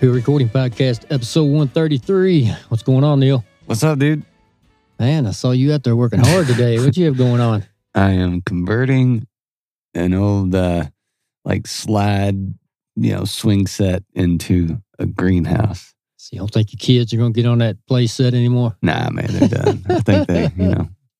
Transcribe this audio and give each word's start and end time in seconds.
Hill 0.00 0.12
Recording 0.12 0.48
Podcast, 0.48 1.04
episode 1.10 1.44
133. 1.44 2.52
What's 2.68 2.82
going 2.82 3.04
on, 3.04 3.20
Neil? 3.20 3.44
What's 3.66 3.82
up, 3.82 3.98
dude? 3.98 4.22
Man, 4.98 5.26
I 5.26 5.30
saw 5.30 5.50
you 5.52 5.72
out 5.72 5.82
there 5.82 5.96
working 5.96 6.20
hard 6.20 6.46
today. 6.46 6.78
what 6.78 6.96
you 6.96 7.06
have 7.06 7.16
going 7.16 7.40
on? 7.40 7.64
I 7.94 8.10
am 8.10 8.40
converting 8.42 9.26
an 9.94 10.14
old, 10.14 10.54
uh, 10.54 10.84
like 11.44 11.66
slide, 11.66 12.34
you 12.96 13.12
know, 13.14 13.24
swing 13.24 13.66
set 13.66 14.02
into 14.14 14.82
a 14.98 15.06
greenhouse. 15.06 15.94
So 16.16 16.30
you 16.32 16.38
don't 16.40 16.50
think 16.52 16.72
your 16.72 16.78
kids 16.78 17.12
are 17.12 17.16
going 17.18 17.32
to 17.32 17.42
get 17.42 17.48
on 17.48 17.58
that 17.58 17.76
play 17.86 18.06
set 18.06 18.34
anymore? 18.34 18.76
Nah, 18.82 19.10
man, 19.10 19.26
they're 19.30 19.48
done. 19.48 19.82
I 19.88 20.00
think 20.00 20.26
they, 20.28 20.50
you 20.56 20.74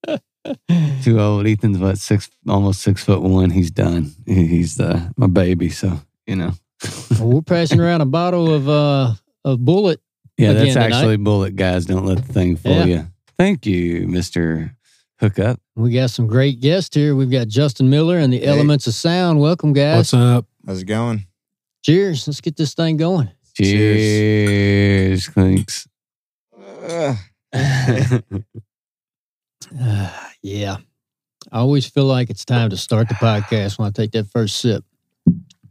know, 0.08 0.98
too 1.02 1.20
old. 1.20 1.46
Ethan's 1.46 1.78
what 1.78 1.98
six, 1.98 2.28
almost 2.48 2.80
six 2.82 3.04
foot 3.04 3.22
one. 3.22 3.50
He's 3.50 3.70
done. 3.70 4.12
He- 4.26 4.46
He's 4.46 4.76
the 4.76 5.12
my 5.16 5.26
baby. 5.26 5.68
So 5.70 6.00
you 6.26 6.36
know, 6.36 6.52
Well, 7.18 7.28
we're 7.34 7.42
passing 7.42 7.80
around 7.80 8.00
a 8.00 8.06
bottle 8.06 8.52
of 8.52 8.68
uh 8.68 9.14
of 9.44 9.58
Bulleit. 9.60 9.98
yeah, 10.38 10.52
that's 10.52 10.72
tonight. 10.74 10.92
actually 10.92 11.16
Bulleit, 11.18 11.54
guys. 11.56 11.86
Don't 11.86 12.04
let 12.06 12.24
the 12.26 12.32
thing 12.32 12.56
fool 12.56 12.72
Yeah. 12.72 12.84
you. 12.84 13.06
Thank 13.38 13.66
you, 13.66 14.06
Mister 14.06 14.76
Hookup. 15.20 15.60
We 15.76 15.90
got 15.92 16.10
some 16.10 16.26
great 16.26 16.60
guests 16.60 16.94
here. 16.94 17.14
We've 17.16 17.30
got 17.30 17.48
Justin 17.48 17.90
Miller 17.90 18.18
and 18.18 18.32
the 18.32 18.38
Hey. 18.38 18.46
Elements 18.46 18.86
of 18.86 18.94
Sound. 18.94 19.40
Welcome, 19.40 19.72
guys. 19.72 19.96
What's 19.96 20.14
up? 20.14 20.46
How's 20.66 20.82
it 20.82 20.86
going? 20.86 21.26
Cheers. 21.84 22.26
Let's 22.28 22.40
get 22.40 22.56
this 22.56 22.74
thing 22.74 22.96
going. 22.96 23.30
Cheers, 23.56 25.28
clinks. 25.28 25.86
Ugh. 26.88 27.16
Uh, 29.80 30.10
yeah. 30.42 30.76
I 31.52 31.58
always 31.58 31.86
feel 31.86 32.04
like 32.04 32.30
it's 32.30 32.44
time 32.44 32.70
to 32.70 32.76
start 32.76 33.08
the 33.08 33.14
podcast 33.14 33.78
when 33.78 33.88
I 33.88 33.90
take 33.90 34.12
that 34.12 34.28
first 34.30 34.56
sip. 34.58 34.84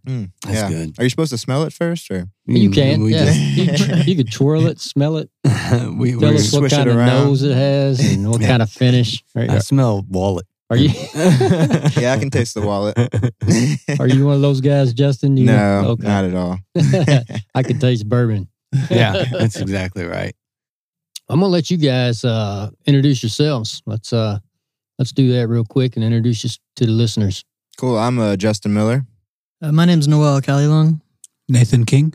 Mm, 0.08 0.32
That's 0.46 0.56
yeah. 0.56 0.70
good. 0.70 1.00
Are 1.00 1.04
you 1.04 1.10
supposed 1.10 1.32
to 1.32 1.38
smell 1.38 1.64
it 1.64 1.72
first, 1.74 2.12
or 2.12 2.28
You 2.46 2.70
can. 2.72 3.00
Mm, 3.00 3.04
We 3.06 3.14
yeah. 3.16 3.26
just- 3.26 3.40
you, 3.40 3.66
can- 3.88 4.08
you 4.08 4.16
can 4.18 4.28
twirl 4.28 4.66
it, 4.68 4.80
smell 4.80 5.18
it, 5.18 5.30
we, 5.44 6.12
tell 6.12 6.20
we're- 6.20 6.36
us 6.36 6.52
what 6.54 6.70
kind 6.72 6.90
of 6.90 6.96
nose 6.98 7.42
it 7.44 7.56
has 7.56 8.00
and 8.00 8.30
what 8.30 8.42
kind 8.42 8.62
of 8.62 8.70
finish. 8.70 9.24
Are, 9.36 9.44
I 9.50 9.60
smell 9.60 10.06
wallet. 10.10 10.46
are 10.70 10.76
you 10.78 10.90
yeah, 11.16 12.14
I 12.16 12.20
can 12.20 12.30
taste 12.30 12.54
the 12.56 12.62
wallet. 12.66 12.98
are 14.00 14.08
you 14.08 14.26
one 14.26 14.36
of 14.36 14.42
those 14.42 14.60
guys, 14.62 14.94
Justin? 14.94 15.38
You 15.38 15.46
no, 15.46 15.86
Okay. 15.92 16.08
not 16.08 16.26
at 16.26 16.36
all. 16.36 16.58
I 17.56 17.64
can 17.64 17.80
taste 17.80 18.08
bourbon. 18.10 18.50
yeah, 18.90 19.24
that's 19.32 19.56
exactly 19.60 20.04
right. 20.06 20.36
I'm 21.30 21.40
gonna 21.40 21.52
let 21.52 21.72
you 21.72 21.78
guys 21.78 22.26
uh, 22.26 22.70
introduce 22.86 23.24
yourselves. 23.24 23.82
Let's 23.86 24.12
uh, 24.12 24.40
let's 25.00 25.12
do 25.14 25.32
that 25.34 25.48
real 25.48 25.64
quick 25.64 25.96
and 25.96 26.04
introduce 26.04 26.44
you 26.44 26.50
to 26.78 26.86
the 26.86 26.92
listeners. 26.92 27.46
cool. 27.78 27.98
I'm 27.98 28.20
uh, 28.20 28.36
Justin 28.36 28.74
Miller. 28.74 29.06
Uh, 29.64 29.72
my 29.72 29.86
name's 29.86 30.10
Noel 30.10 30.42
Calilung. 30.42 31.00
Nathan 31.48 31.86
King. 31.86 32.14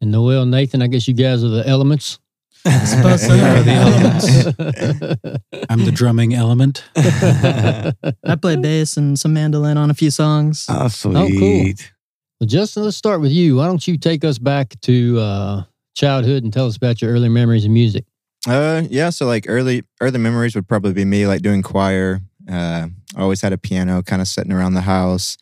And 0.00 0.10
Noel, 0.10 0.46
Nathan, 0.46 0.80
I 0.80 0.86
guess 0.86 1.06
you 1.06 1.12
guys 1.12 1.44
are 1.44 1.48
the 1.48 1.62
elements. 1.68 2.18
suppose 2.86 3.20
so. 3.20 3.34
We 3.34 3.40
are 3.40 3.62
the 3.62 3.72
elements. 3.72 5.62
I'm 5.68 5.84
the 5.84 5.92
drumming 5.92 6.32
element. 6.32 6.84
I 6.96 8.36
play 8.36 8.56
bass 8.56 8.96
and 8.96 9.18
some 9.18 9.34
mandolin 9.34 9.76
on 9.76 9.90
a 9.90 9.94
few 9.94 10.10
songs. 10.10 10.64
Oh, 10.70 10.88
sweet. 10.88 11.92
well, 12.40 12.46
Justin, 12.46 12.84
let's 12.84 12.96
start 12.96 13.20
with 13.20 13.30
you. 13.30 13.56
Why 13.56 13.66
don't 13.66 13.86
you 13.86 13.98
take 13.98 14.24
us 14.24 14.38
back 14.38 14.80
to 14.80 15.18
uh, 15.20 15.62
childhood 15.94 16.44
and 16.44 16.52
tell 16.52 16.66
us 16.66 16.78
about 16.78 17.02
your 17.02 17.12
early 17.12 17.28
memories 17.28 17.66
of 17.66 17.72
music? 17.72 18.06
Uh, 18.48 18.84
yeah. 18.88 19.10
So 19.10 19.26
like 19.26 19.44
early 19.48 19.84
early 20.00 20.18
memories 20.18 20.54
would 20.54 20.66
probably 20.66 20.94
be 20.94 21.04
me 21.04 21.26
like 21.26 21.42
doing 21.42 21.60
choir. 21.60 22.20
Uh, 22.50 22.86
I 23.14 23.20
always 23.20 23.42
had 23.42 23.52
a 23.52 23.58
piano 23.58 24.02
kind 24.02 24.22
of 24.22 24.28
sitting 24.28 24.52
around 24.52 24.72
the 24.72 24.80
house. 24.80 25.36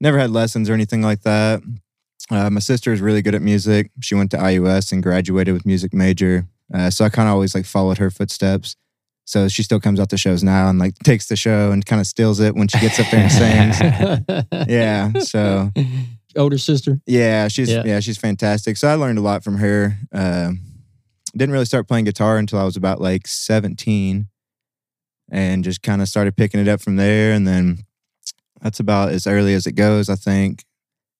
Never 0.00 0.18
had 0.18 0.30
lessons 0.30 0.70
or 0.70 0.74
anything 0.74 1.02
like 1.02 1.22
that. 1.22 1.62
Uh, 2.30 2.50
my 2.50 2.60
sister 2.60 2.92
is 2.92 3.00
really 3.00 3.22
good 3.22 3.34
at 3.34 3.42
music. 3.42 3.90
She 4.00 4.14
went 4.14 4.30
to 4.32 4.36
IUS 4.36 4.92
and 4.92 5.02
graduated 5.02 5.54
with 5.54 5.64
music 5.66 5.94
major. 5.94 6.46
Uh, 6.72 6.90
so 6.90 7.04
I 7.04 7.08
kind 7.08 7.28
of 7.28 7.32
always 7.32 7.54
like 7.54 7.64
followed 7.64 7.98
her 7.98 8.10
footsteps. 8.10 8.76
So 9.24 9.48
she 9.48 9.62
still 9.62 9.80
comes 9.80 9.98
out 10.00 10.08
to 10.10 10.16
shows 10.16 10.42
now 10.42 10.68
and 10.68 10.78
like 10.78 10.94
takes 11.04 11.26
the 11.26 11.36
show 11.36 11.70
and 11.70 11.84
kind 11.84 12.00
of 12.00 12.06
steals 12.06 12.40
it 12.40 12.54
when 12.54 12.68
she 12.68 12.78
gets 12.80 12.98
up 13.00 13.06
there 13.10 13.20
and 13.28 13.32
sings. 13.32 14.46
Yeah. 14.68 15.12
So 15.20 15.70
Older 16.36 16.58
sister. 16.58 17.00
yeah, 17.06 17.48
she's 17.48 17.70
Yeah. 17.70 17.82
yeah. 17.84 18.00
she's 18.00 18.18
fantastic. 18.18 18.76
So 18.76 18.88
I 18.88 18.94
learned 18.94 19.18
a 19.18 19.22
lot 19.22 19.42
from 19.44 19.56
her. 19.58 19.98
Um 20.12 20.60
didn't 21.36 21.52
really 21.52 21.66
start 21.66 21.86
playing 21.86 22.06
guitar 22.06 22.38
until 22.38 22.58
I 22.58 22.64
was 22.64 22.76
about 22.76 23.00
like 23.02 23.26
17 23.26 24.28
and 25.30 25.62
just 25.64 25.82
kind 25.82 26.00
of 26.00 26.08
started 26.08 26.36
picking 26.36 26.58
it 26.60 26.68
up 26.68 26.80
from 26.80 26.96
there 26.96 27.32
and 27.32 27.46
then 27.46 27.80
that's 28.60 28.80
about 28.80 29.10
as 29.10 29.26
early 29.26 29.54
as 29.54 29.66
it 29.66 29.72
goes, 29.72 30.08
I 30.08 30.14
think. 30.14 30.64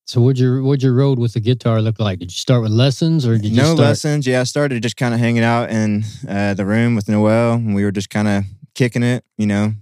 So, 0.07 0.21
what'd 0.23 0.39
your 0.39 0.63
what'd 0.63 0.83
your 0.83 0.95
road 0.95 1.19
with 1.19 1.35
the 1.35 1.41
guitar 1.41 1.83
look 1.83 1.99
like? 2.01 2.19
Did 2.19 2.31
you 2.33 2.37
start 2.39 2.63
with 2.63 2.71
lessons, 2.73 3.27
or 3.27 3.37
did 3.37 3.51
you 3.51 3.57
no 3.57 3.75
start? 3.75 3.79
lessons. 3.79 4.27
Yeah, 4.27 4.41
I 4.41 4.45
started 4.45 4.83
just 4.83 4.97
kind 4.97 5.13
of 5.13 5.21
hanging 5.21 5.45
out 5.45 5.71
in 5.71 6.05
uh, 6.27 6.55
the 6.55 6.65
room 6.65 6.95
with 6.95 7.09
Noel 7.09 7.55
and 7.55 7.75
we 7.75 7.85
were 7.85 7.93
just 7.93 8.09
kind 8.09 8.27
of 8.29 8.45
kicking 8.75 9.03
it, 9.03 9.25
you 9.37 9.47
know, 9.47 9.75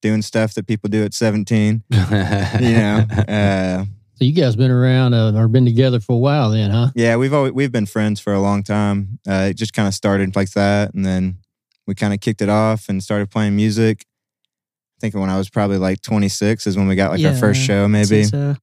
doing 0.00 0.22
stuff 0.22 0.54
that 0.54 0.66
people 0.66 0.88
do 0.88 1.04
at 1.04 1.12
17, 1.12 1.82
you 1.90 1.98
know. 1.98 3.04
Uh 3.28 3.84
So, 4.14 4.24
you 4.24 4.32
guys 4.32 4.56
been 4.56 4.70
around 4.70 5.12
uh, 5.12 5.32
or 5.34 5.46
been 5.46 5.66
together 5.66 6.00
for 6.00 6.12
a 6.12 6.18
while, 6.18 6.50
then, 6.50 6.70
huh? 6.70 6.88
Yeah, 6.94 7.16
we've 7.16 7.34
always 7.34 7.52
we've 7.52 7.72
been 7.72 7.84
friends 7.86 8.18
for 8.18 8.32
a 8.32 8.40
long 8.40 8.62
time. 8.62 9.18
Uh, 9.28 9.48
it 9.50 9.58
just 9.58 9.74
kind 9.74 9.86
of 9.86 9.92
started 9.92 10.34
like 10.34 10.52
that, 10.52 10.94
and 10.94 11.04
then 11.04 11.36
we 11.86 11.94
kind 11.94 12.14
of 12.14 12.20
kicked 12.20 12.40
it 12.40 12.48
off 12.48 12.88
and 12.88 13.02
started 13.02 13.30
playing 13.30 13.54
music. 13.56 14.06
I 14.96 15.00
think 15.00 15.14
when 15.14 15.28
I 15.28 15.36
was 15.36 15.50
probably 15.50 15.78
like 15.78 16.00
26 16.02 16.66
is 16.66 16.76
when 16.76 16.88
we 16.88 16.96
got 16.96 17.10
like 17.10 17.24
our 17.24 17.34
first 17.34 17.60
show, 17.60 17.86
maybe. 17.86 18.24
So 18.24 18.56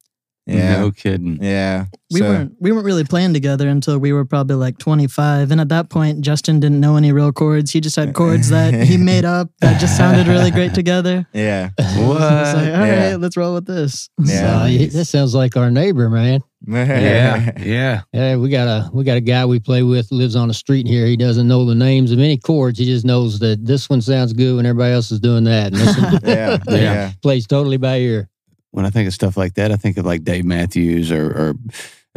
Yeah, 0.45 0.81
No 0.81 0.92
kidding. 0.92 1.40
yeah. 1.42 1.86
we 2.12 2.19
So- 2.19 2.25
weren't 2.28 2.51
we 2.60 2.72
weren't 2.74 2.86
really 2.86 3.06
playing 3.06 3.34
together 3.34 3.68
until 3.69 3.98
we 3.98 4.12
were 4.12 4.25
probably 4.25 4.57
like 4.57 4.78
25, 4.78 5.51
and 5.51 5.62
at 5.62 5.69
that 5.69 5.90
point, 5.90 6.19
Justin 6.22 6.60
didn't 6.60 6.81
know 6.81 6.98
any 6.98 7.12
real 7.13 7.31
chords. 7.31 7.72
He 7.72 7.80
just 7.80 7.95
had 7.95 8.13
chords 8.13 8.50
that 8.50 8.74
he 8.74 8.98
made 9.12 9.24
up 9.24 9.50
that 9.62 9.80
just 9.80 9.95
sounded 9.95 10.28
really 10.28 10.51
great 10.51 10.74
together. 10.81 11.25
Yeah, 11.34 11.69
So 11.80 12.07
What? 12.07 12.22
it's 12.22 12.54
like, 12.56 12.74
all 12.74 12.80
right, 12.81 12.88
Yeah. 13.12 13.18
let's 13.19 13.38
roll 13.38 13.54
with 13.54 13.66
this. 13.66 14.10
Yeah. 14.19 14.40
So, 14.40 14.63
oh, 14.63 14.66
yeah, 14.68 14.88
that 14.88 15.06
sounds 15.06 15.34
like 15.34 15.56
our 15.56 15.72
neighbor, 15.72 16.10
man. 16.10 16.42
yeah, 16.68 17.51
yeah. 17.60 18.01
Yeah, 18.13 18.36
we 18.38 18.50
got 18.50 18.68
a 18.68 18.90
we 18.94 19.04
got 19.04 19.18
a 19.18 19.22
guy 19.22 19.45
we 19.45 19.60
play 19.60 19.84
with 19.84 20.10
lives 20.12 20.36
on 20.36 20.48
the 20.50 20.54
street 20.54 20.88
here. 20.88 21.06
He 21.06 21.18
doesn't 21.18 21.48
know 21.48 21.66
the 21.66 21.75
names 21.75 22.12
of 22.12 22.19
any 22.19 22.38
chords. 22.38 22.80
He 22.80 22.86
just 22.86 23.06
knows 23.06 23.40
that 23.40 23.66
this 23.66 23.90
one 23.90 24.01
sounds 24.01 24.31
good 24.34 24.56
when 24.57 24.66
everybody 24.66 24.94
else 24.94 25.12
is 25.12 25.19
doing 25.19 25.44
that, 25.45 25.68
and 25.74 25.75
this 25.75 25.98
one 25.98 26.19
yeah, 26.24 26.57
Yeah. 26.69 26.75
yeah, 26.75 27.12
plays 27.22 27.48
totally 27.48 27.78
by 27.78 27.98
ear. 28.00 28.30
When 28.74 28.86
I 28.88 28.90
think 28.90 29.08
of 29.08 29.14
stuff 29.14 29.38
like 29.38 29.54
that, 29.54 29.72
I 29.72 29.75
think 29.75 29.98
of 29.98 30.06
like 30.06 30.24
Dave 30.24 30.46
Matthews 30.46 31.12
or, 31.12 31.28
or 31.28 31.54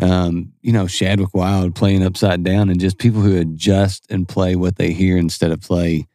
um, 0.01 0.53
you 0.63 0.73
know, 0.73 0.87
Shadwick 0.87 1.35
Wild 1.35 1.75
playing 1.75 2.03
upside 2.03 2.43
down 2.45 2.71
and 2.71 2.81
just 2.81 2.97
people 2.99 3.21
who 3.21 3.37
adjust 3.39 4.07
and 4.11 4.27
play 4.27 4.57
what 4.57 4.77
they 4.77 4.93
hear 4.93 5.19
instead 5.19 5.53
of 5.53 5.61
play 5.61 6.07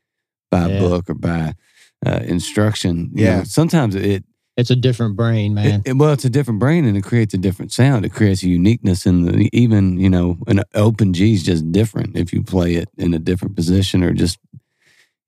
by 0.49 0.67
Yeah. 0.67 0.79
book 0.79 1.09
or 1.11 1.13
by 1.13 1.53
uh, 2.03 2.21
instruction. 2.25 3.11
You 3.13 3.25
Yeah. 3.25 3.37
know, 3.37 3.43
sometimes 3.43 3.93
it, 3.93 4.23
It's 4.57 4.71
a 4.71 4.75
different 4.75 5.15
brain, 5.15 5.53
man. 5.53 5.81
It- 5.85 5.89
it- 5.91 5.97
well, 5.97 6.11
it's 6.11 6.25
a 6.25 6.29
different 6.29 6.59
brain 6.59 6.85
and 6.85 6.97
it 6.97 7.03
creates 7.03 7.33
a 7.35 7.37
different 7.37 7.71
sound. 7.71 8.03
It 8.03 8.09
creates 8.13 8.41
a 8.41 8.49
uniqueness 8.49 9.05
in 9.05 9.25
the 9.25 9.47
even 9.53 9.99
you 9.99 10.09
know 10.09 10.39
an 10.47 10.61
open 10.73 11.13
G 11.13 11.33
is 11.33 11.43
just 11.43 11.71
different 11.71 12.17
if 12.17 12.33
you 12.33 12.41
play 12.41 12.73
it 12.75 12.89
in 12.97 13.13
a 13.13 13.19
different 13.19 13.55
position 13.55 14.03
or 14.03 14.11
just 14.13 14.39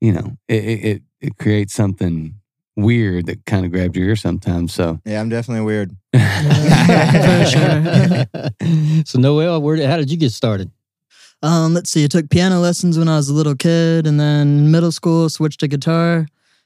you 0.01 0.11
know 0.11 0.37
it 0.47 0.63
it, 0.65 0.85
it, 0.85 1.01
it 1.21 1.37
creates 1.37 1.73
something 1.75 2.33
weird 2.75 3.27
that 3.27 3.45
kind 3.45 3.65
of 3.65 3.71
grabs 3.71 3.95
your 3.95 4.07
ear 4.07 4.15
sometimes. 4.15 4.73
So 4.73 4.99
Yeah, 5.05 5.21
I'm 5.21 5.29
definitely 5.29 5.65
weird. 5.65 5.95
So 9.05 9.19
Noel, 9.19 9.61
where 9.61 9.87
how 9.87 9.97
did 9.97 10.09
you 10.09 10.17
get 10.17 10.31
started? 10.31 10.71
Um, 11.41 11.73
let's 11.73 11.89
see. 11.89 12.05
I 12.05 12.07
took 12.07 12.29
piano 12.29 12.59
lessons 12.59 12.97
when 12.97 13.09
I 13.09 13.17
was 13.17 13.27
a 13.27 13.33
little 13.33 13.55
kid, 13.55 14.07
and 14.07 14.17
then 14.19 14.71
middle 14.71 14.93
school 14.93 15.27
switched 15.29 15.59
to 15.59 15.67
guitar. 15.67 16.25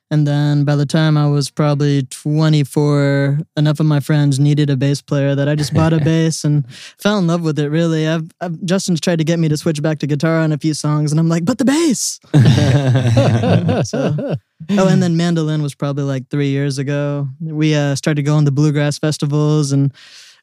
And 0.09 0.25
then 0.25 0.63
by 0.63 0.77
the 0.77 0.85
time 0.85 1.17
I 1.17 1.27
was 1.27 1.49
probably 1.51 2.03
24, 2.03 3.39
enough 3.57 3.79
of 3.81 3.85
my 3.85 3.99
friends 3.99 4.39
needed 4.39 4.69
a 4.69 4.77
bass 4.77 5.01
player 5.01 5.35
that 5.35 5.49
I 5.49 5.55
just 5.55 5.73
bought 5.73 5.91
a 5.91 5.99
bass 6.03 6.45
and 6.45 6.63
fell 6.71 7.17
in 7.17 7.27
love 7.27 7.41
with 7.41 7.59
it. 7.59 7.69
Really, 7.69 8.07
I've, 8.07 8.29
I've 8.39 8.63
Justin's 8.63 9.01
tried 9.01 9.17
to 9.17 9.25
get 9.25 9.37
me 9.37 9.49
to 9.49 9.57
switch 9.57 9.81
back 9.81 9.99
to 9.99 10.07
guitar 10.07 10.37
on 10.39 10.53
a 10.53 10.57
few 10.57 10.73
songs, 10.73 11.11
and 11.11 11.19
I'm 11.19 11.27
like, 11.27 11.43
but 11.43 11.57
the 11.57 11.65
bass. 11.65 12.19
So- 13.87 14.35
Oh, 14.71 14.87
and 14.87 15.03
then 15.03 15.15
mandolin 15.15 15.61
was 15.61 15.75
probably 15.75 16.03
like 16.03 16.29
three 16.31 16.47
years 16.49 16.79
ago. 16.79 17.27
We 17.39 17.75
uh, 17.75 17.93
started 17.95 18.23
going 18.23 18.45
to 18.45 18.51
bluegrass 18.51 18.97
festivals, 18.97 19.71
and 19.71 19.93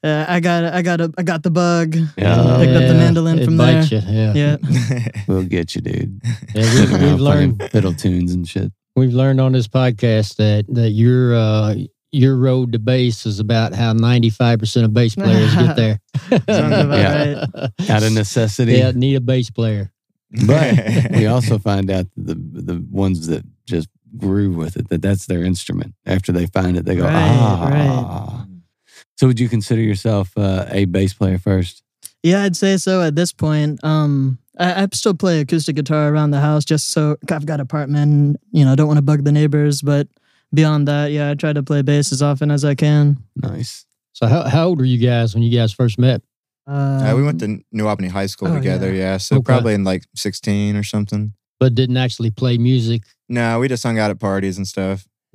uh, 0.05 0.25
I 0.29 0.39
got 0.39 0.65
I 0.73 0.83
got 0.83 1.01
a 1.01 1.13
I 1.19 1.25
got 1.25 1.43
the 1.43 1.51
bug. 1.51 1.97
Yeah. 2.17 2.57
picked 2.59 2.77
up 2.77 2.87
the 2.89 2.95
mandolin 2.95 3.41
it 3.41 3.45
from 3.45 3.57
there. 3.57 3.81
bites 3.81 3.91
you, 3.91 3.99
Yeah, 4.07 4.33
Yeah. 4.35 5.09
we'll 5.29 5.43
get 5.43 5.75
you, 5.75 5.81
dude. 5.81 6.21
Yeah, 6.55 6.63
we, 6.63 6.63
Sitting 6.63 7.01
we've 7.03 7.21
learned 7.21 7.59
playing 7.59 7.71
fiddle 7.73 7.93
tunes 7.93 8.33
and 8.33 8.47
shit. 8.49 8.73
We've 8.97 9.13
learned 9.13 9.41
on 9.41 9.53
this 9.53 9.69
podcast 9.69 10.37
that 10.37 10.67
that 10.75 10.91
your 10.91 11.35
uh, 11.35 11.75
your 12.13 12.37
road 12.37 12.73
to 12.73 12.79
bass 12.79 13.27
is 13.27 13.41
about 13.41 13.75
how 13.75 13.93
ninety 13.93 14.31
five 14.31 14.59
percent 14.59 14.85
of 14.87 14.95
bass 14.95 15.15
players 15.15 15.55
get 15.55 15.77
there. 15.77 16.01
About 16.31 16.45
Yeah. 16.49 17.45
right. 17.55 17.91
Out 17.91 18.03
of 18.03 18.13
necessity. 18.13 18.75
Yeah, 18.75 18.93
need 18.93 19.17
a 19.17 19.21
bass 19.21 19.51
player. 19.51 19.91
But 20.47 21.11
we 21.13 21.27
also 21.35 21.59
find 21.59 21.91
out 21.91 22.07
that 22.17 22.35
the 22.63 22.63
the 22.75 22.87
ones 22.91 23.27
that 23.29 23.45
just 23.67 23.89
grew 24.17 24.53
with 24.53 24.77
it 24.77 24.89
that 24.91 25.03
that's 25.03 25.27
their 25.27 25.45
instrument. 25.45 25.95
After 26.07 26.31
they 26.33 26.47
find 26.47 26.77
it, 26.77 26.85
they 26.85 26.95
go 26.97 27.05
Right, 27.05 27.13
ah. 27.13 28.47
So 29.17 29.27
would 29.29 29.39
you 29.41 29.49
consider 29.49 29.81
yourself 29.81 30.31
uh, 30.37 30.67
a 30.71 30.85
bass 30.87 31.15
player 31.15 31.39
first? 31.39 31.83
Yeah, 32.23 32.43
I'd 32.43 32.57
say 32.57 32.77
so 32.79 33.03
at 33.03 33.15
this 33.17 33.33
point. 33.33 33.83
Um, 33.85 34.39
I, 34.59 34.83
I 34.85 34.89
still 34.93 35.15
play 35.15 35.41
acoustic 35.41 35.77
guitar 35.77 36.09
around 36.13 36.31
the 36.31 36.41
house 36.41 36.65
just 36.65 36.91
so 36.91 37.17
I've 37.31 37.47
got 37.47 37.61
apartment. 37.61 38.39
You 38.53 38.65
know, 38.65 38.73
I 38.73 38.75
don't 38.75 38.87
want 38.87 38.99
to 38.99 39.03
bug 39.03 39.25
the 39.25 39.33
neighbors, 39.33 39.83
but 39.83 40.07
beyond 40.53 40.87
that, 40.89 41.11
yeah, 41.11 41.31
I 41.31 41.35
try 41.35 41.53
to 41.53 41.63
play 41.63 41.83
bass 41.83 42.13
as 42.13 42.23
often 42.23 42.51
as 42.51 42.65
I 42.65 42.75
can. 42.75 43.19
Nice. 43.37 43.85
So 44.13 44.27
how 44.27 44.45
how 44.45 44.67
old 44.69 44.79
were 44.79 44.85
you 44.85 44.99
guys 45.05 45.35
when 45.35 45.43
you 45.43 45.57
guys 45.57 45.73
first 45.73 45.99
met? 45.99 46.23
Um, 46.67 46.77
Uh, 47.03 47.15
we 47.17 47.23
went 47.23 47.41
to 47.41 47.61
New 47.73 47.87
Albany 47.87 48.09
High 48.09 48.27
School 48.27 48.49
oh, 48.49 48.55
together. 48.55 48.93
yeah. 48.93 49.13
Yeah, 49.13 49.17
so 49.19 49.37
Okay. 49.37 49.45
probably 49.45 49.75
in 49.75 49.85
like 49.85 50.05
16 50.15 50.77
or 50.77 50.83
something. 50.85 51.33
But 51.61 51.75
didn't 51.75 51.97
actually 51.97 52.31
play 52.31 52.57
music. 52.59 53.03
No, 53.29 53.59
we 53.59 53.69
just 53.69 53.83
hung 53.83 53.99
out 53.99 54.11
at 54.11 54.19
parties 54.21 54.57
and 54.57 54.67
stuff. 54.69 55.07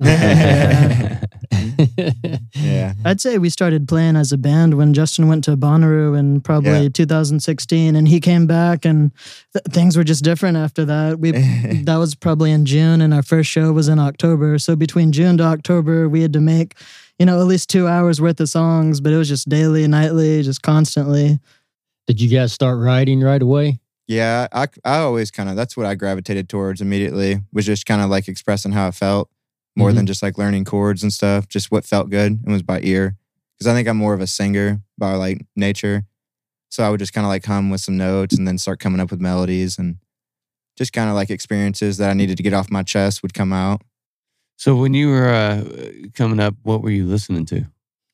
Yeah. 2.54 2.94
I'd 3.04 3.20
say 3.20 3.38
we 3.38 3.48
started 3.50 3.88
playing 3.88 4.16
as 4.16 4.32
a 4.32 4.38
band 4.38 4.74
when 4.74 4.92
Justin 4.94 5.28
went 5.28 5.44
to 5.44 5.56
Bonnaroo 5.56 6.18
in 6.18 6.40
probably 6.40 6.84
Yeah. 6.84 6.88
2016, 6.88 7.96
and 7.96 8.06
he 8.08 8.20
came 8.20 8.46
back, 8.46 8.84
and 8.84 9.12
th- 9.52 9.64
things 9.70 9.96
were 9.96 10.04
just 10.04 10.22
different 10.24 10.56
after 10.56 10.84
that. 10.84 11.18
We 11.18 11.30
that 11.84 11.96
was 11.96 12.14
probably 12.14 12.50
in 12.52 12.66
June, 12.66 13.00
and 13.00 13.14
our 13.14 13.22
first 13.22 13.50
show 13.50 13.72
was 13.72 13.88
in 13.88 13.98
October. 13.98 14.58
So 14.58 14.76
between 14.76 15.12
June 15.12 15.36
to 15.38 15.44
October, 15.44 16.08
we 16.08 16.22
had 16.22 16.32
to 16.34 16.40
make, 16.40 16.74
you 17.18 17.26
know, 17.26 17.40
at 17.40 17.46
least 17.46 17.70
two 17.70 17.86
hours 17.88 18.20
worth 18.20 18.40
of 18.40 18.48
songs, 18.48 19.00
but 19.00 19.12
it 19.12 19.16
was 19.16 19.28
just 19.28 19.48
daily, 19.48 19.86
nightly, 19.88 20.42
just 20.42 20.62
constantly. 20.62 21.38
Did 22.06 22.20
you 22.20 22.28
guys 22.28 22.52
start 22.52 22.78
writing 22.78 23.20
right 23.20 23.40
away? 23.42 23.78
Yeah, 24.08 24.48
I, 24.52 24.66
I 24.84 24.98
always 24.98 25.30
kind 25.30 25.48
of 25.48 25.54
that's 25.56 25.76
what 25.76 25.86
I 25.86 25.94
gravitated 25.94 26.48
towards 26.48 26.80
immediately 26.80 27.40
was 27.52 27.64
just 27.64 27.86
kind 27.86 28.02
of 28.02 28.10
like 28.10 28.26
expressing 28.26 28.72
how 28.72 28.88
it 28.88 28.94
felt 28.96 29.30
more 29.80 29.92
than 29.92 30.06
just 30.06 30.22
like 30.22 30.38
learning 30.38 30.64
chords 30.64 31.02
and 31.02 31.12
stuff. 31.12 31.48
Just 31.48 31.70
what 31.70 31.84
felt 31.84 32.10
good 32.10 32.32
and 32.32 32.52
was 32.52 32.62
by 32.62 32.80
ear. 32.82 33.16
Because 33.58 33.66
I 33.66 33.74
think 33.74 33.88
I'm 33.88 33.96
more 33.96 34.14
of 34.14 34.20
a 34.20 34.26
singer 34.26 34.80
by 34.96 35.14
like 35.14 35.44
nature, 35.56 36.04
so 36.70 36.84
I 36.84 36.90
would 36.90 37.00
just 37.00 37.12
kind 37.12 37.24
of 37.24 37.28
like 37.28 37.44
hum 37.44 37.68
with 37.68 37.80
some 37.80 37.96
notes 37.96 38.38
and 38.38 38.46
then 38.46 38.58
start 38.58 38.78
coming 38.78 39.00
up 39.00 39.10
with 39.10 39.20
melodies 39.20 39.76
and 39.78 39.96
just 40.78 40.92
kind 40.92 41.10
of 41.10 41.14
like 41.16 41.30
experiences 41.30 41.98
that 41.98 42.10
I 42.10 42.14
needed 42.14 42.36
to 42.36 42.42
get 42.42 42.54
off 42.54 42.70
my 42.70 42.82
chest 42.82 43.22
would 43.22 43.34
come 43.34 43.52
out. 43.52 43.82
So 44.56 44.76
when 44.76 44.94
you 44.94 45.08
were 45.08 45.28
uh, 45.28 45.64
coming 46.14 46.40
up, 46.40 46.54
what 46.62 46.82
were 46.82 46.90
you 46.90 47.06
listening 47.06 47.46
to? 47.46 47.66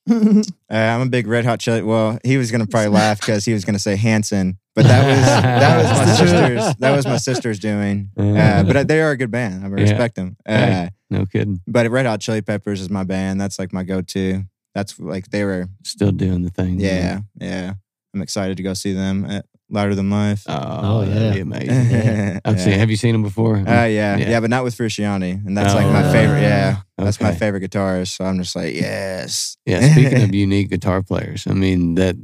Uh, 0.68 0.74
I'm 0.74 1.00
a 1.00 1.06
big 1.06 1.28
Red 1.28 1.44
Hot 1.44 1.60
Chili. 1.60 1.82
Well, 1.82 2.18
he 2.24 2.36
was 2.36 2.50
gonna 2.50 2.66
probably 2.66 2.88
laugh 3.02 3.20
because 3.20 3.44
he 3.44 3.52
was 3.52 3.64
gonna 3.64 3.78
say 3.78 3.94
Hanson, 3.94 4.58
but 4.76 4.84
that 4.84 5.05
was 5.06 5.26
that 5.61 5.76
was 5.78 5.90
my 5.99 6.14
sister's. 6.14 6.76
That 6.76 6.96
was 6.96 7.06
my 7.06 7.17
sister's 7.17 7.58
doing. 7.58 8.11
Uh, 8.17 8.62
but 8.62 8.87
they 8.87 9.00
are 9.00 9.11
a 9.11 9.17
good 9.17 9.31
band. 9.31 9.64
I 9.64 9.69
Yeah. 9.69 9.75
respect 9.82 10.14
them. 10.14 10.37
Uh, 10.46 10.52
Hey. 10.56 10.90
No 11.11 11.25
kidding. 11.26 11.61
But 11.67 11.90
Red 11.90 12.06
Hot 12.06 12.20
Chili 12.20 12.43
Peppers 12.43 12.81
is 12.81 12.90
my 12.90 13.02
band. 13.05 13.40
That's 13.40 13.58
like 13.58 13.73
my 13.73 13.82
go-to. 13.82 14.44
That's 14.75 14.99
like 15.00 15.31
they 15.31 15.43
were. 15.44 15.69
Still 15.84 16.12
doing 16.12 16.43
the 16.43 16.50
thing. 16.50 16.78
Yeah, 16.81 17.20
yeah. 17.40 17.75
I'm 18.14 18.23
excited 18.23 18.56
to 18.58 18.62
go 18.62 18.75
see 18.75 18.93
them 18.93 19.25
at 19.25 19.46
Louder 19.70 19.94
Than 19.94 20.11
Life. 20.11 20.44
Oh, 20.49 20.55
Oh, 20.82 21.05
that'd 21.05 21.23
yeah. 21.23 21.32
be 21.34 21.40
amazing. 21.40 22.40
I've 22.44 22.56
yeah. 22.58 22.64
seen. 22.64 22.78
Have 22.78 22.90
you 22.90 22.96
seen 22.96 23.12
them 23.12 23.23
before? 23.23 23.56
Uh, 23.56 23.62
yeah, 23.87 24.17
Yeah. 24.17 24.28
yeah, 24.31 24.40
but 24.40 24.50
not 24.50 24.64
with 24.64 24.76
Frusciante, 24.76 25.44
and 25.46 25.56
that's 25.56 25.75
like 25.75 25.87
Oh, 25.87 25.93
my 25.93 26.02
favorite. 26.12 26.38
uh, 26.38 26.40
Yeah, 26.43 26.76
that's 26.99 27.20
my 27.20 27.34
favorite 27.34 27.62
guitarist. 27.62 28.17
So 28.17 28.25
I'm 28.25 28.38
just 28.38 28.55
like, 28.56 28.75
yes. 28.75 29.56
Yeah, 29.67 29.81
speaking 29.93 30.23
of 30.23 30.34
unique 30.34 30.70
guitar 30.70 31.02
players, 31.02 31.46
I 31.49 31.52
mean 31.55 31.94
that 31.96 32.17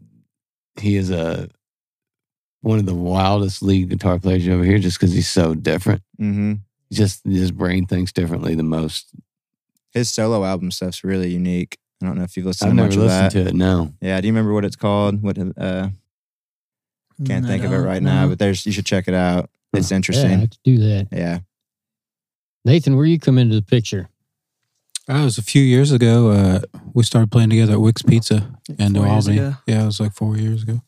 he 0.81 0.97
is 0.97 1.11
a 1.11 1.49
one 2.63 2.79
of 2.79 2.87
the 2.87 2.95
wildest 2.95 3.63
lead 3.63 3.91
guitar 3.91 4.19
players 4.19 4.49
over 4.49 4.65
here, 4.65 4.79
just 4.79 4.99
because 4.99 5.13
he's 5.13 5.29
so 5.29 5.55
different. 5.55 6.03
hmm 6.19 6.55
Just 6.93 7.25
his 7.25 7.51
brain 7.53 7.87
thinks 7.87 8.13
differently 8.13 8.55
than 8.55 8.69
most. 8.69 9.09
His 9.93 10.11
solo 10.11 10.45
album 10.45 10.71
stuff's 10.71 11.05
really 11.05 11.31
unique. 11.31 11.77
I 12.03 12.07
don't 12.07 12.17
know 12.19 12.25
if 12.25 12.37
you've 12.37 12.47
listened 12.47 12.71
I've 12.71 12.77
to 12.77 12.83
never 12.83 12.89
much 12.89 12.97
of 12.97 13.03
listened 13.03 13.31
that. 13.33 13.45
to 13.45 13.49
it. 13.51 13.55
No, 13.55 13.93
Yeah, 14.01 14.21
do 14.21 14.27
you 14.27 14.33
remember 14.33 14.53
what 14.55 14.65
it's 14.65 14.77
called? 14.77 15.23
What 15.23 15.39
uh 15.39 15.89
can't 17.27 17.45
I 17.45 17.49
think 17.49 17.65
of 17.65 17.73
it 17.73 17.77
don't 17.77 17.85
right 17.87 18.03
now, 18.03 18.27
but 18.27 18.39
there's 18.39 18.65
you 18.67 18.73
should 18.73 18.87
check 18.87 19.07
it 19.07 19.15
out. 19.15 19.51
It's 19.73 19.91
Yeah, 19.91 19.95
I 19.95 19.97
interesting. 19.97 20.31
have 20.41 20.51
to 20.51 20.59
do 20.65 20.79
that. 20.79 21.09
Yeah. 21.13 21.41
Nathan, 22.65 22.97
where 22.97 23.05
you 23.07 23.19
come 23.19 23.39
into 23.39 23.55
the 23.55 23.63
picture? 23.63 24.09
That 25.09 25.25
was 25.25 25.37
a 25.39 25.43
few 25.43 25.63
years 25.63 25.91
ago. 25.93 26.31
Uh, 26.31 26.61
we 26.95 27.03
started 27.03 27.31
playing 27.33 27.51
together 27.51 27.73
at 27.73 27.81
Wick's 27.81 28.03
Pizza 28.03 28.59
in 28.79 28.93
New 28.93 29.05
Albany. 29.05 29.39
ago. 29.39 29.55
Yeah, 29.67 29.83
it 29.83 29.87
was 29.87 29.99
like 30.01 30.13
four 30.13 30.37
years 30.37 30.63
ago. 30.63 30.81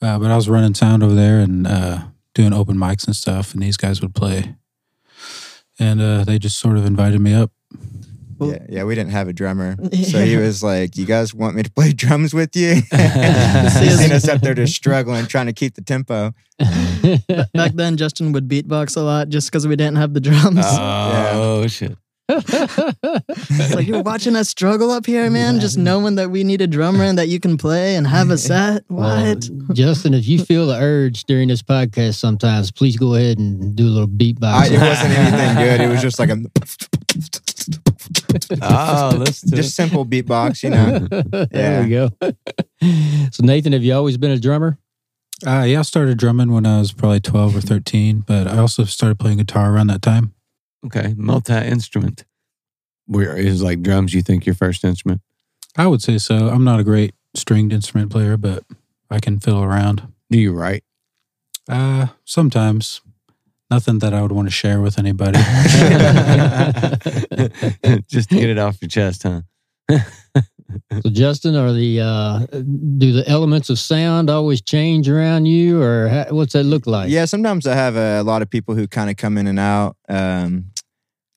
Uh, 0.00 0.18
but 0.18 0.30
I 0.30 0.36
was 0.36 0.48
running 0.48 0.74
sound 0.74 1.02
over 1.02 1.14
there 1.14 1.40
and 1.40 1.66
uh, 1.66 2.02
doing 2.34 2.52
open 2.52 2.76
mics 2.76 3.06
and 3.06 3.16
stuff, 3.16 3.52
and 3.54 3.62
these 3.62 3.76
guys 3.76 4.00
would 4.00 4.14
play. 4.14 4.54
And 5.80 6.00
uh, 6.00 6.24
they 6.24 6.38
just 6.38 6.58
sort 6.58 6.76
of 6.76 6.84
invited 6.86 7.20
me 7.20 7.34
up. 7.34 7.50
Well- 8.38 8.50
yeah, 8.52 8.66
yeah, 8.68 8.84
we 8.84 8.94
didn't 8.94 9.10
have 9.10 9.26
a 9.26 9.32
drummer. 9.32 9.76
So 10.04 10.24
he 10.24 10.36
was 10.36 10.62
like, 10.62 10.96
You 10.96 11.04
guys 11.06 11.34
want 11.34 11.56
me 11.56 11.62
to 11.64 11.70
play 11.70 11.92
drums 12.04 12.32
with 12.32 12.54
you? 12.54 12.74
He's 12.92 13.98
seen 13.98 14.12
us 14.12 14.28
up 14.28 14.40
there 14.40 14.54
just 14.54 14.74
struggling, 14.76 15.26
trying 15.26 15.46
to 15.46 15.52
keep 15.52 15.74
the 15.74 15.82
tempo. 15.82 16.32
Back 17.54 17.72
then, 17.74 17.96
Justin 17.96 18.30
would 18.32 18.48
beatbox 18.48 18.96
a 18.96 19.00
lot 19.00 19.28
just 19.28 19.50
because 19.50 19.66
we 19.66 19.74
didn't 19.76 19.96
have 19.96 20.14
the 20.14 20.20
drums. 20.20 20.60
oh 20.64 21.66
shit! 21.66 21.96
It's 22.30 23.74
like 23.74 23.86
you're 23.86 24.02
watching 24.02 24.36
us 24.36 24.48
struggle 24.48 24.90
up 24.90 25.06
here, 25.06 25.28
man. 25.30 25.60
Just 25.60 25.78
knowing 25.78 26.16
that 26.16 26.30
we 26.30 26.44
need 26.44 26.60
a 26.60 26.66
drummer 26.66 27.04
and 27.04 27.18
that 27.18 27.28
you 27.28 27.40
can 27.40 27.56
play 27.56 27.96
and 27.96 28.06
have 28.06 28.30
a 28.30 28.38
set. 28.50 28.84
Well, 28.88 29.34
What? 29.34 29.48
Justin, 29.74 30.14
if 30.14 30.26
you 30.28 30.38
feel 30.44 30.66
the 30.66 30.76
urge 30.78 31.24
during 31.24 31.48
this 31.48 31.62
podcast 31.62 32.14
sometimes, 32.16 32.70
please 32.70 32.96
go 32.96 33.14
ahead 33.14 33.38
and 33.38 33.74
do 33.74 33.84
a 33.86 33.90
little 33.90 34.08
beatbox. 34.08 34.52
I, 34.52 34.66
it 34.66 34.80
wasn't 34.80 35.10
anything 35.18 35.54
good. 35.56 35.80
It 35.80 35.88
was 35.88 36.02
just 36.02 36.18
like 36.18 36.30
a 36.30 36.36
Oh, 38.62 39.14
listen 39.18 39.50
to 39.50 39.56
just 39.56 39.70
it. 39.70 39.72
simple 39.72 40.04
beatbox, 40.06 40.62
you 40.62 40.70
know. 40.70 41.06
there 41.50 41.82
we 41.82 41.88
go. 41.90 42.10
so, 43.30 43.42
Nathan, 43.44 43.72
have 43.72 43.82
you 43.82 43.94
always 43.94 44.16
been 44.16 44.30
a 44.30 44.38
drummer? 44.38 44.78
Uh, 45.46 45.64
yeah, 45.66 45.78
I 45.80 45.82
started 45.82 46.18
drumming 46.18 46.50
when 46.52 46.66
I 46.66 46.78
was 46.78 46.92
probably 46.92 47.20
12 47.20 47.56
or 47.56 47.60
13, 47.60 48.20
but 48.26 48.46
I 48.48 48.58
also 48.58 48.84
started 48.84 49.18
playing 49.18 49.38
guitar 49.38 49.72
around 49.72 49.86
that 49.88 50.02
time. 50.02 50.34
Okay, 50.86 51.14
multi 51.16 51.54
instrument. 51.54 52.24
Where 53.06 53.36
is 53.36 53.62
like 53.62 53.82
drums? 53.82 54.14
You 54.14 54.22
think 54.22 54.46
your 54.46 54.54
first 54.54 54.84
instrument? 54.84 55.20
I 55.76 55.86
would 55.86 56.02
say 56.02 56.18
so. 56.18 56.48
I'm 56.48 56.64
not 56.64 56.80
a 56.80 56.84
great 56.84 57.14
stringed 57.34 57.72
instrument 57.72 58.10
player, 58.10 58.36
but 58.36 58.64
I 59.10 59.20
can 59.20 59.40
fiddle 59.40 59.62
around. 59.62 60.12
Do 60.30 60.38
you 60.38 60.52
write? 60.52 60.84
Uh, 61.68 62.08
sometimes. 62.24 63.00
Nothing 63.70 63.98
that 63.98 64.14
I 64.14 64.22
would 64.22 64.32
want 64.32 64.48
to 64.48 64.50
share 64.50 64.80
with 64.80 64.98
anybody. 64.98 65.38
Just 68.08 68.30
to 68.30 68.36
get 68.36 68.48
it 68.48 68.56
off 68.56 68.80
your 68.80 68.88
chest, 68.88 69.24
huh? 69.24 69.42
So, 71.02 71.10
Justin, 71.10 71.54
are 71.54 71.72
the 71.72 72.00
uh, 72.00 72.38
do 72.98 73.12
the 73.12 73.24
elements 73.26 73.70
of 73.70 73.78
sound 73.78 74.28
always 74.28 74.60
change 74.60 75.08
around 75.08 75.46
you, 75.46 75.80
or 75.80 76.08
how, 76.08 76.26
what's 76.30 76.52
that 76.54 76.64
look 76.64 76.86
like? 76.86 77.08
Yeah, 77.08 77.24
sometimes 77.24 77.66
I 77.66 77.74
have 77.74 77.96
a, 77.96 78.22
lot 78.22 78.42
of 78.42 78.50
people 78.50 78.74
who 78.74 78.88
kind 78.88 79.08
of 79.08 79.16
come 79.16 79.38
in 79.38 79.46
and 79.46 79.58
out. 79.58 79.96
Um, 80.08 80.72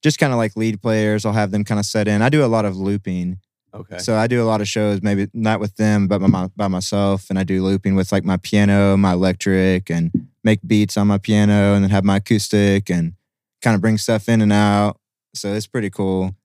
just 0.02 0.18
kind 0.18 0.34
of 0.34 0.38
like 0.38 0.56
lead 0.56 0.82
players. 0.82 1.26
I'll 1.26 1.34
have 1.34 1.52
them 1.52 1.64
kind 1.64 1.80
of 1.80 1.86
set 1.86 2.08
in. 2.08 2.22
I 2.22 2.30
do 2.30 2.44
a 2.44 2.48
lot 2.48 2.66
of 2.66 2.76
looping. 2.76 3.38
Okay. 3.74 4.00
So 4.00 4.16
I 4.16 4.28
do 4.28 4.42
a 4.42 4.46
lot 4.46 4.62
of 4.62 4.68
shows, 4.68 5.02
maybe 5.02 5.28
not 5.34 5.60
with 5.60 5.76
them, 5.76 6.08
but 6.08 6.20
by, 6.20 6.28
my, 6.28 6.48
by 6.56 6.68
myself. 6.68 7.30
And 7.30 7.40
I 7.40 7.44
do 7.44 7.64
looping 7.64 7.96
with 7.96 8.12
like 8.12 8.26
my 8.26 8.38
piano, 8.38 8.98
my 8.98 9.14
electric, 9.14 9.90
and 9.90 10.12
make 10.44 10.60
beats 10.66 10.98
on 10.98 11.08
my 11.08 11.20
piano, 11.20 11.74
and 11.76 11.84
then 11.84 11.92
have 11.92 12.04
my 12.04 12.18
acoustic 12.18 12.90
and 12.90 13.14
kind 13.62 13.76
of 13.76 13.82
bring 13.82 13.98
stuff 13.98 14.28
in 14.28 14.42
and 14.42 14.52
out. 14.52 14.98
So 15.34 15.54
it's 15.54 15.68
pretty 15.68 15.90
cool. 15.90 16.36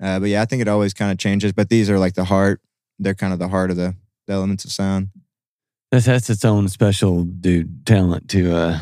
Uh, 0.00 0.20
but 0.20 0.28
yeah, 0.28 0.42
I 0.42 0.44
think 0.44 0.62
it 0.62 0.68
always 0.68 0.94
kind 0.94 1.10
of 1.10 1.18
changes. 1.18 1.52
But 1.52 1.68
these 1.68 1.90
are 1.90 1.98
like 1.98 2.14
the 2.14 2.24
heart. 2.24 2.60
They're 2.98 3.14
kind 3.14 3.32
of 3.32 3.38
the 3.38 3.48
heart 3.48 3.70
of 3.70 3.76
the, 3.76 3.94
the 4.26 4.32
elements 4.32 4.64
of 4.64 4.72
sound. 4.72 5.08
That's 5.90 6.06
that's 6.06 6.28
its 6.28 6.44
own 6.44 6.68
special 6.68 7.24
dude 7.24 7.86
talent 7.86 8.28
to 8.30 8.54
uh 8.54 8.80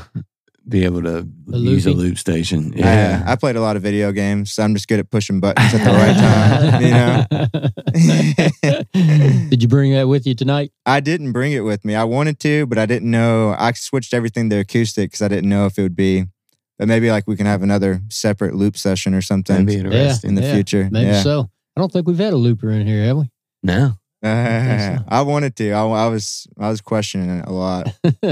be 0.68 0.84
able 0.84 1.02
to 1.02 1.26
The 1.46 1.58
use 1.58 1.86
a 1.86 1.92
loop 1.92 2.18
station. 2.18 2.72
Yeah. 2.74 3.22
I, 3.24 3.32
I 3.32 3.36
played 3.36 3.56
a 3.56 3.60
lot 3.60 3.76
of 3.76 3.82
video 3.82 4.10
games, 4.10 4.52
so 4.52 4.64
I'm 4.64 4.74
just 4.74 4.88
good 4.88 4.98
at 4.98 5.10
pushing 5.10 5.38
buttons 5.38 5.72
at 5.72 5.84
the 5.84 5.92
right 5.92 6.16
time. 6.16 6.82
You 6.82 6.90
know, 8.90 9.48
Did 9.50 9.62
you 9.62 9.68
bring 9.68 9.92
that 9.92 10.08
with 10.08 10.26
you 10.26 10.34
tonight? 10.34 10.72
I 10.84 10.98
didn't 11.00 11.30
bring 11.32 11.52
it 11.52 11.60
with 11.60 11.84
me. 11.84 11.94
I 11.94 12.04
wanted 12.04 12.40
to, 12.40 12.66
but 12.66 12.78
I 12.78 12.86
didn't 12.86 13.10
know. 13.10 13.54
I 13.56 13.72
switched 13.72 14.12
everything 14.12 14.50
to 14.50 14.58
acoustic 14.58 15.10
because 15.12 15.22
I 15.22 15.28
didn't 15.28 15.48
know 15.48 15.66
if 15.66 15.78
it 15.78 15.82
would 15.82 15.96
be. 15.96 16.24
But 16.78 16.88
maybe 16.88 17.10
like 17.10 17.26
we 17.26 17.36
can 17.36 17.46
have 17.46 17.62
another 17.62 18.00
separate 18.08 18.54
loop 18.54 18.76
session 18.76 19.14
or 19.14 19.22
something 19.22 19.64
That'd 19.64 19.66
be 19.66 19.76
interesting. 19.88 20.28
in 20.30 20.34
the 20.34 20.42
Yeah, 20.42 20.54
future. 20.54 20.88
Maybe 20.90 21.06
yeah. 21.08 21.22
so. 21.22 21.50
I 21.76 21.80
don't 21.80 21.92
think 21.92 22.06
we've 22.06 22.18
had 22.18 22.32
a 22.32 22.36
looper 22.36 22.70
in 22.70 22.86
here, 22.86 23.04
have 23.04 23.16
we? 23.18 23.30
No. 23.62 23.92
Uh, 24.22 24.98
I 25.06 25.20
wanted 25.22 25.54
to. 25.56 25.70
I, 25.72 25.82
I 25.84 26.06
was. 26.08 26.48
I 26.58 26.68
was 26.70 26.80
questioning 26.80 27.30
it 27.38 27.44
a 27.46 27.52
lot. 27.52 27.94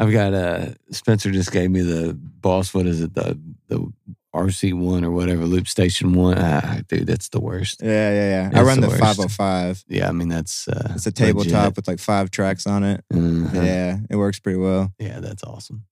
I've 0.00 0.10
got 0.12 0.34
uh 0.34 0.66
Spencer 0.90 1.30
just 1.30 1.52
gave 1.52 1.70
me 1.70 1.82
the 1.82 2.14
boss, 2.14 2.74
what 2.74 2.86
is 2.86 3.00
it, 3.00 3.14
the 3.14 3.38
the 3.68 3.86
RC 4.34 4.74
one 4.74 5.04
or 5.04 5.12
whatever, 5.12 5.44
loop 5.44 5.68
station 5.68 6.14
one. 6.14 6.36
Ah, 6.38 6.80
dude, 6.88 7.06
that's 7.06 7.28
the 7.28 7.38
worst. 7.40 7.80
yeah, 7.82 8.10
yeah, 8.12 8.28
yeah. 8.30 8.48
I 8.48 8.54
That's 8.54 8.66
run 8.66 8.80
the 8.80 8.86
the 8.88 8.92
worst. 8.92 9.00
505. 9.36 9.84
Yeah, 9.86 10.08
I 10.08 10.12
mean 10.12 10.28
that's 10.28 10.66
uh 10.66 10.92
It's 10.96 11.06
a 11.06 11.12
tabletop 11.12 11.52
legit. 11.62 11.76
with 11.76 11.86
like 11.88 12.00
five 12.00 12.30
tracks 12.32 12.66
on 12.66 12.82
it. 12.82 13.04
Uh-huh. 13.14 13.50
Yeah, 13.62 13.98
it 14.10 14.16
works 14.16 14.40
pretty 14.40 14.58
well. 14.58 14.92
Yeah, 14.98 15.20
that's 15.20 15.44
awesome. 15.44 15.84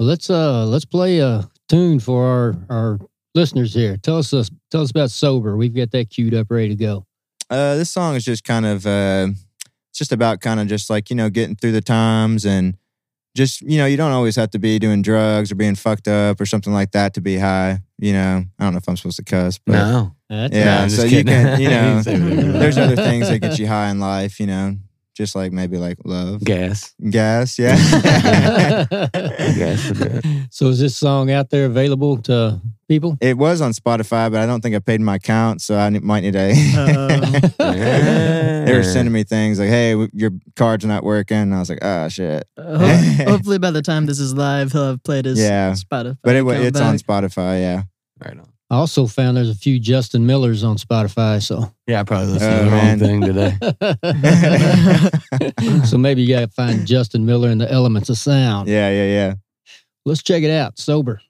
Well, 0.00 0.08
let's 0.08 0.30
uh 0.30 0.64
let's 0.64 0.86
play 0.86 1.18
a 1.18 1.46
tune 1.68 2.00
for 2.00 2.24
our 2.24 2.54
our 2.70 2.98
listeners 3.34 3.74
here. 3.74 3.98
Tell 3.98 4.16
us 4.16 4.32
uh, 4.32 4.44
tell 4.70 4.80
us 4.80 4.90
about 4.90 5.10
sober. 5.10 5.58
We've 5.58 5.74
got 5.74 5.90
that 5.90 6.08
queued 6.08 6.32
up, 6.32 6.46
ready 6.50 6.70
to 6.70 6.74
go. 6.74 7.04
Uh, 7.50 7.76
this 7.76 7.90
song 7.90 8.14
is 8.14 8.24
just 8.24 8.42
kind 8.42 8.64
of 8.64 8.86
uh, 8.86 9.28
it's 9.90 9.98
just 9.98 10.10
about 10.10 10.40
kind 10.40 10.58
of 10.58 10.68
just 10.68 10.88
like 10.88 11.10
you 11.10 11.16
know 11.16 11.28
getting 11.28 11.54
through 11.54 11.72
the 11.72 11.82
times 11.82 12.46
and 12.46 12.78
just 13.36 13.60
you 13.60 13.76
know 13.76 13.84
you 13.84 13.98
don't 13.98 14.12
always 14.12 14.36
have 14.36 14.50
to 14.52 14.58
be 14.58 14.78
doing 14.78 15.02
drugs 15.02 15.52
or 15.52 15.56
being 15.56 15.74
fucked 15.74 16.08
up 16.08 16.40
or 16.40 16.46
something 16.46 16.72
like 16.72 16.92
that 16.92 17.12
to 17.12 17.20
be 17.20 17.36
high. 17.36 17.80
You 17.98 18.14
know, 18.14 18.44
I 18.58 18.64
don't 18.64 18.72
know 18.72 18.78
if 18.78 18.88
I'm 18.88 18.96
supposed 18.96 19.18
to 19.18 19.24
cuss, 19.24 19.58
but 19.58 19.74
no. 19.74 20.16
That's 20.30 20.56
yeah. 20.56 20.64
No, 20.64 20.82
I'm 20.84 20.88
so 20.88 21.02
just 21.02 21.14
you 21.14 21.24
can 21.24 21.60
you 21.60 21.68
know 21.68 22.00
there's 22.58 22.78
other 22.78 22.96
things 22.96 23.28
that 23.28 23.40
get 23.40 23.58
you 23.58 23.66
high 23.66 23.90
in 23.90 24.00
life. 24.00 24.40
You 24.40 24.46
know, 24.46 24.78
just 25.20 25.36
like 25.36 25.52
maybe 25.52 25.76
like 25.76 25.98
love, 26.04 26.42
Gas. 26.42 26.94
gas. 27.10 27.58
Yeah. 27.58 27.76
Gas. 29.12 29.92
so 30.50 30.68
is 30.68 30.78
this 30.80 30.96
song 30.96 31.30
out 31.30 31.50
there 31.50 31.66
available 31.66 32.16
to 32.22 32.58
people? 32.88 33.18
It 33.20 33.36
was 33.36 33.60
on 33.60 33.72
Spotify, 33.72 34.32
but 34.32 34.40
I 34.40 34.46
don't 34.46 34.62
think 34.62 34.74
I 34.74 34.78
paid 34.78 35.02
my 35.02 35.16
account, 35.16 35.60
so 35.60 35.76
I 35.76 35.90
might 35.90 36.20
need 36.22 36.36
a. 36.36 36.52
Uh, 36.74 38.64
they 38.64 38.72
were 38.74 38.82
sending 38.82 39.12
me 39.12 39.24
things 39.24 39.58
like, 39.58 39.68
"Hey, 39.68 39.92
w- 39.92 40.08
your 40.14 40.30
card's 40.56 40.84
are 40.86 40.88
not 40.88 41.04
working." 41.04 41.36
And 41.36 41.54
I 41.54 41.58
was 41.58 41.68
like, 41.68 41.84
"Ah, 41.84 42.08
shit." 42.08 42.48
Uh, 42.56 42.78
ho- 42.78 43.24
hopefully, 43.32 43.58
by 43.58 43.70
the 43.70 43.82
time 43.82 44.06
this 44.06 44.18
is 44.20 44.32
live, 44.34 44.72
he'll 44.72 44.86
have 44.86 45.02
played 45.04 45.26
his 45.26 45.38
Yeah. 45.38 45.72
Spotify. 45.74 46.16
But 46.22 46.36
it, 46.36 46.42
wa- 46.42 46.52
account 46.52 46.66
it's 46.66 46.80
on 46.80 46.96
back. 46.96 47.04
Spotify. 47.06 47.60
Yeah. 47.60 47.82
Right 48.24 48.38
on. 48.38 48.48
I 48.72 48.76
also 48.76 49.06
found 49.08 49.36
there's 49.36 49.50
a 49.50 49.54
few 49.54 49.80
Justin 49.80 50.26
Millers 50.26 50.62
on 50.62 50.76
Spotify, 50.76 51.42
so 51.42 51.74
Yeah, 51.88 52.00
I 52.00 52.04
probably 52.04 52.34
listened 52.34 52.54
Oh, 52.54 52.58
to 52.58 52.64
the 52.64 52.70
man. 52.70 52.98
wrong 53.00 53.08
thing 53.08 53.20
today. 55.60 55.84
so 55.86 55.98
maybe 55.98 56.22
you 56.22 56.28
got 56.32 56.40
to 56.40 56.48
find 56.48 56.86
Justin 56.86 57.26
Miller 57.26 57.50
in 57.50 57.58
the 57.58 57.70
elements 57.70 58.08
of 58.10 58.16
sound. 58.18 58.68
Yeah, 58.68 58.88
yeah, 58.90 59.04
yeah. 59.06 59.34
Let's 60.04 60.22
check 60.22 60.44
it 60.44 60.50
out. 60.50 60.78
Sober. 60.78 61.20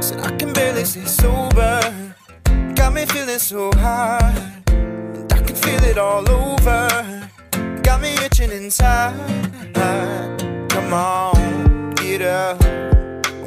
Said 0.00 0.20
I 0.20 0.36
can 0.38 0.52
barely 0.52 0.84
stay 0.84 1.04
sober. 1.04 1.80
Got 2.74 2.94
me 2.94 3.04
feeling 3.06 3.38
so 3.38 3.70
high. 3.74 4.62
And 4.68 5.32
I 5.32 5.38
can 5.42 5.54
feel 5.56 5.82
it 5.84 5.98
all 5.98 6.28
over. 6.30 7.28
Got 7.82 8.02
me 8.02 8.14
itching 8.24 8.50
inside. 8.52 9.14
Come 10.68 10.92
on, 10.92 11.94
get 11.96 12.22
up. 12.22 12.62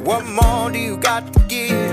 What 0.04 0.24
more 0.26 0.70
do 0.70 0.78
you 0.78 0.96
got 0.96 1.32
to 1.32 1.40
give? 1.48 1.83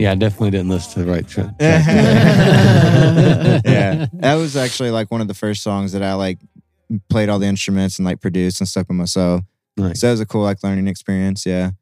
Yeah, 0.00 0.12
I 0.12 0.14
definitely 0.14 0.52
didn't 0.52 0.70
listen 0.70 0.94
to 0.94 1.00
the 1.04 1.12
right 1.12 1.28
track. 1.28 1.50
yeah. 1.60 1.82
That 4.14 4.34
was 4.36 4.56
actually 4.56 4.90
like 4.90 5.10
one 5.10 5.20
of 5.20 5.28
the 5.28 5.34
first 5.34 5.62
songs 5.62 5.92
that 5.92 6.02
I 6.02 6.14
like 6.14 6.38
played 7.10 7.28
all 7.28 7.38
the 7.38 7.46
instruments 7.46 7.98
and 7.98 8.06
like 8.06 8.18
produced 8.20 8.60
and 8.62 8.68
stuff 8.68 8.88
by 8.88 8.94
myself. 8.94 9.42
Nice. 9.76 10.00
So 10.00 10.06
that 10.06 10.12
was 10.12 10.20
a 10.20 10.26
cool 10.26 10.42
like 10.42 10.64
learning 10.64 10.88
experience. 10.88 11.44
Yeah. 11.44 11.72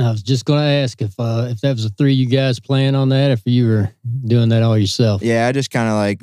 I 0.00 0.10
was 0.10 0.20
just 0.22 0.46
going 0.46 0.58
to 0.58 0.64
ask 0.66 1.00
if 1.00 1.14
uh, 1.18 1.46
if 1.50 1.60
that 1.60 1.72
was 1.72 1.84
the 1.84 1.90
three 1.90 2.12
you 2.12 2.26
guys 2.26 2.58
playing 2.58 2.96
on 2.96 3.10
that, 3.10 3.30
if 3.30 3.42
you 3.44 3.68
were 3.68 3.90
doing 4.24 4.48
that 4.48 4.64
all 4.64 4.76
yourself. 4.76 5.22
Yeah. 5.22 5.46
I 5.46 5.52
just 5.52 5.70
kind 5.70 5.88
of 5.88 5.94
like, 5.94 6.20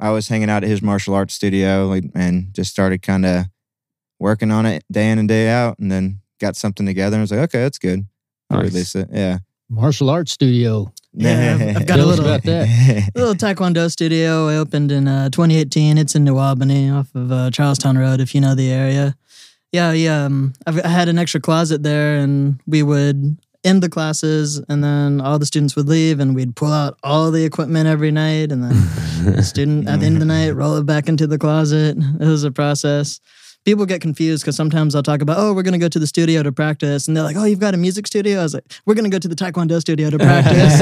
I 0.00 0.10
was 0.12 0.28
hanging 0.28 0.48
out 0.48 0.64
at 0.64 0.70
his 0.70 0.80
martial 0.80 1.14
arts 1.14 1.34
studio 1.34 1.88
like, 1.88 2.04
and 2.14 2.54
just 2.54 2.70
started 2.70 3.02
kind 3.02 3.26
of 3.26 3.44
working 4.18 4.50
on 4.50 4.64
it 4.64 4.82
day 4.90 5.10
in 5.10 5.18
and 5.18 5.28
day 5.28 5.50
out 5.50 5.78
and 5.78 5.92
then 5.92 6.20
got 6.40 6.56
something 6.56 6.86
together 6.86 7.16
and 7.16 7.22
was 7.22 7.32
like, 7.32 7.40
okay, 7.40 7.58
that's 7.60 7.78
good. 7.78 8.06
I'll 8.48 8.62
Nice. 8.62 8.72
release 8.72 8.94
it. 8.94 9.08
Yeah. 9.12 9.38
Martial 9.68 10.10
arts 10.10 10.32
studio. 10.32 10.92
Yeah, 11.12 11.54
I've- 11.58 11.68
I've 11.70 11.86
got 11.86 11.98
a 11.98 12.02
Tell 12.02 12.10
us 12.10 12.18
little- 12.18 12.24
about 12.26 12.42
that. 12.44 12.68
A 12.68 13.10
little 13.18 13.34
Taekwondo 13.46 13.90
studio. 13.90 14.48
I 14.48 14.56
opened 14.56 14.92
in 14.92 15.08
uh, 15.08 15.30
2018. 15.30 15.98
It's 15.98 16.14
in 16.14 16.24
New 16.24 16.36
Albany 16.38 16.90
off 16.90 17.08
of 17.14 17.32
uh, 17.32 17.50
Charlestown 17.50 17.98
Road, 17.98 18.20
if 18.20 18.34
you 18.34 18.40
know 18.40 18.54
the 18.54 18.70
area. 18.70 19.16
Yeah, 19.72 19.92
yeah. 19.92 20.24
Um, 20.26 20.52
I've, 20.66 20.84
I 20.84 20.88
had 20.88 21.08
an 21.08 21.18
extra 21.18 21.40
closet 21.40 21.82
there, 21.82 22.16
and 22.16 22.60
we 22.66 22.82
would 22.82 23.38
end 23.64 23.82
the 23.82 23.88
classes, 23.88 24.60
and 24.68 24.84
then 24.84 25.20
all 25.20 25.38
the 25.40 25.46
students 25.46 25.74
would 25.74 25.88
leave, 25.88 26.20
and 26.20 26.34
we'd 26.36 26.54
pull 26.54 26.70
out 26.72 26.96
all 27.02 27.30
the 27.32 27.44
equipment 27.44 27.88
every 27.88 28.12
night, 28.12 28.52
and 28.52 28.62
then 28.62 28.74
the 29.36 29.42
student 29.42 29.88
at 29.88 29.98
the 30.00 30.06
end 30.06 30.16
of 30.16 30.20
the 30.20 30.26
night 30.26 30.50
roll 30.50 30.76
it 30.76 30.86
back 30.86 31.08
into 31.08 31.26
the 31.26 31.38
closet. 31.38 31.96
It 31.98 32.26
was 32.26 32.44
a 32.44 32.52
process. 32.52 33.18
People 33.66 33.84
get 33.84 34.00
confused 34.00 34.42
because 34.44 34.56
sometimes 34.56 34.94
I'll 34.94 35.02
talk 35.02 35.20
about, 35.20 35.36
oh, 35.38 35.52
we're 35.52 35.64
gonna 35.64 35.76
go 35.76 35.88
to 35.88 35.98
the 35.98 36.06
studio 36.06 36.42
to 36.42 36.52
practice, 36.52 37.06
and 37.08 37.14
they're 37.16 37.24
like, 37.24 37.36
oh, 37.36 37.44
you've 37.44 37.58
got 37.60 37.74
a 37.74 37.76
music 37.76 38.06
studio. 38.06 38.40
I 38.40 38.44
was 38.44 38.54
like, 38.54 38.64
we're 38.86 38.94
gonna 38.94 39.10
go 39.10 39.18
to 39.18 39.28
the 39.28 39.34
Taekwondo 39.34 39.78
studio 39.80 40.08
to 40.08 40.18
practice. 40.18 40.80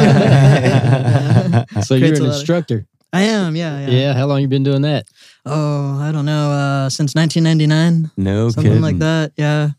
So 1.87 1.95
you're 1.97 2.09
an 2.15 2.21
lot 2.21 2.29
of- 2.29 2.35
instructor. 2.35 2.87
I 3.13 3.23
am, 3.23 3.55
yeah, 3.55 3.79
yeah. 3.87 3.91
Yeah. 3.91 4.13
How 4.15 4.27
long 4.27 4.41
you 4.41 4.49
been 4.49 4.65
doing 4.65 4.83
that? 4.83 5.07
Oh, 5.47 5.99
I 6.01 6.11
don't 6.11 6.25
know, 6.27 6.51
uh, 6.51 6.91
since 6.91 7.15
1999, 7.15 8.11
no 8.17 8.49
something 8.51 8.71
kidding. 8.73 8.83
like 8.83 8.99
that. 8.99 9.33
Yeah, 9.37 9.71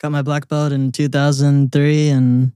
got 0.00 0.10
my 0.10 0.22
black 0.22 0.48
belt 0.48 0.72
in 0.72 0.90
2003, 0.92 2.08
and 2.08 2.52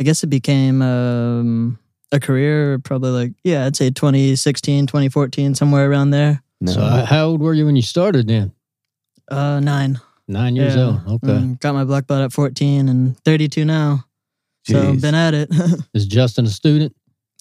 I 0.00 0.04
guess 0.04 0.22
it 0.24 0.28
became 0.28 0.80
um, 0.80 1.78
a 2.12 2.18
career 2.18 2.78
probably 2.78 3.10
like 3.10 3.32
yeah, 3.44 3.66
I'd 3.66 3.76
say 3.76 3.90
2016, 3.90 4.86
2014, 4.86 5.54
somewhere 5.54 5.90
around 5.90 6.10
there. 6.10 6.42
No. 6.62 6.72
So 6.72 6.80
uh, 6.80 7.04
how 7.04 7.26
old 7.26 7.40
were 7.42 7.52
you 7.54 7.66
when 7.66 7.76
you 7.76 7.82
started 7.82 8.26
then? 8.26 8.52
Uh, 9.30 9.60
nine. 9.60 10.00
Nine 10.26 10.56
years 10.56 10.74
Yeah. 10.76 10.82
old. 11.06 11.22
Okay. 11.24 11.32
Mm, 11.38 11.60
got 11.60 11.74
my 11.74 11.84
black 11.84 12.06
belt 12.06 12.20
at 12.22 12.32
14 12.32 12.88
and 12.88 13.18
32 13.24 13.64
now. 13.64 14.04
So 14.66 14.74
Jeez. 14.94 15.00
been 15.00 15.14
at 15.14 15.32
it. 15.34 15.48
Is 15.94 16.06
Justin 16.06 16.44
a 16.46 16.50
student? 16.50 16.94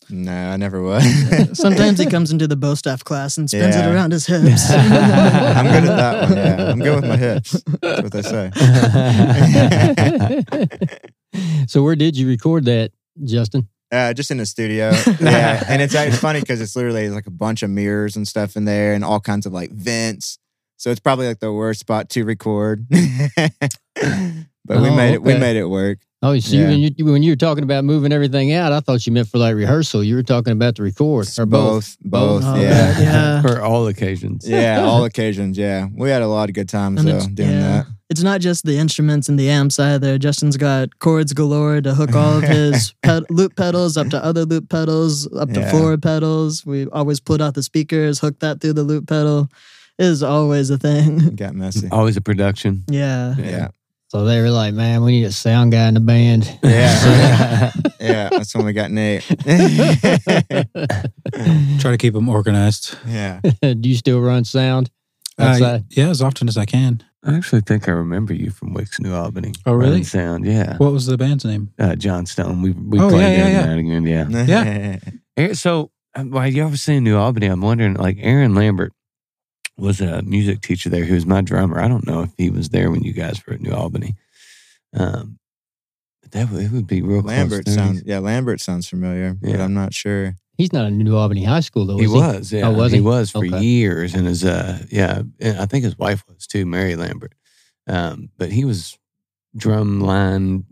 No, 0.09 0.31
I 0.51 0.55
never 0.55 0.81
was. 0.81 1.03
Sometimes 1.59 1.99
he 1.99 2.05
comes 2.05 2.31
into 2.31 2.47
the 2.47 2.55
bow 2.55 2.75
staff 2.75 3.03
class 3.03 3.37
and 3.37 3.49
spins 3.49 3.75
it 3.75 3.85
around 3.85 4.11
his 4.13 4.25
hips. 4.25 4.71
I'm 4.71 5.65
good 5.65 5.83
at 5.89 5.97
that 5.97 6.29
one. 6.29 6.37
Yeah, 6.37 6.71
I'm 6.71 6.79
good 6.79 6.95
with 7.01 7.09
my 7.09 7.17
hips. 7.17 7.61
That's 7.81 8.03
what 8.03 8.13
they 8.13 8.21
say. 8.21 8.51
so 11.67 11.83
where 11.83 11.95
did 11.95 12.15
you 12.17 12.27
record 12.27 12.65
that, 12.65 12.91
Justin? 13.23 13.67
Uh, 13.91 14.13
just 14.13 14.31
in 14.31 14.37
the 14.37 14.45
studio. 14.45 14.91
Yeah, 15.19 15.63
and 15.67 15.81
it's 15.81 15.93
it's 15.93 16.17
funny 16.19 16.39
because 16.41 16.59
it's 16.61 16.75
literally 16.75 17.09
like 17.09 17.27
a 17.27 17.31
bunch 17.31 17.63
of 17.63 17.69
mirrors 17.69 18.15
and 18.15 18.27
stuff 18.27 18.55
in 18.55 18.65
there, 18.65 18.93
and 18.93 19.03
all 19.03 19.19
kinds 19.19 19.45
of 19.45 19.53
like 19.53 19.71
vents. 19.71 20.37
So 20.77 20.89
it's 20.91 20.99
probably 20.99 21.27
like 21.27 21.39
the 21.39 21.51
worst 21.51 21.79
spot 21.81 22.09
to 22.11 22.23
record. 22.23 22.87
but 22.89 23.51
we 23.95 24.89
Oh, 24.89 24.95
made 24.95 25.13
it. 25.15 25.21
We 25.23 25.35
made 25.37 25.55
it 25.57 25.65
work. 25.65 25.99
Oh, 26.23 26.37
so 26.39 26.55
Yeah. 26.55 26.61
you, 26.61 26.67
when, 26.69 26.79
you, 26.97 27.05
when 27.13 27.23
you 27.23 27.31
were 27.31 27.35
talking 27.37 27.63
about 27.63 27.83
moving 27.83 28.11
everything 28.11 28.51
out, 28.51 28.71
I 28.73 28.79
thought 28.79 29.05
you 29.05 29.13
meant 29.13 29.27
for 29.27 29.37
like 29.37 29.55
rehearsal. 29.55 30.03
You 30.03 30.15
were 30.15 30.23
talking 30.23 30.53
about 30.53 30.75
the 30.75 30.83
record 30.83 31.27
or 31.37 31.45
both. 31.45 31.97
both, 31.99 32.41
both. 32.41 32.43
Oh, 32.45 32.55
yeah, 32.55 32.99
yeah. 32.99 33.41
For 33.43 33.61
all 33.61 33.87
occasions. 33.87 34.47
yeah, 34.49 34.81
all 34.83 35.05
occasions. 35.05 35.57
Yeah, 35.57 35.87
we 35.95 36.09
had 36.09 36.23
a 36.23 36.27
lot 36.27 36.49
of 36.49 36.55
good 36.55 36.67
times 36.69 37.03
though 37.03 37.09
it's- 37.11 37.27
doing 37.27 37.49
yeah. 37.51 37.59
that. 37.83 37.85
It's 38.09 38.23
not 38.23 38.39
just 38.39 38.63
the 38.63 38.77
instruments 38.77 39.27
and 39.27 39.37
the 39.37 39.49
amps 39.49 39.77
either. 39.79 40.17
Justin's 40.17 40.55
got 40.55 40.97
chords 40.99 41.33
galore 41.33 41.81
to 41.81 41.93
hook 41.93 42.15
all 42.15 42.37
of 42.37 42.43
his 42.43 42.93
ped- 43.03 43.29
loop 43.29 43.57
pedals 43.57 43.97
up 43.97 44.07
to 44.11 44.23
other 44.23 44.45
loop 44.45 44.69
pedals, 44.69 45.27
up 45.35 45.51
to 45.51 45.59
Yeah. 45.59 45.69
floor 45.71 45.97
pedals. 45.97 46.65
We 46.65 46.85
always 46.87 47.19
put 47.19 47.41
out 47.41 47.53
the 47.55 47.63
speakers, 47.63 48.19
hook 48.19 48.39
that 48.39 48.61
through 48.61 48.73
the 48.73 48.83
loop 48.83 49.07
pedal. 49.09 49.49
It 49.99 50.05
is 50.05 50.21
always 50.23 50.69
a 50.69 50.77
thing. 50.77 51.29
Got 51.35 51.55
messy. 51.55 51.87
Always 51.91 52.17
a 52.17 52.21
production. 52.21 52.83
yeah. 52.89 53.35
Yeah, 53.37 53.67
So 54.09 54.25
they 54.25 54.39
were 54.41 54.51
like, 54.51 54.73
man, 54.73 55.03
we 55.03 55.11
need 55.11 55.23
a 55.25 55.31
sound 55.31 55.71
guy 55.71 55.87
in 55.87 55.93
the 55.95 55.99
band. 55.99 56.45
yeah, 56.63 57.71
yeah. 57.99 58.29
That's 58.29 58.53
when 58.55 58.65
we 58.65 58.73
got 58.73 58.91
Nate. 58.91 59.23
Try 61.79 61.91
to 61.91 61.97
keep 61.97 62.13
them 62.13 62.29
organized. 62.29 62.97
yeah, 63.07 63.39
Do 63.61 63.89
you 63.89 63.95
still 63.95 64.21
run 64.21 64.43
sound 64.45 64.89
Uh, 65.37 65.79
yeah, 65.89 66.09
as 66.09 66.21
often 66.21 66.47
as 66.47 66.57
I 66.57 66.65
can. 66.65 67.03
I 67.23 67.35
actually 67.35 67.61
think 67.61 67.89
I 67.89 67.91
remember 67.91 68.33
you 68.33 68.51
from 68.51 68.73
Wicks, 68.73 68.99
New 68.99 69.13
Albany. 69.13 69.53
Oh, 69.65 69.73
really? 69.73 70.03
Sound, 70.03 70.45
yeah. 70.45 70.77
What 70.77 70.93
was 70.93 71.05
the 71.07 71.17
band's 71.17 71.43
name? 71.43 71.71
Uh, 71.77 71.95
John 71.95 72.25
Stone. 72.25 72.61
We 72.61 72.71
we 72.71 72.99
Oh, 72.99 73.09
played 73.09 73.21
yeah, 73.37 73.43
there 73.43 73.51
yeah, 73.51 73.65
now 73.65 73.77
again, 73.77 74.45
yeah. 74.45 74.97
yeah. 75.37 75.53
So 75.53 75.91
um, 76.15 76.31
while 76.31 76.47
you 76.47 76.65
were 76.67 76.77
saying 76.77 77.03
New 77.03 77.17
Albany, 77.17 77.47
I'm 77.47 77.61
wondering, 77.61 77.95
like 77.95 78.17
Aaron 78.21 78.55
Lambert 78.55 78.93
was 79.77 80.01
a 80.01 80.21
music 80.23 80.61
teacher 80.61 80.89
there 80.89 81.05
who 81.05 81.13
was 81.13 81.25
my 81.25 81.41
drummer. 81.41 81.79
I 81.79 81.87
don't 81.87 82.07
know 82.07 82.21
if 82.23 82.31
he 82.37 82.49
was 82.49 82.69
there 82.69 82.89
when 82.91 83.03
you 83.03 83.13
guys 83.13 83.45
were 83.45 83.53
at 83.53 83.61
New 83.61 83.71
Albany. 83.73 84.15
Um, 84.93 85.39
but 86.21 86.31
that 86.31 86.49
would, 86.51 86.63
it 86.63 86.71
would 86.71 86.87
be 86.87 87.01
real 87.01 87.21
Lambert 87.21 87.65
close. 87.65 87.75
sounds. 87.75 88.03
Yeah, 88.05 88.19
Lambert 88.19 88.59
sounds 88.61 88.87
familiar, 88.89 89.33
but 89.33 89.59
I'm 89.59 89.73
not 89.73 89.93
sure. 89.93 90.35
He's 90.57 90.73
not 90.73 90.87
in 90.87 90.97
New 90.97 91.15
Albany 91.15 91.43
High 91.43 91.59
School 91.59 91.85
though. 91.85 91.97
He 91.97 92.05
is 92.05 92.11
was, 92.11 92.51
yeah. 92.51 92.67
Oh, 92.67 92.73
was 92.73 92.91
he? 92.91 92.97
he? 92.97 93.03
was 93.03 93.29
for 93.29 93.45
Okay. 93.45 93.59
years, 93.61 94.15
and 94.15 94.25
his 94.25 94.43
uh, 94.43 94.79
yeah, 94.89 95.21
and 95.39 95.59
I 95.59 95.67
think 95.67 95.83
his 95.83 95.97
wife 95.97 96.23
was 96.27 96.47
too, 96.47 96.65
Mary 96.65 96.95
Lambert. 96.95 97.33
Um, 97.87 98.29
but 98.37 98.51
he 98.51 98.65
was 98.65 98.97
drum 99.55 100.01
line 100.01 100.65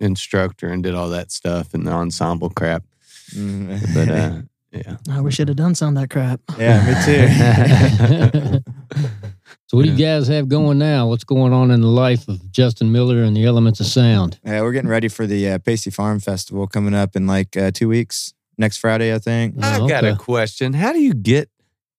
instructor 0.00 0.68
and 0.68 0.82
did 0.82 0.94
all 0.94 1.10
that 1.10 1.30
stuff 1.30 1.74
and 1.74 1.86
the 1.86 1.92
ensemble 1.92 2.50
crap. 2.50 2.84
Mm. 3.34 3.94
But 3.94 4.08
uh, 4.08 4.42
yeah, 4.72 4.96
I 5.10 5.20
wish 5.20 5.40
I'd 5.40 5.48
have 5.48 5.56
done 5.56 5.74
some 5.74 5.96
of 5.96 6.02
that 6.02 6.10
crap. 6.10 6.40
yeah, 6.58 6.84
me 6.86 8.60
too. 8.60 8.60
So 9.70 9.76
what 9.76 9.84
do 9.84 9.92
you 9.92 9.98
guys 9.98 10.28
have 10.28 10.48
going 10.48 10.78
now? 10.78 11.08
What's 11.08 11.24
going 11.24 11.52
on 11.52 11.70
in 11.70 11.82
the 11.82 11.88
life 11.88 12.26
of 12.26 12.50
Justin 12.50 12.90
Miller 12.90 13.22
and 13.22 13.36
the 13.36 13.44
Elements 13.44 13.80
of 13.80 13.86
Sound? 13.86 14.38
Yeah, 14.42 14.62
we're 14.62 14.72
getting 14.72 14.88
ready 14.88 15.08
for 15.08 15.26
the 15.26 15.46
uh, 15.46 15.58
Pacey 15.58 15.90
Farm 15.90 16.20
Festival 16.20 16.66
coming 16.66 16.94
up 16.94 17.14
in 17.14 17.26
like 17.26 17.54
uh, 17.54 17.70
two 17.70 17.86
weeks. 17.86 18.32
Next 18.56 18.78
Friday, 18.78 19.14
I 19.14 19.18
think. 19.18 19.56
I 19.62 19.78
Oh, 19.78 19.86
got 19.86 20.04
a 20.04 20.16
question. 20.16 20.72
How 20.72 20.94
do 20.94 21.00
you 21.00 21.12
get 21.12 21.50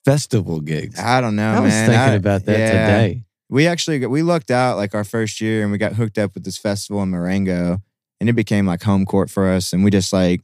festival 0.04 0.62
gigs? 0.62 1.00
I 1.00 1.22
don't 1.22 1.36
know, 1.36 1.48
I 1.52 1.60
was 1.60 1.72
man. 1.72 1.90
thinking 1.90 2.02
I- 2.02 2.14
about 2.16 2.46
that 2.46 2.58
yeah. 2.60 2.72
today. 2.72 3.24
We 3.52 3.68
actually 3.68 4.04
we 4.08 4.24
lucked 4.24 4.50
out 4.50 4.78
like 4.78 4.96
our 4.96 5.04
first 5.04 5.40
year, 5.40 5.62
and 5.62 5.72
we 5.72 5.78
got 5.78 5.94
hooked 5.94 6.18
up 6.18 6.34
with 6.34 6.46
this 6.46 6.58
festival 6.58 7.04
in 7.04 7.10
Marengo, 7.10 7.78
and 8.20 8.30
it 8.30 8.34
became 8.34 8.66
like 8.66 8.82
home 8.82 9.06
court 9.06 9.30
for 9.30 9.48
us. 9.48 9.74
And 9.74 9.84
we 9.84 9.92
just 9.92 10.12
like 10.12 10.42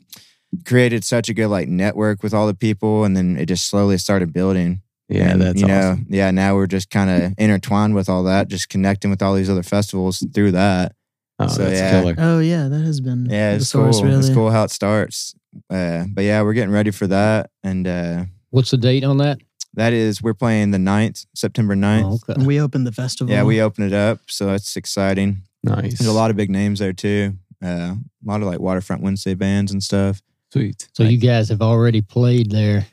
created 0.66 1.04
such 1.04 1.30
a 1.30 1.34
good 1.34 1.48
like 1.48 1.68
network 1.68 2.24
with 2.24 2.34
all 2.34 2.48
the 2.48 2.54
people, 2.54 3.04
and 3.04 3.16
then 3.16 3.38
it 3.38 3.48
just 3.48 3.68
slowly 3.70 3.98
started 3.98 4.32
building. 4.34 4.82
Yeah, 5.08 5.30
And, 5.30 5.42
that's 5.42 5.62
you 5.62 5.68
know, 5.68 5.92
awesome. 5.92 6.08
yeah. 6.10 6.32
Now 6.32 6.56
we're 6.56 6.66
just 6.68 6.90
kind 6.90 7.10
of 7.10 7.34
intertwined 7.38 7.94
with 7.94 8.10
all 8.10 8.24
that, 8.24 8.48
just 8.48 8.70
connecting 8.70 9.12
with 9.12 9.22
all 9.22 9.36
these 9.36 9.50
other 9.52 9.62
festivals 9.62 10.26
through 10.34 10.52
that. 10.54 10.94
Oh, 11.38 11.48
So, 11.48 11.64
that's 11.64 11.80
yeah. 11.80 11.92
killer. 11.92 12.16
Oh 12.18 12.40
yeah, 12.40 12.68
that 12.70 12.80
has 12.82 13.02
been 13.02 13.26
Yeah, 13.30 13.52
the 13.52 13.56
it's 13.58 13.68
source 13.68 13.98
cool. 13.98 14.06
really. 14.08 14.20
It's 14.20 14.30
cool 14.30 14.50
how 14.50 14.64
it 14.64 14.72
starts. 14.72 15.36
Uh, 15.70 16.06
but 16.12 16.24
yeah, 16.24 16.42
we're 16.42 16.54
getting 16.54 16.74
ready 16.74 16.92
for 16.92 17.08
that, 17.08 17.50
and 17.64 17.88
uh, 17.88 18.26
What's 18.50 18.72
the 18.72 18.78
date 18.78 19.04
on 19.04 19.18
that? 19.18 19.38
that 19.76 19.92
is 19.94 20.22
we're 20.24 20.34
playing 20.34 20.72
the 20.72 20.78
9th, 20.78 21.26
September 21.36 21.76
9th. 21.76 22.04
Oh, 22.06 22.14
okay. 22.30 22.34
And 22.40 22.48
we 22.48 22.60
opened 22.62 22.88
the 22.88 22.92
festival. 22.94 23.32
Yeah, 23.34 23.44
we 23.44 23.62
open 23.62 23.84
it 23.86 23.92
up, 23.94 24.20
so 24.28 24.46
that's 24.48 24.76
exciting. 24.78 25.42
Nice. 25.64 26.00
There's 26.00 26.08
a 26.08 26.14
lot 26.14 26.30
of 26.32 26.38
big 26.38 26.50
names 26.50 26.80
there 26.80 26.94
too. 26.94 27.34
Uh, 27.64 27.96
a 27.96 27.98
lot 28.24 28.42
of 28.42 28.48
like 28.48 28.60
Waterfront 28.60 29.02
Wednesday 29.02 29.34
bands 29.34 29.72
and 29.72 29.84
stuff. 29.84 30.22
Sweet. 30.56 30.88
So 30.94 31.04
you 31.04 31.18
guys 31.18 31.50
have 31.50 31.62
already 31.62 32.02
played 32.02 32.50
there. 32.50 32.86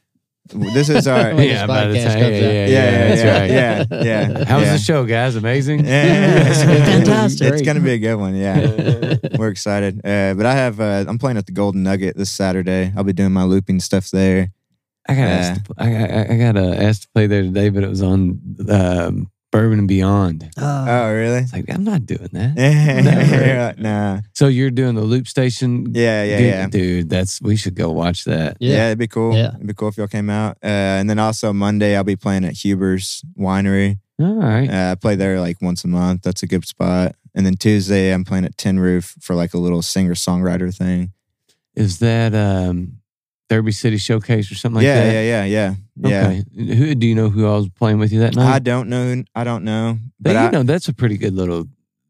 This 0.49 0.89
is 0.89 1.07
our 1.07 1.33
When 1.35 1.47
yeah, 1.47 1.65
this 1.65 1.67
by 1.69 1.87
the 1.87 1.95
podcast 1.95 2.05
time- 2.05 2.21
comes 2.21 2.25
out. 2.25 2.43
yeah, 2.43 2.67
yeah, 2.67 2.67
yeah, 2.67 3.09
that's 3.09 3.23
yeah, 3.23 3.39
right. 3.39 3.51
yeah, 3.51 4.03
yeah. 4.03 4.45
How 4.45 4.59
was 4.59 4.67
yeah. 4.67 4.73
the 4.73 4.79
show, 4.79 5.05
guys? 5.07 5.37
Amazing. 5.37 5.85
Yeah, 5.85 6.49
It's 6.51 6.63
fantastic. 6.65 7.53
It's 7.53 7.63
gonna 7.63 7.79
be 7.79 7.93
a 7.93 7.99
good 7.99 8.17
one. 8.17 8.35
Yeah, 8.35 9.15
we're 9.39 9.49
excited. 9.49 10.01
Uh, 10.05 10.35
but 10.35 10.45
I 10.45 10.55
have 10.55 10.81
uh, 10.81 11.05
I'm 11.07 11.19
playing 11.19 11.37
at 11.39 11.47
the 11.47 11.53
Golden 11.53 11.85
Nugget 11.85 12.17
this 12.17 12.33
Saturday. 12.33 12.93
I'll 12.97 13.05
be 13.05 13.13
doing 13.13 13.33
my 13.33 13.45
looping 13.45 13.79
stuff 13.79 14.11
there. 14.11 14.51
I 15.09 15.15
got 15.15 15.23
asked. 15.23 15.65
To, 15.67 15.75
I, 15.79 15.95
I, 15.95 16.35
I 16.35 16.37
got 16.37 16.57
uh, 16.57 16.75
asked 16.75 17.03
to 17.03 17.09
play 17.15 17.29
there 17.29 17.43
today, 17.43 17.69
but 17.69 17.85
it 17.85 17.89
was 17.89 18.03
on 18.03 18.41
um, 18.69 19.31
Bourbon 19.53 19.79
and 19.81 19.87
Beyond. 19.89 20.51
Oh, 20.57 20.85
Oh, 20.89 21.13
really? 21.13 21.39
It's 21.41 21.53
like 21.53 21.67
I'm 21.69 21.85
not 21.85 22.05
doing 22.07 22.31
that. 22.33 22.57
Yeah, 22.57 23.73
nah. 23.79 24.21
So 24.35 24.49
you're 24.49 24.71
doing 24.71 24.95
the 24.97 25.03
loop 25.03 25.29
station? 25.29 25.87
Yeah, 25.95 26.25
yeah, 26.25 26.39
gig? 26.39 26.47
yeah. 26.47 26.67
dude. 26.69 27.11
That's 27.11 27.41
we 27.41 27.55
should 27.57 27.75
go 27.77 27.91
watch 27.93 28.25
that. 28.25 28.57
Yeah. 28.59 28.77
Yeah. 28.77 28.87
it'd 28.87 28.99
be 28.99 29.07
cool. 29.09 29.37
Yeah. 29.37 29.55
It'd 29.55 29.67
be 29.67 29.75
cool 29.75 29.89
if 29.89 29.97
y'all 29.99 30.09
came 30.09 30.31
out. 30.31 30.57
Uh, 30.65 30.99
and 30.99 31.09
then 31.09 31.19
also 31.19 31.53
Monday, 31.53 31.95
I'll 31.97 32.03
be 32.03 32.17
playing 32.17 32.45
at 32.45 32.55
Huber's 32.55 33.23
Winery. 33.39 33.99
All 34.19 34.35
right. 34.35 34.69
Uh, 34.71 34.93
I 34.93 34.95
play 34.95 35.17
there 35.17 35.39
like 35.41 35.61
once 35.63 35.85
a 35.85 35.89
month. 35.89 36.23
That's 36.23 36.43
a 36.43 36.47
good 36.47 36.67
spot. 36.67 37.15
And 37.35 37.45
then 37.47 37.55
Tuesday, 37.55 38.13
I'm 38.13 38.25
playing 38.25 38.45
at 38.45 38.57
Tin 38.57 38.79
Roof 38.81 39.15
for 39.21 39.35
like 39.35 39.53
a 39.55 39.59
little 39.59 39.83
singer 39.83 40.15
songwriter 40.15 40.75
thing. 40.75 41.13
Is 41.75 41.99
that 42.01 42.35
um, 42.35 42.99
Derby 43.53 43.73
City 43.73 43.99
Showcase 43.99 44.51
or 44.51 44.55
something 44.55 44.77
like 44.77 44.85
yeah, 44.85 45.05
that? 45.05 45.13
yeah, 45.13 45.45
yeah, 45.45 45.45
yeah, 45.45 45.75
yeah. 46.09 46.27
Okay. 46.57 46.75
Who 46.75 46.95
do 46.95 47.07
you 47.07 47.15
know 47.15 47.29
who 47.29 47.47
I 47.47 47.57
was 47.57 47.69
playing 47.69 47.99
with 47.99 48.11
you 48.11 48.21
that 48.21 48.35
night? 48.35 48.51
I 48.51 48.59
don't 48.61 48.89
know. 48.89 49.23
I 49.35 49.45
don't 49.45 49.63
know. 49.65 49.99
But 50.19 50.33
But 50.33 50.33
you 50.33 50.39
I, 50.39 50.51
know, 50.51 50.63
that's 50.63 50.89
a 50.89 50.95
pretty 50.95 51.19
good 51.19 51.35
little 51.35 51.69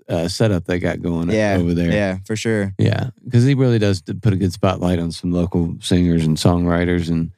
uh, 0.09 0.29
setup 0.29 0.67
they 0.67 0.79
got 0.79 1.03
going 1.03 1.31
yeah, 1.31 1.57
over 1.59 1.75
there. 1.75 1.91
Yeah, 1.91 2.19
for 2.27 2.37
sure. 2.37 2.73
Yeah, 2.79 3.11
because 3.25 3.45
he 3.45 3.55
really 3.55 3.81
does 3.81 4.03
put 4.03 4.33
a 4.33 4.37
good 4.37 4.53
spotlight 4.53 5.01
on 5.01 5.11
some 5.11 5.33
local 5.33 5.77
singers 5.81 6.25
and 6.25 6.37
songwriters, 6.37 7.09
and 7.11 7.33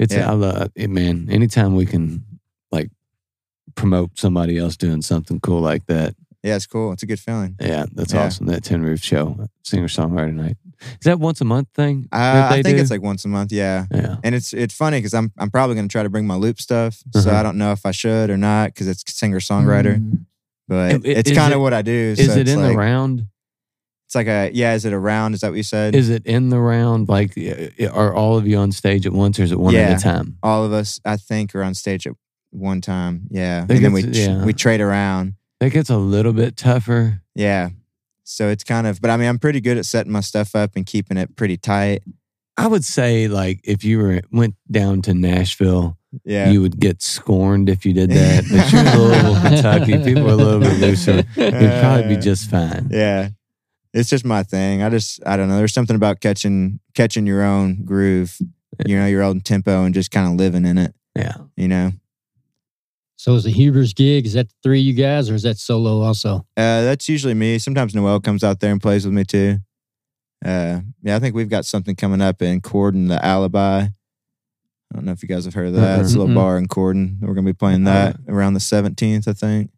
it's 0.00 0.12
Yeah. 0.14 0.30
I 0.30 0.34
love 0.34 0.72
it, 0.74 0.90
man. 0.90 1.28
Anytime 1.30 1.76
we 1.76 1.86
can 1.86 2.24
like 2.72 2.90
promote 3.76 4.18
somebody 4.18 4.58
else 4.58 4.76
doing 4.76 5.00
something 5.02 5.38
cool 5.38 5.60
like 5.60 5.86
that, 5.86 6.16
Yeah, 6.42 6.56
it's 6.56 6.66
cool. 6.66 6.92
It's 6.92 7.04
a 7.04 7.06
good 7.06 7.20
feeling. 7.20 7.54
yeah, 7.60 7.86
that's 7.94 8.12
Yeah. 8.12 8.24
awesome. 8.24 8.46
That 8.46 8.64
Tin 8.64 8.82
Roof 8.82 9.00
Show, 9.00 9.46
singer 9.62 9.86
songwriter 9.88 10.34
night, 10.34 10.56
is 10.92 11.04
that 11.04 11.18
once 11.20 11.40
a 11.40 11.44
month 11.44 11.68
thing? 11.74 12.08
Uh, 12.12 12.48
I 12.50 12.62
think 12.62 12.76
do? 12.76 12.82
it's 12.82 12.90
like 12.90 13.02
once 13.02 13.24
a 13.24 13.28
month. 13.28 13.52
Yeah. 13.52 13.86
yeah, 13.90 14.16
And 14.24 14.34
it's 14.34 14.52
it's 14.52 14.74
funny 14.74 14.98
because 14.98 15.14
I'm 15.14 15.32
I'm 15.38 15.50
probably 15.50 15.76
gonna 15.76 15.88
try 15.88 16.02
to 16.02 16.10
bring 16.10 16.26
my 16.26 16.36
loop 16.36 16.60
stuff, 16.60 17.02
so 17.12 17.20
Uh-huh. 17.30 17.38
I 17.38 17.42
don't 17.42 17.58
know 17.58 17.72
if 17.72 17.84
I 17.86 17.90
should 17.92 18.30
or 18.30 18.36
not 18.36 18.66
because 18.68 18.88
it's 18.88 19.02
singer 19.08 19.40
songwriter. 19.40 19.96
Mm. 19.98 20.26
But 20.68 20.92
And 20.92 21.06
i- 21.06 21.08
it's 21.10 21.30
is 21.30 21.36
kind 21.36 21.52
it- 21.52 21.56
of 21.56 21.62
what 21.62 21.74
I 21.74 21.82
do. 21.82 21.92
is 22.18 22.26
so 22.26 22.32
it 22.32 22.38
it's 22.42 22.50
in 22.50 22.60
like, 22.60 22.72
the 22.72 22.76
round? 22.78 23.26
It's 24.06 24.14
like 24.14 24.26
a 24.28 24.50
yeah. 24.52 24.74
Is 24.74 24.84
it 24.84 24.92
a 24.92 24.98
round? 24.98 25.34
Is 25.34 25.40
that 25.40 25.48
what 25.48 25.56
you 25.56 25.62
said? 25.62 25.94
Is 25.94 26.08
it 26.10 26.24
in 26.26 26.50
the 26.50 26.58
round? 26.60 27.08
Like, 27.08 27.36
are 27.92 28.14
all 28.14 28.36
of 28.38 28.46
you 28.46 28.58
on 28.58 28.70
stage 28.72 29.06
at 29.06 29.12
once, 29.12 29.40
or 29.40 29.42
is 29.44 29.50
it 29.52 29.58
one 29.58 29.74
Yeah. 29.74 29.90
at 29.90 30.00
a 30.00 30.02
time? 30.02 30.36
All 30.42 30.64
of 30.64 30.72
us, 30.72 31.00
I 31.04 31.16
think, 31.16 31.54
are 31.54 31.62
on 31.62 31.74
stage 31.74 32.06
at 32.06 32.12
one 32.50 32.80
time. 32.80 33.22
Yeah, 33.30 33.60
and 33.68 33.68
then 33.84 33.92
we 33.92 34.02
yeah. 34.04 34.44
we 34.44 34.52
trade 34.52 34.80
around. 34.80 35.34
That 35.60 35.70
gets 35.70 35.88
a 35.90 35.96
little 35.96 36.32
bit 36.34 36.56
tougher. 36.56 37.22
Yeah, 37.34 37.70
so 38.24 38.48
it's 38.48 38.64
kind 38.64 38.86
of. 38.86 39.00
But 39.00 39.10
I 39.10 39.16
mean, 39.16 39.28
I'm 39.28 39.38
pretty 39.38 39.60
good 39.60 39.78
at 39.78 39.86
setting 39.86 40.12
my 40.12 40.20
stuff 40.20 40.56
up 40.56 40.72
and 40.76 40.84
keeping 40.84 41.16
it 41.16 41.36
pretty 41.36 41.56
tight. 41.56 42.02
I 42.56 42.66
would 42.66 42.84
say 42.84 43.28
like 43.28 43.60
if 43.64 43.84
you 43.84 43.98
were 43.98 44.20
went 44.32 44.54
down 44.70 45.02
to 45.02 45.14
Nashville, 45.14 45.98
Yeah, 46.24 46.50
you 46.50 46.60
would 46.62 46.78
get 46.78 47.02
scorned 47.02 47.68
if 47.68 47.84
you 47.84 47.92
did 47.92 48.10
that. 48.12 48.44
But 48.50 48.72
you're 48.72 49.04
Louisville, 49.04 49.40
Kentucky. 49.42 50.04
People 50.04 50.28
are 50.30 50.32
a 50.32 50.36
little 50.36 50.60
bit 50.60 50.80
looser. 50.80 51.16
You'd 51.36 51.80
probably 51.80 52.14
be 52.14 52.20
just 52.20 52.48
fine. 52.50 52.88
Yeah. 52.90 53.30
It's 53.92 54.08
just 54.10 54.24
my 54.24 54.42
thing. 54.42 54.82
I 54.82 54.88
just 54.90 55.20
I 55.26 55.36
don't 55.36 55.48
know. 55.48 55.56
There's 55.56 55.72
something 55.74 55.96
about 55.96 56.20
catching 56.20 56.80
catching 56.94 57.26
your 57.26 57.42
own 57.42 57.84
groove, 57.84 58.36
you 58.86 58.98
know, 58.98 59.06
your 59.06 59.22
own 59.22 59.40
tempo 59.40 59.84
and 59.84 59.94
just 59.94 60.10
kind 60.10 60.26
of 60.26 60.34
living 60.34 60.64
in 60.64 60.78
it, 60.78 60.94
Yeah. 61.16 61.34
you 61.56 61.68
know. 61.68 61.92
So 63.24 63.34
is 63.36 63.44
the 63.44 63.50
Huber's 63.50 63.94
gig, 63.94 64.26
is 64.26 64.34
that 64.34 64.48
three 64.62 64.80
of 64.80 64.84
you 64.84 64.92
guys 64.92 65.30
or 65.30 65.34
is 65.34 65.44
that 65.44 65.56
solo 65.56 66.02
also? 66.02 66.46
Uh 66.58 66.82
that's 66.82 67.08
usually 67.08 67.32
me. 67.32 67.58
Sometimes 67.58 67.94
Noel 67.94 68.20
comes 68.20 68.44
out 68.44 68.60
there 68.60 68.70
and 68.70 68.82
plays 68.82 69.06
with 69.06 69.14
me 69.14 69.24
too. 69.24 69.60
Uh 70.44 70.80
yeah, 71.02 71.16
I 71.16 71.20
think 71.20 71.34
we've 71.34 71.48
got 71.48 71.64
something 71.64 71.96
coming 71.96 72.20
up 72.20 72.42
in 72.42 72.60
Corydon, 72.60 73.08
the 73.08 73.24
Alibi. 73.24 73.78
I 73.84 73.88
don't 74.92 75.06
know 75.06 75.12
if 75.12 75.22
you 75.22 75.28
guys 75.30 75.46
have 75.46 75.54
heard 75.54 75.68
of 75.68 75.72
that. 75.72 76.00
It's 76.00 76.12
a 76.12 76.18
little 76.18 76.34
Mm-mm. 76.34 76.34
bar 76.34 76.58
in 76.58 76.68
Corydon. 76.68 77.18
We're 77.22 77.32
gonna 77.32 77.46
be 77.46 77.54
playing 77.54 77.84
that 77.84 78.18
around 78.28 78.52
the 78.52 78.60
17th, 78.60 79.26
I 79.26 79.32
think. 79.32 79.70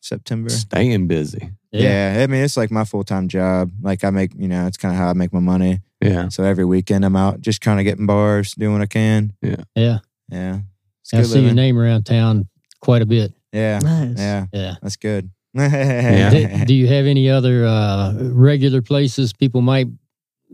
September. 0.00 0.48
Staying 0.48 1.08
busy. 1.08 1.50
Yeah. 1.72 2.18
I 2.22 2.28
mean 2.28 2.44
it's 2.44 2.56
like 2.56 2.70
my 2.70 2.84
full 2.84 3.02
time 3.02 3.26
job. 3.26 3.72
Like 3.82 4.04
I 4.04 4.10
make, 4.10 4.34
you 4.36 4.46
know, 4.46 4.68
it's 4.68 4.76
kind 4.76 4.94
of 4.94 5.00
how 5.00 5.10
I 5.10 5.14
make 5.14 5.32
my 5.32 5.40
money. 5.40 5.80
Yeah. 6.00 6.28
So 6.28 6.44
every 6.44 6.64
weekend 6.64 7.04
I'm 7.04 7.16
out 7.16 7.40
just 7.40 7.60
kind 7.60 7.80
of 7.80 7.84
getting 7.84 8.06
bars, 8.06 8.54
doing 8.54 8.74
what 8.74 8.82
I 8.82 8.86
can. 8.86 9.32
Yeah. 9.42 9.98
Yeah. 10.30 10.60
It's 11.02 11.12
I 11.12 11.16
good 11.16 11.26
see 11.26 11.32
your 11.32 11.42
living. 11.42 11.56
name 11.56 11.76
around 11.76 12.04
town 12.04 12.46
quite 12.80 13.02
a 13.02 13.06
bit. 13.06 13.32
Yeah. 13.52 13.78
Nice. 13.78 14.18
Yeah. 14.18 14.46
Yeah. 14.52 14.74
That's 14.82 14.96
good. 14.96 15.30
Yeah. 15.54 16.30
Do, 16.30 16.64
do 16.66 16.74
you 16.74 16.86
have 16.88 17.06
any 17.06 17.28
other 17.28 17.66
uh, 17.66 18.14
regular 18.20 18.82
places 18.82 19.32
people 19.32 19.60
might 19.60 19.88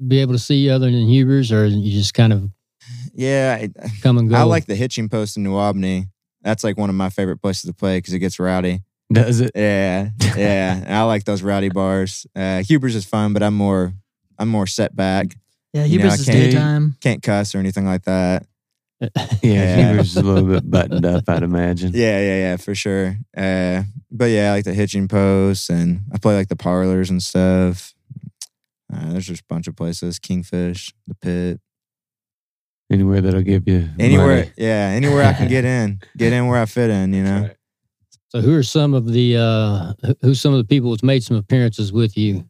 be 0.06 0.20
able 0.20 0.32
to 0.32 0.38
see 0.38 0.70
other 0.70 0.86
than 0.90 1.08
Huber's 1.08 1.52
or 1.52 1.66
you 1.66 1.92
just 1.92 2.14
kind 2.14 2.32
of 2.32 2.48
yeah. 3.12 3.58
I, 3.60 3.88
come 4.02 4.18
and 4.18 4.30
go? 4.30 4.36
I 4.36 4.42
like 4.42 4.66
the 4.66 4.76
hitching 4.76 5.08
post 5.08 5.36
in 5.36 5.42
New 5.42 5.56
Albany. 5.56 6.06
That's 6.42 6.64
like 6.64 6.78
one 6.78 6.90
of 6.90 6.96
my 6.96 7.10
favorite 7.10 7.38
places 7.38 7.64
to 7.64 7.74
play 7.74 7.98
because 7.98 8.14
it 8.14 8.18
gets 8.20 8.38
rowdy. 8.38 8.82
Does 9.12 9.40
it? 9.40 9.52
Yeah. 9.54 10.10
Yeah. 10.36 10.84
I 10.88 11.02
like 11.02 11.24
those 11.24 11.42
rowdy 11.42 11.68
bars. 11.68 12.26
Uh, 12.34 12.62
Huber's 12.62 12.96
is 12.96 13.04
fun, 13.04 13.32
but 13.34 13.42
I'm 13.42 13.54
more, 13.54 13.92
I'm 14.36 14.48
more 14.48 14.66
set 14.66 14.96
back. 14.96 15.36
Yeah, 15.72 15.84
You 15.84 16.00
know, 16.00 16.06
is 16.06 16.26
daytime. 16.26 16.96
Can't 17.00 17.22
cuss 17.22 17.54
or 17.54 17.58
anything 17.58 17.84
like 17.84 18.02
that. 18.04 18.46
Yeah. 19.00 19.10
Yeah. 19.42 19.92
Huber's 19.92 20.16
a 20.16 20.22
little 20.22 20.48
bit 20.48 20.70
buttoned 20.70 21.04
up, 21.04 21.24
I'd 21.28 21.42
imagine. 21.42 21.92
Yeah. 21.94 22.18
Yeah. 22.20 22.36
Yeah. 22.38 22.56
For 22.56 22.74
sure. 22.74 23.16
Uh, 23.36 23.82
but 24.10 24.26
yeah, 24.26 24.48
I 24.50 24.54
like 24.56 24.64
the 24.64 24.74
hitching 24.74 25.08
posts 25.08 25.68
and 25.68 26.02
I 26.12 26.18
play 26.18 26.34
like 26.36 26.48
the 26.48 26.56
parlors 26.56 27.10
and 27.10 27.22
stuff. 27.22 27.92
Uh, 28.92 29.10
there's 29.12 29.26
just 29.26 29.42
a 29.42 29.46
bunch 29.48 29.66
of 29.66 29.76
places 29.76 30.18
Kingfish, 30.18 30.92
the 31.06 31.14
pit. 31.16 31.60
Anywhere 32.90 33.20
that'll 33.22 33.42
give 33.42 33.66
you 33.66 33.88
Anywhere, 33.98 34.26
money. 34.40 34.52
yeah, 34.56 34.92
anywhere 34.94 35.24
I 35.24 35.32
can 35.32 35.48
get 35.48 35.64
in, 35.64 36.00
get 36.16 36.32
in 36.34 36.46
where 36.46 36.60
I 36.60 36.66
fit 36.66 36.90
in, 36.90 37.12
you 37.14 37.24
know. 37.24 37.40
Right. 37.42 37.56
So 38.28 38.40
who 38.42 38.54
are 38.56 38.62
some 38.62 38.92
of 38.94 39.10
the 39.10 39.36
uh, 39.38 39.92
who- 40.06 40.14
who's 40.20 40.40
some 40.40 40.52
of 40.52 40.58
the 40.58 40.64
people 40.64 40.90
that's 40.90 41.02
made 41.02 41.22
some 41.24 41.36
appearances 41.36 41.92
with 41.92 42.16
you 42.16 42.46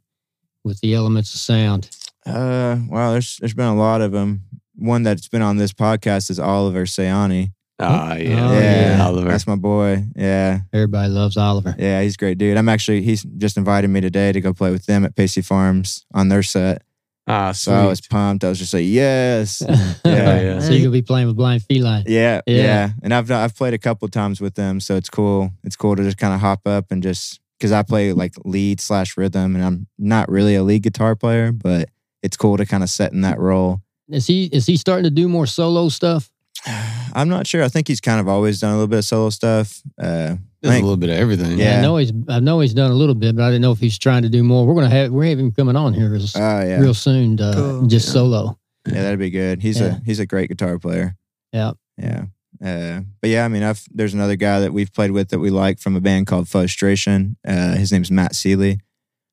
with 0.65 0.81
the 0.81 0.93
elements 0.95 1.33
of 1.35 1.41
sound? 1.41 1.89
Uh, 2.27 2.79
wow, 2.89 3.13
there's 3.13 3.37
there's 3.39 3.55
been 3.55 3.67
a 3.67 3.77
lot 3.77 4.01
of 4.01 4.11
them. 4.13 4.43
One 4.77 5.03
that's 5.03 5.29
been 5.29 5.43
on 5.43 5.57
this 5.57 5.73
podcast 5.73 6.31
is 6.31 6.39
Oliver 6.41 6.85
Sayani. 6.85 7.53
Ah, 7.81 8.15
yeah. 8.15 8.49
Oh, 8.49 8.53
yeah, 8.61 9.05
Oliver. 9.05 9.29
that's 9.29 9.47
my 9.47 9.57
boy. 9.57 10.05
Yeah, 10.15 10.61
Everybody 10.73 11.09
loves 11.09 11.37
Oliver. 11.37 11.75
yeah, 11.79 12.03
he's 12.03 12.15
a 12.15 12.17
great 12.19 12.39
dude. 12.39 12.57
I'm 12.57 12.69
actually 12.69 13.03
he's 13.03 13.23
just 13.23 13.57
invited 13.57 13.89
me 13.89 14.01
today 14.01 14.31
to 14.33 14.41
go 14.41 14.53
play 14.53 14.71
with 14.71 14.87
them 14.87 15.05
at 15.05 15.17
Pacey 15.17 15.43
Farms 15.43 16.07
on 16.15 16.29
their 16.29 16.43
set. 16.45 16.83
Ah, 17.27 17.53
So 17.53 17.73
I 17.73 17.87
was 17.87 18.01
pumped. 18.03 18.45
I 18.45 18.49
was 18.51 18.59
just 18.59 18.75
like, 18.75 18.85
yes, 18.87 19.61
Yeah, 19.69 20.41
yeah. 20.41 20.61
So 20.61 20.71
you're 20.73 20.83
gonna 20.83 20.91
be 20.93 21.03
playing 21.03 21.27
with 21.27 21.37
Blind 21.37 21.63
Feline. 21.65 22.05
yeah, 22.07 22.43
Yeah. 22.47 22.63
yeah. 22.63 22.91
And 23.03 23.13
I've 23.15 23.31
I've 23.31 23.57
played 23.57 23.75
a 23.75 23.79
couple 23.79 24.07
times 24.09 24.41
with 24.41 24.55
them, 24.55 24.79
so 24.79 24.95
it's 24.97 25.11
cool. 25.11 25.51
It's 25.65 25.75
cool 25.77 25.97
to 25.97 26.03
just 26.05 26.19
kind 26.19 26.35
of 26.35 26.41
hop 26.41 26.67
up 26.69 26.91
and 26.93 27.03
just 27.03 27.41
because 27.59 27.73
I 27.73 27.83
play 27.83 28.13
like 28.13 28.35
lead 28.45 28.79
slash 28.81 29.17
rhythm, 29.17 29.57
and 29.57 29.65
I'm 29.65 29.87
not 29.99 30.29
really 30.29 30.55
a 30.55 30.63
lead 30.63 30.83
guitar 30.83 31.17
player, 31.17 31.51
but 31.51 31.89
it's 32.23 32.37
cool 32.37 32.57
to 32.57 32.67
kind 32.67 32.83
of 32.83 32.91
set 32.91 33.13
in 33.13 33.23
that 33.23 33.39
role. 33.41 33.81
Is 34.09 34.27
he 34.27 34.45
is 34.47 34.67
he 34.67 34.77
starting 34.77 35.05
to 35.05 35.11
do 35.11 35.29
more 35.29 35.47
solo 35.47 35.89
stuff? 35.89 36.31
I'm 37.15 37.29
not 37.29 37.47
sure. 37.47 37.63
I 37.63 37.69
think 37.69 37.89
he's 37.89 38.01
kind 38.01 38.21
of 38.21 38.29
always 38.29 38.61
done 38.61 38.71
a 38.71 38.75
little 38.75 38.89
bit 38.89 38.99
of 38.99 39.05
solo 39.05 39.31
stuff. 39.31 39.81
Uh, 40.01 40.37
I 40.37 40.67
Does 40.67 40.77
a 40.77 40.81
little 40.81 40.97
bit 40.97 41.11
of 41.11 41.17
everything. 41.17 41.59
Yeah. 41.59 41.79
I 41.79 41.83
know 41.83 41.97
he's 41.97 42.13
I 42.29 42.41
know 42.41 42.61
he's 42.61 42.75
done 42.75 42.91
a 42.91 42.95
little 42.95 43.15
bit, 43.15 43.37
but 43.37 43.43
I 43.43 43.49
didn't 43.49 43.63
know 43.63 43.73
if 43.73 43.79
he's 43.79 43.99
trying 43.99 44.23
to 44.23 44.29
do 44.29 44.43
more. 44.43 44.67
We're 44.67 44.75
gonna 44.75 44.89
have 44.91 45.11
we 45.13 45.29
have 45.31 45.39
him 45.39 45.53
coming 45.53 45.77
on 45.77 45.93
here 45.95 46.11
real, 46.11 46.23
oh 46.23 46.39
yeah, 46.39 46.81
real 46.81 46.95
soon, 46.95 47.39
uh, 47.41 47.53
Cool. 47.55 47.87
just 47.87 48.09
Yeah. 48.09 48.13
solo. 48.13 48.59
yeah, 48.87 49.03
that'd 49.03 49.19
be 49.19 49.31
good. 49.31 49.63
He's 49.63 49.81
Yeah. 49.81 49.97
a 49.99 50.05
he's 50.05 50.21
a 50.21 50.27
great 50.27 50.49
guitar 50.49 50.79
player. 50.79 51.17
Yeah. 51.53 51.73
yeah. 51.99 52.25
Uh, 52.65 53.01
but 53.21 53.29
yeah, 53.31 53.45
I 53.45 53.49
mean, 53.49 53.63
I've 53.63 53.85
there's 53.91 54.15
another 54.15 54.37
guy 54.37 54.61
that 54.61 54.73
we've 54.73 54.93
played 54.93 55.11
with 55.11 55.29
that 55.31 55.39
we 55.41 55.51
like 55.51 55.81
from 55.81 55.97
a 55.97 56.01
band 56.01 56.27
called 56.27 56.49
Frustration. 56.49 57.37
Uh, 57.47 57.75
his 57.77 57.93
name's 57.93 58.11
Matt 58.11 58.35
Seeley. 58.35 58.81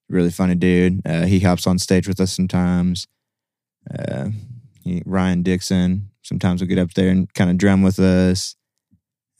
Really 0.09 0.31
funny 0.31 0.55
dude. 0.55 1.01
Uh, 1.05 1.23
he 1.25 1.39
hops 1.39 1.65
on 1.65 1.79
stage 1.79 2.07
with 2.07 2.19
us 2.19 2.33
sometimes. 2.33 3.07
He, 4.83 5.01
Ryan 5.05 5.43
Dixon. 5.43 6.09
Sometimes 6.23 6.61
will 6.61 6.67
get 6.67 6.77
up 6.77 6.93
there 6.93 7.09
and 7.09 7.33
kind 7.33 7.49
of 7.49 7.57
drum 7.57 7.81
with 7.81 7.99
us. 7.99 8.55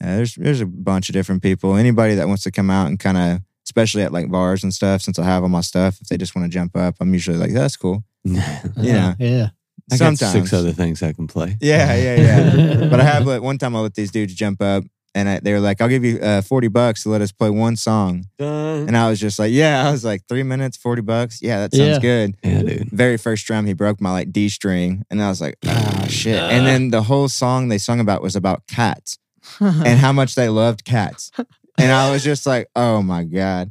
Uh, 0.02 0.16
there's 0.16 0.34
there's 0.34 0.60
a 0.60 0.66
bunch 0.66 1.08
of 1.08 1.12
different 1.12 1.42
people. 1.42 1.76
Anybody 1.76 2.16
that 2.16 2.26
wants 2.28 2.42
to 2.42 2.50
come 2.50 2.70
out 2.70 2.88
and 2.88 2.98
kind 2.98 3.16
of, 3.16 3.40
especially 3.64 4.02
at 4.02 4.12
like 4.12 4.30
bars 4.30 4.64
and 4.64 4.74
stuff, 4.74 5.00
since 5.00 5.18
I 5.18 5.24
have 5.24 5.42
all 5.44 5.48
my 5.48 5.60
stuff, 5.60 6.00
if 6.00 6.08
they 6.08 6.16
just 6.16 6.34
want 6.34 6.50
to 6.50 6.52
jump 6.52 6.76
up, 6.76 6.96
I'm 7.00 7.12
usually 7.12 7.38
like, 7.38 7.52
that's 7.52 7.76
cool. 7.76 8.04
Yeah. 8.24 9.14
yeah. 9.18 9.48
I 9.90 9.96
got 9.96 10.16
six 10.16 10.52
other 10.52 10.72
things 10.72 11.02
I 11.02 11.12
can 11.12 11.26
play. 11.26 11.56
Yeah, 11.60 11.94
yeah, 11.94 12.14
yeah. 12.16 12.86
but 12.90 13.00
I 13.00 13.04
have 13.04 13.26
like 13.26 13.42
one 13.42 13.58
time 13.58 13.74
I 13.76 13.80
let 13.80 13.94
these 13.94 14.10
dudes 14.10 14.34
jump 14.34 14.62
up 14.62 14.84
and 15.14 15.28
I, 15.28 15.40
they 15.40 15.52
were 15.52 15.60
like, 15.60 15.80
I'll 15.80 15.88
give 15.88 16.04
you 16.04 16.18
uh, 16.18 16.42
40 16.42 16.68
bucks 16.68 17.02
to 17.02 17.10
let 17.10 17.20
us 17.20 17.32
play 17.32 17.50
one 17.50 17.76
song. 17.76 18.26
And 18.38 18.96
I 18.96 19.08
was 19.10 19.20
just 19.20 19.38
like, 19.38 19.52
yeah, 19.52 19.86
I 19.86 19.90
was 19.92 20.04
like, 20.04 20.22
three 20.28 20.42
minutes, 20.42 20.76
40 20.76 21.02
bucks. 21.02 21.40
Yeah, 21.42 21.60
that 21.60 21.74
sounds 21.74 21.88
Yeah. 21.96 21.98
good. 22.00 22.36
Yeah, 22.42 22.62
dude. 22.62 22.90
Very 22.90 23.16
first 23.18 23.46
drum, 23.46 23.66
he 23.66 23.74
broke 23.74 24.00
my 24.00 24.10
like 24.10 24.32
D 24.32 24.48
string. 24.48 25.04
And 25.10 25.22
I 25.22 25.28
was 25.28 25.40
like, 25.40 25.56
ah, 25.66 26.06
shit. 26.08 26.38
And 26.40 26.66
then 26.66 26.90
the 26.90 27.02
whole 27.02 27.28
song 27.28 27.68
they 27.68 27.78
sung 27.78 28.00
about 28.00 28.22
was 28.22 28.34
about 28.36 28.66
cats 28.66 29.18
and 29.60 29.98
how 29.98 30.12
much 30.12 30.34
they 30.34 30.48
loved 30.48 30.84
cats. 30.84 31.30
And 31.78 31.90
I 31.92 32.10
was 32.10 32.22
just 32.24 32.46
like, 32.46 32.68
oh 32.74 33.02
my 33.02 33.24
God. 33.24 33.70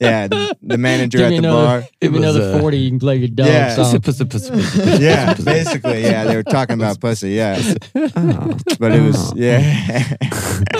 Yeah, 0.00 0.28
the, 0.28 0.56
the 0.62 0.78
manager 0.88 1.18
Give 1.18 1.26
at 1.26 1.30
me 1.30 1.40
the 1.40 1.48
another- 1.48 1.80
bar. 1.80 1.88
Give 2.00 2.12
me 2.12 2.18
It 2.18 2.20
was, 2.20 2.36
another 2.36 2.54
uh, 2.56 2.60
forty, 2.60 2.78
you 2.78 2.90
can 2.90 3.00
play 3.00 3.16
your 3.16 3.26
dog 3.26 3.48
Yeah. 3.48 3.74
song. 3.74 4.00
Pussy, 4.00 4.24
pussy, 4.24 4.50
pussy, 4.50 4.50
pussy, 4.80 5.02
Yeah, 5.04 5.34
basically, 5.34 6.02
yeah. 6.02 6.22
They 6.24 6.36
were 6.36 6.44
talking 6.44 6.74
about 6.74 7.00
pussy, 7.00 7.30
yeah. 7.30 7.60
Oh. 7.96 8.56
But 8.78 8.92
it 8.92 9.02
was, 9.02 9.32
Oh. 9.32 9.34
yeah. 9.36 10.16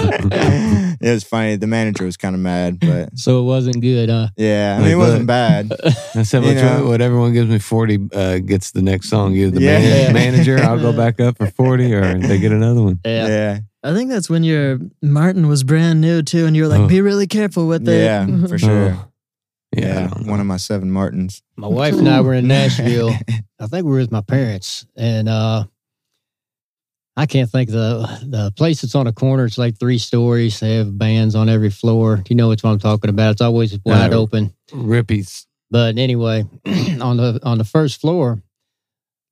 it 1.01 1.11
was 1.13 1.25
funny. 1.25 1.57
The 1.57 1.67
manager 1.67 2.05
was 2.05 2.17
kind 2.17 2.35
of 2.35 2.41
mad, 2.41 2.81
but 2.81 3.11
So 3.19 3.41
it 3.41 3.45
wasn't 3.45 3.81
good, 3.81 4.09
huh? 4.09 4.29
yeah, 4.37 4.77
I 4.79 4.83
mean, 4.83 4.91
it 4.93 4.97
wasn't 4.97 5.27
bad. 5.27 5.73
I 6.15 6.23
said, 6.23 6.43
You 6.45 6.55
"What- 6.55 6.63
know. 6.63 6.87
what 6.89 7.01
everyone 7.01 7.33
gives 7.33 7.49
me 7.51 7.59
40 7.59 8.09
uh, 8.15 8.39
gets 8.39 8.73
the 8.73 8.83
next 8.83 9.09
song. 9.11 9.35
Either 9.35 9.51
the 9.53 9.61
Yeah. 9.63 9.79
man- 9.79 10.13
manager, 10.15 10.59
I'll 10.59 10.79
go 10.81 10.93
back 10.93 11.21
up 11.21 11.37
for 11.39 11.47
40, 11.47 11.95
or 11.95 12.19
they 12.19 12.39
get 12.39 12.53
another 12.53 12.83
one. 12.83 13.01
Yeah. 13.05 13.27
Yeah, 13.29 13.59
I 13.85 13.95
think 13.95 14.11
that's 14.11 14.29
when 14.29 14.45
your 14.45 14.79
Martin 15.03 15.47
was 15.49 15.65
brand 15.65 16.01
new 16.01 16.23
too, 16.23 16.47
and 16.47 16.57
you 16.57 16.63
were 16.63 16.69
like, 16.69 16.81
Oh. 16.81 16.89
"Be 16.89 17.01
really 17.01 17.27
careful 17.27 17.67
with 17.67 17.89
it." 17.89 18.03
yeah, 18.03 18.27
for 18.47 18.59
sure. 18.59 18.91
Oh. 18.97 19.05
Yeah. 19.77 20.09
Yeah, 20.09 20.09
one 20.31 20.41
of 20.41 20.47
my 20.47 20.57
seven 20.57 20.91
Martins. 20.91 21.43
My 21.57 21.69
wife 21.69 21.93
and 21.95 22.09
I 22.09 22.23
were 22.23 22.33
in 22.33 22.49
Nashville. 22.49 23.13
I 23.61 23.67
think 23.67 23.85
we 23.85 23.91
were 23.93 23.99
with 23.99 24.11
my 24.11 24.23
parents, 24.23 24.87
and 24.97 25.29
uh, 25.29 25.65
I 27.19 27.27
can't 27.27 27.51
think 27.51 27.69
the 27.71 28.07
the 28.27 28.53
place 28.57 28.81
that's 28.83 28.95
on 28.95 29.07
a 29.09 29.13
corner. 29.13 29.45
It's 29.45 29.59
like 29.59 29.79
three 29.79 29.99
stories. 29.99 30.61
They 30.61 30.77
have 30.77 30.97
bands 30.97 31.35
on 31.35 31.49
every 31.49 31.71
floor. 31.71 32.23
You 32.29 32.37
know 32.37 32.49
which 32.49 32.63
one 32.63 32.75
I'm 32.75 32.79
talking 32.79 33.11
about? 33.11 33.33
It's 33.33 33.41
always 33.41 33.77
wide 33.85 34.15
Uh, 34.15 34.19
open. 34.21 34.55
Rippy's. 34.73 35.47
But 35.71 35.99
anyway, 35.99 36.45
on 37.01 37.17
the 37.17 37.41
on 37.43 37.59
the 37.59 37.65
first 37.65 38.01
floor, 38.01 38.41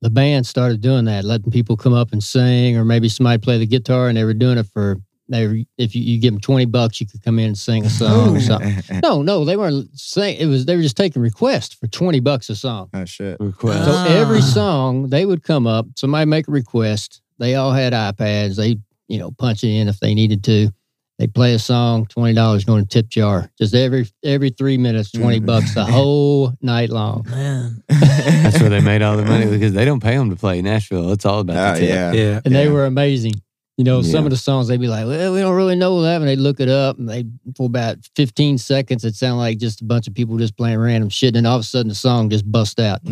the 0.02 0.10
band 0.10 0.46
started 0.46 0.80
doing 0.80 1.04
that, 1.06 1.24
letting 1.24 1.52
people 1.52 1.76
come 1.76 1.94
up 1.94 2.12
and 2.12 2.22
sing, 2.22 2.76
or 2.76 2.84
maybe 2.84 3.08
somebody 3.08 3.38
play 3.40 3.58
the 3.58 3.66
guitar, 3.66 4.08
and 4.08 4.16
they 4.16 4.24
were 4.24 4.34
doing 4.34 4.58
it 4.58 4.66
for. 4.72 4.96
They 5.28 5.46
were, 5.48 5.56
if 5.76 5.94
you, 5.96 6.02
you 6.02 6.20
give 6.20 6.32
them 6.34 6.40
twenty 6.40 6.66
bucks, 6.66 7.00
you 7.00 7.06
could 7.06 7.22
come 7.22 7.38
in 7.40 7.46
and 7.46 7.58
sing 7.58 7.84
a 7.84 7.90
song 7.90 8.36
or 8.36 8.40
something. 8.40 8.76
No, 9.02 9.22
no, 9.22 9.44
they 9.44 9.56
weren't 9.56 9.88
saying 9.98 10.38
it 10.38 10.46
was. 10.46 10.66
They 10.66 10.76
were 10.76 10.82
just 10.82 10.96
taking 10.96 11.22
requests 11.22 11.74
for 11.74 11.86
twenty 11.88 12.20
bucks 12.20 12.48
a 12.50 12.54
song. 12.56 12.90
oh 12.94 13.04
shit. 13.04 13.36
Request. 13.40 13.84
So 13.86 13.90
Ah. 13.94 14.06
every 14.08 14.40
song 14.42 15.08
they 15.08 15.24
would 15.26 15.42
come 15.42 15.66
up, 15.68 15.86
somebody 15.96 16.26
make 16.26 16.46
a 16.48 16.52
request. 16.52 17.22
They 17.38 17.54
all 17.54 17.72
had 17.72 17.92
iPads. 17.92 18.56
They, 18.56 18.78
you 19.08 19.18
know, 19.18 19.30
punch 19.30 19.62
it 19.64 19.68
in 19.70 19.88
if 19.88 20.00
they 20.00 20.14
needed 20.14 20.42
to. 20.44 20.70
They 21.18 21.26
play 21.26 21.54
a 21.54 21.58
song, 21.58 22.04
twenty 22.06 22.34
dollars 22.34 22.64
going 22.66 22.82
to 22.84 22.88
tip 22.88 23.08
jar. 23.08 23.50
Just 23.58 23.74
every 23.74 24.06
every 24.22 24.50
three 24.50 24.76
minutes, 24.76 25.10
twenty 25.10 25.40
Mm. 25.40 25.46
bucks 25.46 25.74
the 25.74 25.84
whole 25.96 26.52
night 26.60 26.90
long. 26.90 27.24
Man, 27.30 27.82
That's 27.88 28.60
where 28.60 28.68
they 28.68 28.80
made 28.80 29.00
all 29.00 29.16
the 29.16 29.24
money 29.24 29.46
because 29.50 29.72
they 29.72 29.86
don't 29.86 30.00
pay 30.02 30.16
them 30.16 30.28
to 30.28 30.36
play 30.36 30.60
Nashville. 30.60 31.12
It's 31.12 31.24
all 31.24 31.40
about 31.40 31.56
Oh, 31.56 31.72
the 31.74 31.80
tip. 31.80 31.88
yeah. 31.88 32.12
Yeah. 32.12 32.40
And 32.44 32.54
they 32.54 32.68
were 32.68 32.84
amazing. 32.84 33.32
You 33.78 33.84
know, 33.84 34.00
some 34.00 34.24
of 34.24 34.30
the 34.30 34.38
songs 34.38 34.68
they'd 34.68 34.80
be 34.80 34.88
like, 34.88 35.06
"Well, 35.06 35.34
we 35.34 35.40
don't 35.40 35.54
really 35.54 35.76
know 35.76 36.00
that," 36.02 36.16
and 36.22 36.26
they 36.28 36.36
look 36.36 36.60
it 36.60 36.68
up, 36.70 36.98
and 36.98 37.06
they 37.08 37.24
for 37.56 37.66
about 37.66 37.98
fifteen 38.14 38.56
seconds, 38.58 39.04
it 39.04 39.14
sounded 39.14 39.36
like 39.38 39.58
just 39.58 39.82
a 39.82 39.84
bunch 39.84 40.08
of 40.08 40.14
people 40.14 40.36
just 40.38 40.56
playing 40.56 40.78
random 40.78 41.10
shit, 41.10 41.28
and 41.28 41.36
then 41.36 41.46
all 41.46 41.56
of 41.56 41.60
a 41.60 41.64
sudden 41.64 41.88
the 41.90 41.94
song 41.94 42.28
just 42.30 42.50
bust 42.50 42.80
out. 42.80 43.00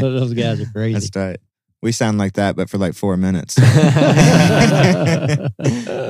Those 0.00 0.34
guys 0.34 0.60
are 0.60 0.66
crazy. 0.72 0.94
That's 0.94 1.10
right. 1.16 1.40
We 1.82 1.92
sound 1.92 2.18
like 2.18 2.32
that, 2.34 2.56
but 2.56 2.70
for 2.70 2.78
like 2.78 2.94
four 2.94 3.16
minutes. 3.16 3.54
then 3.54 3.68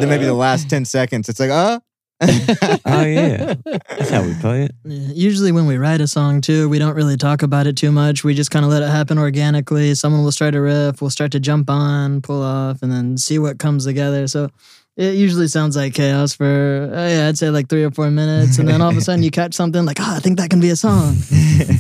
maybe 0.01 0.25
the 0.25 0.35
last 0.35 0.71
10 0.71 0.85
seconds, 0.85 1.29
it's 1.29 1.41
like, 1.41 1.51
oh. 1.51 1.81
oh 2.23 3.05
yeah, 3.05 3.57
that's 3.67 4.09
how 4.09 4.23
we 4.23 4.33
play 4.41 4.63
it. 4.63 4.73
Usually, 4.87 5.53
when 5.53 5.67
we 5.67 5.77
write 5.77 6.01
a 6.01 6.07
song 6.07 6.41
too, 6.41 6.67
we 6.67 6.79
don't 6.79 6.95
really 6.95 7.19
talk 7.19 7.43
about 7.43 7.67
it 7.67 7.77
too 7.77 7.93
much. 7.93 8.25
We 8.25 8.33
just 8.33 8.51
kind 8.51 8.65
of 8.65 8.71
let 8.71 8.83
it 8.83 8.89
happen 8.89 9.19
organically. 9.19 9.95
Someone 9.95 10.25
will 10.25 10.33
start 10.33 10.55
a 10.55 10.61
riff, 10.63 11.03
we'll 11.03 11.11
start 11.11 11.33
to 11.33 11.41
jump 11.41 11.69
on, 11.69 12.23
pull 12.23 12.43
off, 12.43 12.81
and 12.81 12.91
then 12.91 13.19
see 13.19 13.39
what 13.39 13.59
comes 13.59 13.85
together. 13.85 14.27
So 14.29 14.49
it 14.97 15.15
usually 15.17 15.49
sounds 15.49 15.77
like 15.77 15.93
chaos 15.93 16.35
for, 16.35 16.91
uh, 16.91 17.07
yeah, 17.07 17.29
I'd 17.29 17.37
say 17.37 17.51
like 17.51 17.69
three 17.69 17.85
or 17.85 17.91
four 17.91 18.11
minutes. 18.11 18.59
And 18.59 18.67
then 18.67 18.81
all 18.81 18.89
of 18.89 18.97
a 18.97 19.03
sudden 19.03 19.23
you 19.23 19.31
catch 19.31 19.53
something 19.53 19.85
like, 19.85 19.99
oh, 20.01 20.15
I 20.17 20.21
think 20.21 20.39
that 20.39 20.49
can 20.49 20.61
be 20.61 20.71
a 20.71 20.77
song. 20.77 21.17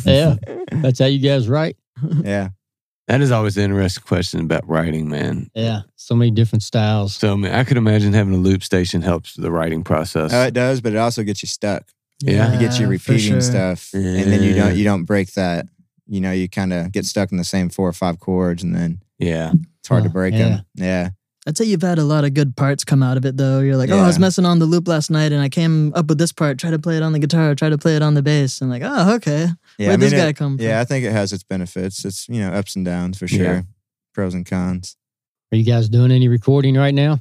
yeah, 0.05 0.37
that's 0.71 0.99
how 0.99 1.07
you 1.07 1.27
guys 1.27 1.49
write. 1.49 1.79
yeah. 2.23 2.51
That 3.09 3.21
is 3.21 3.31
always 3.31 3.57
an 3.57 3.65
interesting 3.65 4.03
question 4.05 4.41
about 4.41 4.69
writing, 4.69 5.09
man. 5.09 5.49
Yeah, 5.55 5.83
so 5.95 6.17
many 6.17 6.33
different 6.33 6.65
styles. 6.65 7.15
So 7.15 7.33
I, 7.33 7.37
mean, 7.37 7.53
I 7.53 7.63
could 7.63 7.77
imagine 7.77 8.13
having 8.13 8.35
a 8.35 8.39
loop 8.39 8.65
station 8.65 9.01
helps 9.01 9.35
the 9.35 9.51
writing 9.53 9.85
process. 9.85 10.33
Oh, 10.33 10.43
it 10.43 10.55
does, 10.55 10.81
but 10.81 10.93
it 10.93 10.97
also 10.99 11.23
gets 11.23 11.43
you 11.43 11.47
stuck. 11.47 11.85
Yeah. 12.21 12.53
It 12.55 12.61
gets 12.61 12.81
you 12.81 12.89
repeating 12.89 13.33
sure. 13.33 13.41
stuff. 13.41 13.91
And 13.93 14.33
then 14.33 14.43
you 14.43 14.55
don't 14.55 14.77
you 14.77 14.85
don't 14.85 15.05
break 15.05 15.35
that. 15.35 15.67
You 16.09 16.21
know, 16.21 16.33
you 16.33 16.49
kind 16.49 16.73
of 16.73 16.91
get 16.93 17.05
stuck 17.05 17.31
in 17.31 17.39
the 17.39 17.45
same 17.45 17.69
four 17.69 17.89
or 17.89 17.93
five 17.93 18.19
chords 18.21 18.63
and 18.63 18.75
then 18.75 19.03
yeah, 19.19 19.53
it's 19.79 19.89
hard 19.89 20.03
Huh, 20.03 20.09
to 20.09 20.11
oh, 20.11 20.13
break 20.13 20.35
yeah. 20.35 20.49
them. 20.49 20.67
Yeah. 20.75 21.09
I'd 21.49 21.57
say 21.57 21.65
you've 21.65 21.83
had 21.83 21.99
a 21.99 22.05
lot 22.05 22.25
of 22.25 22.35
good 22.35 22.57
parts 22.57 22.83
come 22.83 23.05
out 23.05 23.17
of 23.17 23.25
it 23.25 23.37
though. 23.37 23.61
You're 23.61 23.77
like, 23.77 23.91
oh, 23.91 23.99
I 23.99 24.07
was 24.07 24.19
messing 24.19 24.45
on 24.45 24.59
the 24.59 24.67
loop 24.67 24.89
last 24.89 25.11
night 25.11 25.31
and 25.31 25.41
I 25.41 25.49
came 25.49 25.95
up 25.95 26.07
with 26.09 26.19
this 26.19 26.33
part, 26.33 26.59
try 26.59 26.73
to 26.73 26.79
play 26.79 26.97
it 26.97 27.05
on 27.05 27.13
the 27.13 27.21
guitar, 27.21 27.55
try 27.55 27.69
to 27.69 27.79
play 27.79 27.95
it 27.95 28.03
on 28.03 28.15
the 28.15 28.23
bass. 28.23 28.61
And 28.61 28.69
like, 28.69 28.83
oh, 28.85 29.15
okay. 29.15 29.51
Yeah. 29.79 29.89
Where'd 29.89 30.01
I 30.01 30.03
mean, 30.03 30.11
this 30.11 30.21
guy 30.21 30.29
it- 30.29 30.37
come 30.37 30.57
from? 30.59 30.67
yeah, 30.67 30.81
I 30.81 30.85
think 30.85 31.05
it 31.05 31.13
has 31.13 31.33
its 31.33 31.43
benefits. 31.45 32.05
It's, 32.05 32.29
you 32.29 32.41
know, 32.41 32.51
ups 32.51 32.77
and 32.77 32.85
downs 32.85 33.19
for 33.19 33.29
sure. 33.29 33.45
Yeah. 33.45 33.63
Pros 34.15 34.35
and 34.35 34.47
cons. 34.47 34.97
Are 35.53 35.57
you 35.57 35.65
guys 35.65 35.89
doing 35.89 36.11
any 36.11 36.29
recording 36.29 36.75
right 36.77 36.95
now? 36.95 37.21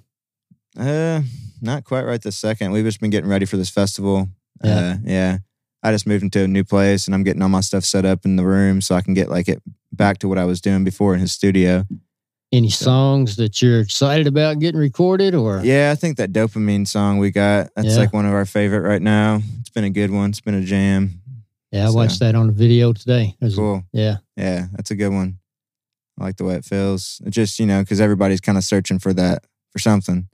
Uh, 0.77 1.21
not 1.61 1.83
quite 1.83 2.03
right 2.03 2.21
this 2.21 2.37
second. 2.37 2.71
We've 2.71 2.83
just 2.85 2.99
been 2.99 3.09
getting 3.11 3.29
ready 3.29 3.45
for 3.45 3.57
this 3.57 3.69
festival. 3.69 4.29
Yeah. 4.63 4.77
Uh, 4.77 4.97
yeah. 5.03 5.37
I 5.83 5.91
just 5.91 6.07
moved 6.07 6.23
into 6.23 6.41
a 6.43 6.47
new 6.47 6.63
place 6.63 7.05
and 7.07 7.13
I'm 7.13 7.23
getting 7.23 7.41
all 7.41 7.49
my 7.49 7.61
stuff 7.61 7.83
set 7.85 8.05
up 8.05 8.25
in 8.25 8.35
the 8.37 8.43
room 8.45 8.81
so 8.81 8.95
I 8.95 9.01
can 9.01 9.13
get 9.13 9.29
like 9.29 9.47
it 9.47 9.61
back 9.91 10.17
to 10.19 10.27
what 10.27 10.37
I 10.37 10.45
was 10.45 10.59
doing 10.61 10.83
before 10.83 11.13
in 11.13 11.19
his 11.19 11.31
studio. 11.31 11.85
Any 12.51 12.69
songs 12.69 13.35
that 13.35 13.61
you're 13.61 13.81
excited 13.81 14.27
about 14.27 14.59
getting 14.59 14.79
recorded, 14.79 15.35
or 15.35 15.61
Yeah, 15.63 15.91
I 15.91 15.95
think 15.95 16.17
that 16.17 16.31
dopamine 16.31 16.87
song 16.87 17.17
we 17.17 17.29
got, 17.29 17.69
that's 17.75 17.89
Yeah. 17.89 17.97
like 17.97 18.13
one 18.13 18.25
of 18.25 18.33
our 18.33 18.45
favorite 18.45 18.87
right 18.87 19.01
now. 19.01 19.41
It's 19.59 19.69
been 19.69 19.83
a 19.83 19.89
good 19.89 20.09
one. 20.09 20.29
It's 20.29 20.41
been 20.41 20.53
a 20.55 20.61
jam. 20.63 21.21
Yeah, 21.75 21.83
I 21.83 21.87
So- 21.87 21.93
watched 21.93 22.19
that 22.21 22.35
on 22.35 22.47
the 22.47 22.53
video 22.53 22.93
today. 22.93 23.35
There's 23.41 23.53
a- 23.53 23.57
Cool. 23.57 23.83
yeah, 23.91 24.17
Yeah, 24.37 24.67
that's 24.73 24.91
a 24.91 24.95
good 24.95 25.09
one. 25.11 25.39
I 26.17 26.23
like 26.23 26.37
the 26.37 26.45
way 26.45 26.55
it 26.55 26.63
feels. 26.63 27.21
It 27.25 27.31
just, 27.31 27.59
you 27.59 27.65
know, 27.65 27.81
because 27.81 27.99
everybody's 27.99 28.39
kind 28.39 28.57
of 28.57 28.63
searching 28.63 28.99
for 28.99 29.11
that, 29.13 29.43
for 29.71 29.79
something. 29.79 30.27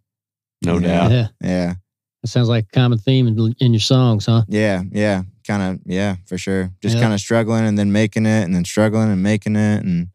no 0.64 0.78
Yeah. 0.78 0.88
doubt. 0.88 1.12
yeah. 1.12 1.28
Yeah. 1.42 1.74
That 2.22 2.28
sounds 2.28 2.48
like 2.48 2.66
a 2.66 2.76
common 2.76 3.00
theme 3.00 3.26
in, 3.28 3.56
in 3.60 3.74
your 3.74 3.80
songs, 3.80 4.28
huh? 4.28 4.44
Yeah. 4.48 4.84
Yeah. 4.92 5.24
Kind 5.48 5.64
of, 5.64 5.80
yeah, 5.92 6.18
for 6.28 6.38
sure. 6.38 6.72
Just 6.84 6.96
Yeah. 6.98 7.02
kind 7.02 7.14
of 7.16 7.20
struggling 7.20 7.66
and 7.66 7.80
then 7.80 7.92
making 7.92 8.28
it 8.28 8.44
and 8.44 8.54
then 8.54 8.64
struggling 8.64 9.10
and 9.10 9.24
making 9.24 9.56
it 9.56 9.84
and, 9.84 10.10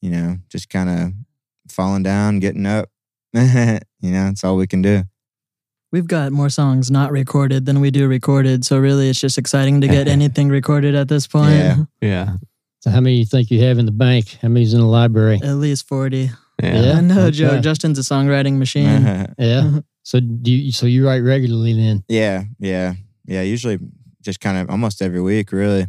you 0.00 0.10
know, 0.10 0.38
just 0.48 0.68
kind 0.70 0.88
of 0.88 1.12
falling 1.68 2.04
down, 2.04 2.38
getting 2.38 2.66
up. 2.66 2.88
you 3.34 3.40
know, 4.12 4.26
that's 4.26 4.44
all 4.44 4.54
we 4.56 4.68
can 4.68 4.80
do. 4.82 5.02
We've 5.94 6.08
got 6.08 6.32
more 6.32 6.48
songs 6.48 6.90
not 6.90 7.12
recorded 7.12 7.66
than 7.66 7.78
we 7.78 7.92
do 7.92 8.08
recorded. 8.08 8.64
So 8.64 8.78
really, 8.78 9.08
it's 9.08 9.20
just 9.20 9.38
exciting 9.38 9.80
to 9.82 9.86
get 9.86 10.08
anything 10.18 10.48
recorded 10.48 10.96
at 10.96 11.06
this 11.06 11.28
point. 11.28 11.52
Yeah. 11.54 11.76
Yeah, 12.00 12.36
So 12.80 12.90
how 12.90 13.00
many 13.00 13.14
do 13.14 13.20
you 13.20 13.26
think 13.26 13.48
you 13.52 13.62
have 13.62 13.78
in 13.78 13.86
the 13.86 13.92
bank? 13.92 14.36
How 14.42 14.48
many's 14.48 14.74
in 14.74 14.80
the 14.80 14.86
library? 14.86 15.38
At 15.40 15.54
least 15.54 15.86
40. 15.86 16.30
yeah. 16.60 16.82
Yeah. 16.82 16.92
I 16.94 17.00
know, 17.00 17.30
Joe. 17.30 17.46
okay. 17.46 17.60
Justin's 17.60 17.96
a 18.00 18.02
songwriting 18.02 18.58
machine. 18.58 18.88
Uh-huh. 18.88 19.26
Yeah. 19.38 19.78
so 20.02 20.18
do 20.18 20.50
you, 20.50 20.72
so 20.72 20.86
you 20.86 21.06
write 21.06 21.20
regularly 21.20 21.74
then? 21.74 22.02
yeah. 22.08 22.42
Yeah. 22.58 22.94
Yeah. 23.24 23.42
Usually 23.42 23.78
just 24.20 24.40
kind 24.40 24.58
of 24.58 24.70
almost 24.70 25.00
every 25.00 25.20
week, 25.20 25.52
really. 25.52 25.86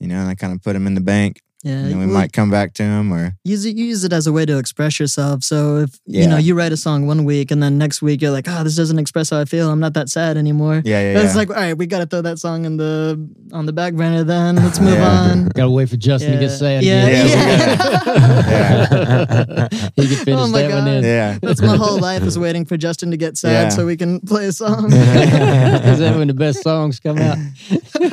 You 0.00 0.08
know, 0.08 0.16
and 0.16 0.28
I 0.28 0.34
kind 0.34 0.52
of 0.52 0.62
put 0.64 0.72
them 0.72 0.88
in 0.88 0.94
the 0.94 1.00
bank. 1.00 1.40
Yeah. 1.64 1.72
And 1.72 1.90
then 1.90 1.98
we 1.98 2.06
well, 2.06 2.14
might 2.14 2.32
come 2.32 2.50
back 2.50 2.72
to 2.74 2.82
them 2.84 3.12
or, 3.12 3.34
use 3.44 3.64
it, 3.64 3.76
you 3.76 3.84
use 3.86 4.04
it 4.04 4.12
as 4.12 4.26
a 4.26 4.32
way 4.32 4.46
to 4.46 4.58
express 4.58 5.00
yourself. 5.00 5.42
So 5.42 5.78
if 5.78 5.98
you 6.06 6.26
know 6.28 6.36
you 6.36 6.54
write 6.54 6.72
a 6.72 6.76
song 6.76 7.06
one 7.06 7.24
week 7.24 7.50
and 7.50 7.60
then 7.62 7.78
next 7.78 8.00
week 8.00 8.22
you're 8.22 8.30
like, 8.30 8.46
oh, 8.48 8.62
this 8.64 8.76
doesn't 8.76 8.98
express 8.98 9.30
how 9.30 9.40
I 9.40 9.44
feel. 9.44 9.68
I'm 9.70 9.80
not 9.80 9.94
that 9.94 10.08
sad 10.08 10.36
anymore. 10.36 10.82
yeah, 10.84 11.00
yeah, 11.00 11.12
yeah. 11.14 11.24
It's 11.24 11.34
like, 11.36 11.50
all 11.50 11.56
right, 11.56 11.76
we 11.76 11.86
got 11.86 11.98
to 11.98 12.06
throw 12.06 12.22
that 12.22 12.38
song 12.38 12.64
in 12.64 12.76
the 12.76 13.18
on 13.52 13.66
the 13.66 13.72
back 13.72 13.94
burner. 13.94 14.22
Then 14.24 14.56
let's 14.64 14.78
move 14.80 14.94
Yeah. 14.94 15.08
on. 15.32 15.48
Got 15.58 15.64
to 15.64 15.70
wait 15.70 15.88
for 15.88 15.96
Justin 15.96 16.32
to 16.32 16.38
get 16.38 16.50
Yeah. 16.50 16.56
sad 16.56 16.84
Yeah, 16.84 17.06
again. 17.06 18.38
yeah. 18.48 19.68
he 19.96 20.06
can 20.06 20.24
finish 20.24 20.40
Oh 20.40 20.46
my 20.48 20.62
that 20.62 20.70
one 20.70 20.84
God. 20.84 20.88
in. 20.98 21.04
yeah. 21.04 21.38
That's 21.42 21.60
my 21.62 21.76
whole 21.76 21.98
life 21.98 22.22
is 22.22 22.38
waiting 22.38 22.64
for 22.64 22.76
Justin 22.76 23.10
to 23.10 23.16
get 23.16 23.36
sad 23.36 23.50
Yeah. 23.64 23.68
so 23.70 23.86
we 23.86 23.96
can 23.96 24.20
play 24.20 24.46
a 24.46 24.52
song. 24.52 24.86
Is 24.92 25.98
that 25.98 26.14
when 26.16 26.28
the 26.28 26.34
best 26.34 26.62
songs 26.62 27.00
come 27.00 27.18
out? 27.18 27.38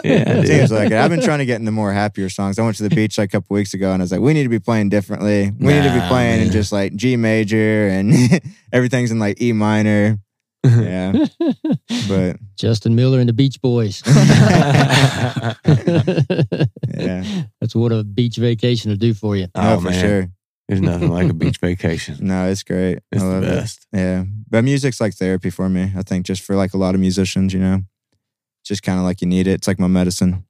Yeah, 0.03 0.39
It 0.39 0.47
seems 0.47 0.71
like 0.71 0.91
it. 0.91 0.97
I've 0.97 1.09
been 1.09 1.21
trying 1.21 1.39
to 1.39 1.45
get 1.45 1.59
into 1.59 1.71
more 1.71 1.91
happier 1.93 2.29
songs. 2.29 2.57
I 2.59 2.63
went 2.63 2.77
to 2.77 2.83
the 2.87 2.95
beach 2.95 3.17
like 3.17 3.33
a 3.33 3.34
couple 3.35 3.53
weeks 3.55 3.73
ago 3.73 3.91
and 3.91 4.01
I 4.01 4.03
was 4.03 4.11
like, 4.11 4.21
we 4.21 4.33
need 4.33 4.43
to 4.43 4.49
be 4.49 4.59
playing 4.59 4.89
differently. 4.89 5.51
We 5.59 5.73
need 5.73 5.83
to 5.83 5.89
be 5.93 5.97
Nah, 5.99 6.07
playing 6.07 6.41
in 6.45 6.51
just 6.51 6.71
like 6.71 6.95
G 6.95 7.15
major 7.17 7.87
and 7.89 8.13
everything's 8.71 9.11
in 9.11 9.19
like 9.19 9.41
E 9.41 9.51
minor. 9.53 10.19
Yeah. 10.65 11.13
But 12.07 12.37
Justin 12.57 12.95
Miller 12.95 13.19
and 13.19 13.29
the 13.29 13.33
Beach 13.33 13.61
Boys. 13.61 14.01
yeah. 16.97 17.23
That's 17.61 17.75
what 17.75 17.91
a 17.91 18.03
beach 18.03 18.37
vacation 18.37 18.89
will 18.89 18.97
do 18.97 19.13
for 19.13 19.35
you. 19.35 19.45
Oh, 19.55 19.75
oh 19.75 19.79
for 19.79 19.89
man, 19.89 19.99
sure. 20.01 20.27
there's 20.67 20.81
nothing 20.81 21.11
like 21.11 21.29
a 21.29 21.33
beach 21.33 21.57
vacation. 21.59 22.17
No, 22.21 22.47
it's 22.47 22.63
great. 22.63 22.99
It's 23.11 23.21
I 23.21 23.25
the 23.25 23.31
love 23.31 23.43
it. 23.43 23.47
best. 23.47 23.85
Yeah. 23.93 24.23
But 24.49 24.63
music's 24.63 24.99
like 25.01 25.13
therapy 25.13 25.49
for 25.51 25.69
me. 25.69 25.91
I 25.95 26.01
think 26.03 26.25
just 26.25 26.41
for 26.41 26.55
like 26.55 26.73
a 26.73 26.77
lot 26.77 26.95
of 26.95 27.01
musicians, 27.01 27.53
you 27.53 27.59
know, 27.59 27.81
just 28.63 28.81
kind 28.83 28.97
of 28.99 29.05
like 29.05 29.21
you 29.21 29.27
need 29.27 29.47
it. 29.47 29.53
It's 29.53 29.67
like 29.67 29.79
my 29.79 29.87
medicine. 29.87 30.45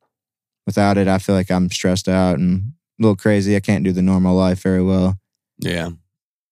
Without 0.66 0.98
it, 0.98 1.08
I 1.08 1.18
feel 1.20 1.36
like 1.36 1.52
I'm 1.52 1.70
stressed 1.70 2.08
out 2.08 2.40
and 2.40 2.72
a 2.72 2.75
little 3.00 3.16
crazy. 3.16 3.56
I 3.56 3.60
can't 3.60 3.84
do 3.84 3.92
the 3.92 4.02
normal 4.02 4.36
life 4.36 4.62
very 4.62 4.84
well. 4.84 5.18
Yeah. 5.60 5.90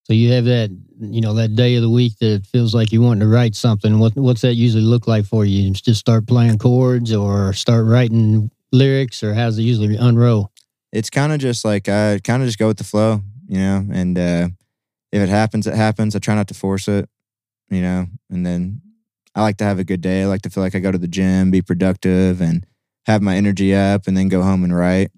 So 0.03 0.13
you 0.13 0.31
have 0.33 0.45
that, 0.45 0.69
you 0.99 1.21
know, 1.21 1.33
that 1.35 1.55
day 1.55 1.75
of 1.75 1.81
the 1.81 1.89
week 1.89 2.17
that 2.19 2.45
feels 2.45 2.75
like 2.75 2.91
you 2.91 3.01
want 3.01 3.21
to 3.21 3.27
write 3.27 3.55
something. 3.55 3.99
What 3.99 4.15
what's 4.15 4.41
that 4.41 4.55
usually 4.55 4.83
look 4.83 5.07
like 5.07 5.25
for 5.25 5.45
you? 5.45 5.61
You 5.61 5.71
Just 5.71 5.99
start 5.99 6.27
playing 6.27 6.57
chords 6.57 7.13
or 7.13 7.53
start 7.53 7.85
writing 7.85 8.51
lyrics, 8.71 9.23
or 9.23 9.33
how's 9.33 9.57
it 9.57 9.63
usually 9.63 9.95
unroll? 9.95 10.51
it's 10.93 11.09
kind 11.09 11.33
of 11.33 11.39
just 11.39 11.65
like 11.65 11.89
I 11.89 12.19
kind 12.23 12.43
of 12.43 12.47
just 12.47 12.59
go 12.59 12.67
with 12.67 12.77
the 12.77 12.83
flow, 12.83 13.21
you 13.47 13.57
know. 13.57 13.83
And 13.91 14.17
uh, 14.17 14.49
if 15.11 15.21
it 15.21 15.29
happens, 15.29 15.65
it 15.65 15.73
happens. 15.73 16.15
I 16.15 16.19
try 16.19 16.35
not 16.35 16.47
to 16.49 16.53
force 16.53 16.87
it, 16.87 17.09
you 17.69 17.81
know. 17.81 18.05
And 18.29 18.45
then 18.45 18.81
I 19.33 19.41
like 19.41 19.57
to 19.57 19.63
have 19.63 19.79
a 19.79 19.83
good 19.83 20.01
day. 20.01 20.21
I 20.21 20.25
like 20.27 20.43
to 20.43 20.49
feel 20.51 20.63
like 20.63 20.75
I 20.75 20.79
go 20.79 20.91
to 20.91 20.97
the 20.99 21.07
gym, 21.07 21.49
be 21.49 21.61
productive, 21.63 22.41
and 22.41 22.65
have 23.07 23.21
my 23.23 23.35
energy 23.35 23.73
up, 23.73 24.05
and 24.07 24.15
then 24.15 24.29
go 24.29 24.43
home 24.43 24.63
and 24.63 24.75
write. 24.75 25.11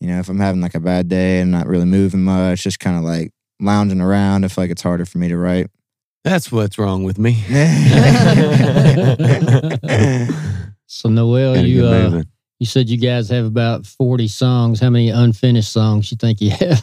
You 0.00 0.08
know, 0.08 0.18
if 0.18 0.28
I'm 0.28 0.40
having 0.40 0.60
like 0.60 0.74
a 0.74 0.80
bad 0.80 1.08
day 1.08 1.40
and 1.40 1.50
not 1.50 1.66
really 1.66 1.84
moving 1.84 2.24
much, 2.24 2.62
just 2.62 2.80
kind 2.80 2.96
of 2.96 3.04
like 3.04 3.32
lounging 3.60 4.00
around, 4.00 4.44
I 4.44 4.48
feel 4.48 4.64
like 4.64 4.70
it's 4.70 4.82
harder 4.82 5.04
for 5.04 5.18
me 5.18 5.28
to 5.28 5.36
write. 5.36 5.68
That's 6.24 6.50
what's 6.50 6.78
wrong 6.78 7.04
with 7.04 7.18
me. 7.18 7.44
So 10.92 11.08
Noel, 11.08 11.54
Gotta 11.54 11.68
you 11.68 11.86
uh, 11.86 12.22
you 12.58 12.66
said 12.66 12.90
you 12.90 12.98
guys 12.98 13.28
have 13.28 13.46
about 13.46 13.86
forty 13.86 14.26
songs. 14.26 14.80
How 14.80 14.90
many 14.90 15.08
unfinished 15.08 15.70
songs 15.70 16.10
you 16.10 16.16
think 16.16 16.40
you 16.40 16.50
have? 16.50 16.82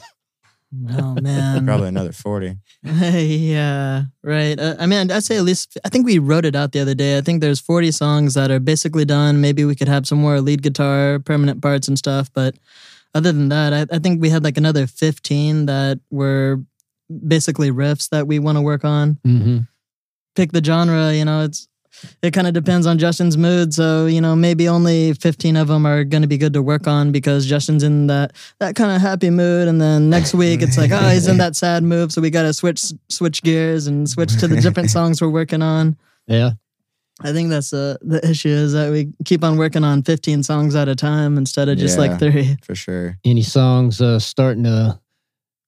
oh 0.98 1.16
man, 1.22 1.66
Probably 1.66 1.90
another 1.90 2.14
forty. 2.14 2.56
yeah, 2.84 4.04
right. 4.24 4.58
Uh, 4.58 4.76
I 4.80 4.86
mean, 4.86 5.12
I'd 5.12 5.26
say 5.26 5.36
at 5.36 5.44
least. 5.44 5.78
I 5.84 5.90
think 5.90 6.06
we 6.06 6.20
wrote 6.20 6.46
it 6.46 6.56
out 6.56 6.72
the 6.72 6.80
other 6.80 6.96
day. 6.96 7.18
I 7.18 7.22
think 7.22 7.42
there's 7.42 7.60
40 7.60 7.92
songs 7.92 8.34
that 8.36 8.50
are 8.50 8.62
basically 8.62 9.04
done. 9.04 9.42
Maybe 9.42 9.66
we 9.66 9.76
could 9.76 9.90
have 9.90 10.08
some 10.08 10.20
more 10.20 10.40
lead 10.40 10.64
guitar, 10.64 11.20
permanent 11.20 11.62
parts, 11.62 11.90
and 11.90 11.98
stuff. 11.98 12.32
But 12.34 12.56
other 13.14 13.32
than 13.32 13.50
that, 13.50 13.74
I, 13.74 13.96
I 13.96 14.00
think 14.00 14.22
we 14.22 14.30
had 14.30 14.44
like 14.44 14.58
another 14.58 14.88
15 14.88 15.66
that 15.68 16.00
were 16.10 16.62
basically 17.28 17.72
riffs 17.72 18.10
that 18.10 18.28
we 18.28 18.40
want 18.40 18.58
to 18.58 18.62
work 18.62 18.84
on. 18.86 19.16
mm-hmm. 19.26 19.60
Pick 20.36 20.52
the 20.52 20.64
genre. 20.64 21.14
You 21.14 21.26
know, 21.26 21.46
it's 21.46 21.68
it 22.22 22.32
kind 22.32 22.46
of 22.46 22.54
depends 22.54 22.86
on 22.86 23.00
Justin's 23.00 23.38
mood. 23.38 23.74
So 23.74 24.06
you 24.06 24.22
know, 24.22 24.36
maybe 24.36 24.68
only 24.68 25.14
15 25.14 25.56
of 25.56 25.68
them 25.68 25.86
are 25.86 26.04
going 26.04 26.22
to 26.22 26.28
be 26.28 26.38
good 26.38 26.54
to 26.54 26.62
work 26.62 26.88
on 26.88 27.12
because 27.12 27.46
Justin's 27.48 27.84
in 27.84 28.08
that 28.08 28.34
that 28.60 28.76
kind 28.76 28.92
of 28.92 29.02
happy 29.02 29.30
mood, 29.30 29.68
and 29.68 29.82
then 29.82 30.10
next 30.10 30.34
week 30.36 30.62
it's 30.62 30.78
like, 30.78 30.92
oh, 30.92 31.10
he's 31.10 31.28
in 31.28 31.38
that 31.38 31.56
sad 31.64 31.84
mood. 31.84 32.12
So 32.12 32.22
we 32.22 32.30
got 32.30 32.44
to 32.44 32.54
switch 32.54 32.84
switch 33.10 33.42
gears 33.42 33.88
and 33.88 34.08
switch 34.10 34.38
to 34.40 34.48
the 34.48 34.62
different 34.62 34.92
songs 34.92 35.22
we're 35.22 35.30
working 35.30 35.62
on. 35.62 35.98
Yeah. 36.28 36.52
I 37.24 37.32
think 37.34 37.50
that's 37.50 37.74
uh, 37.74 37.98
the 38.02 38.26
issue 38.28 38.50
is 38.50 38.74
that 38.74 38.92
we 38.92 39.12
keep 39.26 39.44
on 39.44 39.58
working 39.58 39.84
on 39.84 40.04
15 40.04 40.44
songs 40.44 40.76
at 40.76 40.88
a 40.88 40.96
time 40.96 41.38
instead 41.38 41.68
of 41.68 41.78
just 41.78 41.98
Yeah. 41.98 42.08
like 42.08 42.20
three. 42.20 42.58
For 42.64 42.76
sure. 42.76 43.18
Any 43.26 43.42
songs 43.42 44.00
uh, 44.02 44.20
starting 44.20 44.64
to 44.66 45.00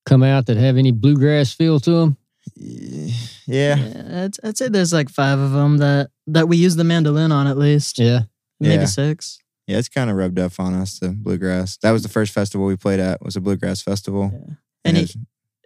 come 0.06 0.22
out 0.24 0.46
that 0.46 0.58
have 0.58 0.78
any 0.78 0.92
bluegrass 0.92 1.52
feel 1.54 1.80
to 1.82 1.92
them? 1.92 2.18
Yeah. 2.56 3.08
Yeah, 3.48 4.24
I'd, 4.26 4.48
I'd 4.48 4.58
say 4.58 4.68
there's 4.70 4.94
like 4.94 5.10
five 5.10 5.40
of 5.40 5.52
them 5.52 5.78
that 5.80 6.12
that 6.28 6.48
we 6.48 6.58
use 6.58 6.76
the 6.76 6.84
mandolin 6.84 7.32
on 7.32 7.48
at 7.48 7.58
least. 7.58 7.98
Yeah. 8.00 8.22
Maybe 8.60 8.82
Yeah. 8.82 8.86
six. 8.86 9.40
Yeah, 9.68 9.78
it's 9.78 9.90
kind 9.90 10.10
of 10.10 10.16
rubbed 10.16 10.40
off 10.40 10.60
on 10.60 10.74
us, 10.74 11.00
the 11.00 11.10
bluegrass. 11.10 11.78
That 11.84 11.92
was 11.92 12.02
the 12.04 12.10
first 12.10 12.34
festival 12.34 12.66
we 12.66 12.76
played 12.76 13.00
at, 13.00 13.24
was 13.24 13.36
a 13.36 13.42
bluegrass 13.42 13.82
festival. 13.82 14.32
Yeah. 14.34 14.54
And 14.86 14.98
it 14.98 15.12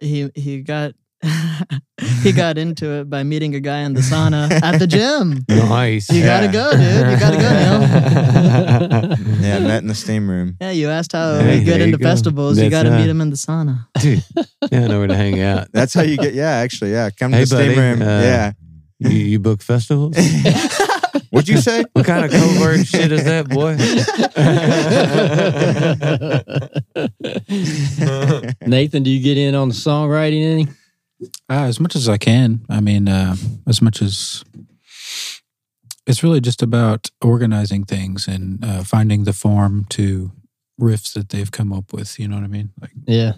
he 0.00 0.24
was- 0.24 0.32
he 0.34 0.40
he 0.40 0.62
got 0.62 0.94
he 2.22 2.32
got 2.32 2.58
into 2.58 2.90
it 3.00 3.08
by 3.10 3.22
meeting 3.22 3.54
a 3.54 3.60
guy 3.60 3.80
in 3.80 3.94
the 3.94 4.00
sauna 4.00 4.50
at 4.62 4.78
the 4.78 4.86
gym. 4.86 5.44
Nice. 5.74 6.10
You 6.10 6.22
gotta 6.22 6.48
go, 6.48 6.70
dude. 6.72 6.80
You 7.10 7.18
gotta 7.18 7.36
go, 7.36 7.50
Neil. 7.50 9.40
yeah, 9.40 9.58
met 9.60 9.82
in 9.82 9.88
the 9.88 9.94
steam 9.94 10.28
room. 10.28 10.56
Yeah, 10.60 10.70
you 10.70 10.88
asked 10.90 11.12
how 11.12 11.38
Hey, 11.38 11.58
we 11.58 11.64
get 11.64 11.80
into 11.80 11.96
go. 11.98 12.04
festivals. 12.08 12.58
you 12.58 12.68
got 12.70 12.82
to 12.84 12.94
uh, 12.94 12.98
meet 12.98 13.08
him 13.08 13.20
in 13.20 13.30
the 13.30 13.36
sauna. 13.36 13.86
Dude, 14.00 14.22
yeah, 14.70 14.84
I 14.84 14.86
know 14.88 14.98
where 14.98 15.08
to 15.08 15.16
hang 15.16 15.40
out. 15.40 15.68
That's 15.72 15.94
how 15.94 16.02
you 16.02 16.16
get, 16.16 16.34
yeah, 16.34 16.50
actually, 16.50 16.92
yeah. 16.92 17.10
Come 17.10 17.32
to 17.32 17.38
Hey, 17.38 17.44
the 17.44 17.56
steam 17.56 17.78
room. 17.78 18.02
uh, 18.02 18.04
yeah. 18.20 18.52
You, 18.98 19.08
you 19.10 19.38
book 19.40 19.62
festivals? 19.62 20.16
What'd 21.30 21.48
you 21.48 21.58
say? 21.58 21.84
What 21.92 22.06
kind 22.06 22.24
of 22.24 22.30
covert 22.30 22.86
shit 22.86 23.10
is 23.12 23.24
that, 23.24 23.48
boy? 23.48 23.74
Nathan, 28.66 29.02
do 29.02 29.10
you 29.10 29.20
get 29.22 29.36
in 29.38 29.54
on 29.54 29.68
the 29.68 29.74
songwriting 29.74 30.44
any? 30.44 30.68
Uh, 31.50 31.64
as 31.64 31.78
much 31.80 31.94
as 31.96 32.08
I 32.08 32.16
can. 32.18 32.60
I 32.68 32.80
mean, 32.80 33.08
uh, 33.08 33.36
as 33.66 33.80
much 33.82 34.00
as 34.02 34.44
it's 36.06 36.22
really 36.22 36.40
just 36.40 36.62
about 36.62 37.10
organizing 37.22 37.84
things 37.84 38.28
and 38.28 38.64
uh, 38.64 38.82
finding 38.84 39.24
the 39.24 39.32
form 39.32 39.86
to 39.90 40.32
riffs 40.80 41.12
that 41.14 41.28
they've 41.30 41.50
come 41.50 41.72
up 41.72 41.92
with. 41.92 42.18
You 42.18 42.28
know 42.28 42.36
what 42.36 42.44
I 42.44 42.48
mean? 42.48 42.70
Like, 42.80 42.90
Yeah. 43.06 43.32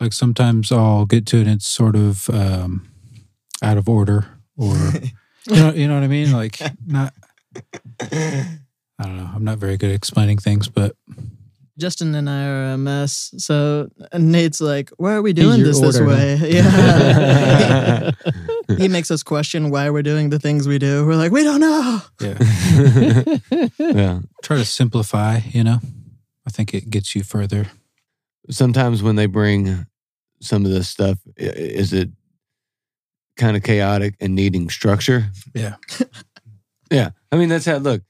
like 0.00 0.12
sometimes 0.12 0.70
I'll 0.72 1.06
get 1.06 1.24
to 1.26 1.36
it 1.38 1.42
and 1.46 1.50
it's 1.56 1.68
sort 1.68 1.96
of 1.96 2.28
um, 2.30 2.88
out 3.62 3.78
of 3.78 3.88
order, 3.88 4.26
or 4.56 4.74
you 5.50 5.56
know, 5.56 5.72
you 5.72 5.88
know 5.88 5.94
what 5.94 6.02
I 6.04 6.08
mean? 6.08 6.32
Like, 6.32 6.60
not. 6.86 7.14
I 8.00 9.04
don't 9.04 9.16
know. 9.16 9.30
I'm 9.34 9.44
not 9.44 9.58
very 9.58 9.76
good 9.76 9.90
at 9.90 9.96
explaining 9.96 10.38
things, 10.38 10.68
but 10.68 10.94
Justin 11.78 12.14
and 12.14 12.28
I 12.28 12.46
are 12.46 12.72
a 12.72 12.78
mess. 12.78 13.32
So 13.38 13.88
Nate's 14.16 14.60
like, 14.60 14.90
"Why 14.96 15.14
are 15.14 15.22
we 15.22 15.32
doing 15.32 15.60
your 15.60 15.68
this 15.68 15.80
this 15.80 15.98
order, 15.98 16.10
huh? 16.10 16.16
way?" 16.16 16.38
Yeah. 18.68 18.76
he 18.76 18.88
makes 18.88 19.10
us 19.10 19.22
question 19.22 19.70
why 19.70 19.88
we're 19.90 20.02
doing 20.02 20.30
the 20.30 20.38
things 20.38 20.68
we 20.68 20.78
do. 20.78 21.06
We're 21.06 21.16
like, 21.16 21.32
"We 21.32 21.44
don't 21.44 21.60
know." 21.60 22.02
yeah, 22.20 22.38
yeah. 23.78 24.20
try 24.42 24.56
to 24.56 24.64
simplify. 24.64 25.40
You 25.52 25.64
know, 25.64 25.78
I 26.46 26.50
think 26.50 26.74
it 26.74 26.90
gets 26.90 27.14
you 27.14 27.22
further. 27.22 27.68
Sometimes 28.50 29.02
when 29.02 29.16
they 29.16 29.26
bring 29.26 29.86
some 30.40 30.64
of 30.64 30.70
this 30.70 30.88
stuff, 30.88 31.18
is 31.36 31.92
it 31.92 32.10
kind 33.38 33.56
of 33.56 33.62
chaotic 33.62 34.14
and 34.20 34.34
needing 34.34 34.68
structure? 34.68 35.30
Yeah. 35.54 35.76
yeah. 36.90 37.10
I 37.32 37.36
mean, 37.36 37.48
that's 37.48 37.64
how, 37.64 37.76
look, 37.76 38.02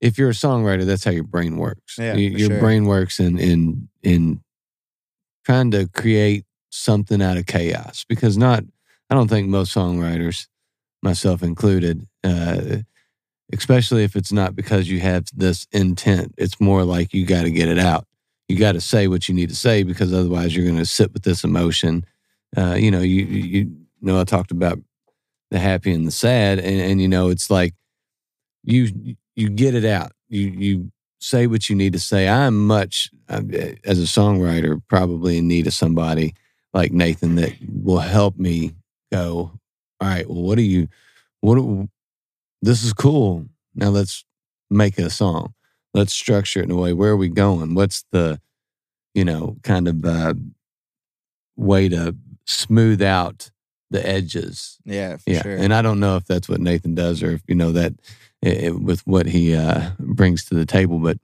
if 0.00 0.18
you're 0.18 0.30
a 0.30 0.34
songwriter, 0.34 0.84
that's 0.84 1.04
how 1.04 1.10
your 1.10 1.24
brain 1.24 1.56
works. 1.56 1.96
Yeah, 1.98 2.14
Y- 2.14 2.20
your 2.20 2.50
sure. 2.50 2.60
brain 2.60 2.84
works 2.86 3.20
in, 3.20 3.38
in, 3.38 3.88
in 4.02 4.42
trying 5.44 5.70
to 5.72 5.88
create 5.88 6.44
something 6.70 7.22
out 7.22 7.36
of 7.36 7.46
chaos 7.46 8.04
because 8.08 8.36
not, 8.36 8.64
I 9.10 9.14
don't 9.14 9.28
think 9.28 9.48
most 9.48 9.74
songwriters, 9.74 10.46
myself 11.02 11.42
included, 11.42 12.06
uh, 12.24 12.78
especially 13.52 14.04
if 14.04 14.16
it's 14.16 14.32
not 14.32 14.56
because 14.56 14.88
you 14.88 15.00
have 15.00 15.26
this 15.34 15.66
intent, 15.70 16.34
it's 16.38 16.60
more 16.60 16.82
like 16.84 17.12
you 17.12 17.26
got 17.26 17.42
to 17.42 17.50
get 17.50 17.68
it 17.68 17.78
out. 17.78 18.06
You 18.48 18.58
got 18.58 18.72
to 18.72 18.80
say 18.80 19.06
what 19.08 19.28
you 19.28 19.34
need 19.34 19.50
to 19.50 19.54
say 19.54 19.82
because 19.82 20.12
otherwise 20.12 20.54
you're 20.54 20.66
going 20.66 20.78
to 20.78 20.86
sit 20.86 21.12
with 21.12 21.22
this 21.22 21.44
emotion. 21.44 22.04
Uh, 22.56 22.74
you 22.74 22.90
know, 22.90 23.00
you, 23.00 23.24
you 23.24 23.60
you 23.60 23.70
know, 24.00 24.20
I 24.20 24.24
talked 24.24 24.50
about 24.50 24.78
the 25.50 25.58
happy 25.58 25.92
and 25.92 26.06
the 26.06 26.10
sad, 26.10 26.58
and, 26.58 26.80
and 26.80 27.00
you 27.00 27.08
know, 27.08 27.28
it's 27.30 27.50
like 27.50 27.74
you 28.62 29.16
you 29.36 29.48
get 29.50 29.74
it 29.74 29.84
out. 29.84 30.12
You 30.28 30.48
you 30.48 30.92
say 31.20 31.46
what 31.46 31.68
you 31.70 31.76
need 31.76 31.92
to 31.94 31.98
say. 31.98 32.28
I'm 32.28 32.66
much 32.66 33.10
uh, 33.28 33.42
as 33.84 33.98
a 33.98 34.02
songwriter 34.06 34.80
probably 34.88 35.38
in 35.38 35.48
need 35.48 35.66
of 35.66 35.72
somebody 35.74 36.34
like 36.72 36.92
Nathan 36.92 37.36
that 37.36 37.52
will 37.82 37.98
help 38.00 38.36
me 38.36 38.72
go. 39.12 39.52
All 40.00 40.08
right, 40.08 40.28
well, 40.28 40.42
what 40.42 40.56
do 40.56 40.62
you? 40.62 40.88
What? 41.40 41.54
do- 41.56 41.88
This 42.62 42.82
is 42.84 42.92
cool. 42.92 43.46
Now 43.74 43.88
let's 43.90 44.24
make 44.70 44.98
a 44.98 45.10
song. 45.10 45.54
Let's 45.94 46.12
structure 46.12 46.60
it 46.60 46.64
in 46.64 46.70
a 46.72 46.76
way. 46.76 46.92
Where 46.92 47.10
are 47.12 47.16
we 47.16 47.28
going? 47.28 47.74
What's 47.74 48.04
the, 48.10 48.40
you 49.14 49.24
know, 49.24 49.56
kind 49.62 49.86
of 49.88 50.04
uh, 50.04 50.34
way 51.56 51.88
to 51.88 52.16
smooth 52.46 53.00
out 53.02 53.50
the 53.90 54.06
edges 54.06 54.78
Yeah, 54.84 55.16
for 55.18 55.30
yeah, 55.30 55.42
sure. 55.42 55.56
and 55.56 55.72
I 55.72 55.80
don't 55.82 56.00
know 56.00 56.16
if 56.16 56.24
that's 56.26 56.48
what 56.48 56.60
Nathan 56.60 56.94
does 56.94 57.22
or 57.22 57.30
if 57.32 57.42
you 57.46 57.54
know 57.54 57.70
that 57.72 57.92
with 58.44 59.00
what 59.06 59.26
he 59.26 59.54
uh, 59.54 59.90
brings 59.98 60.44
to 60.46 60.54
the 60.54 60.66
table, 60.66 60.98
but 60.98 61.18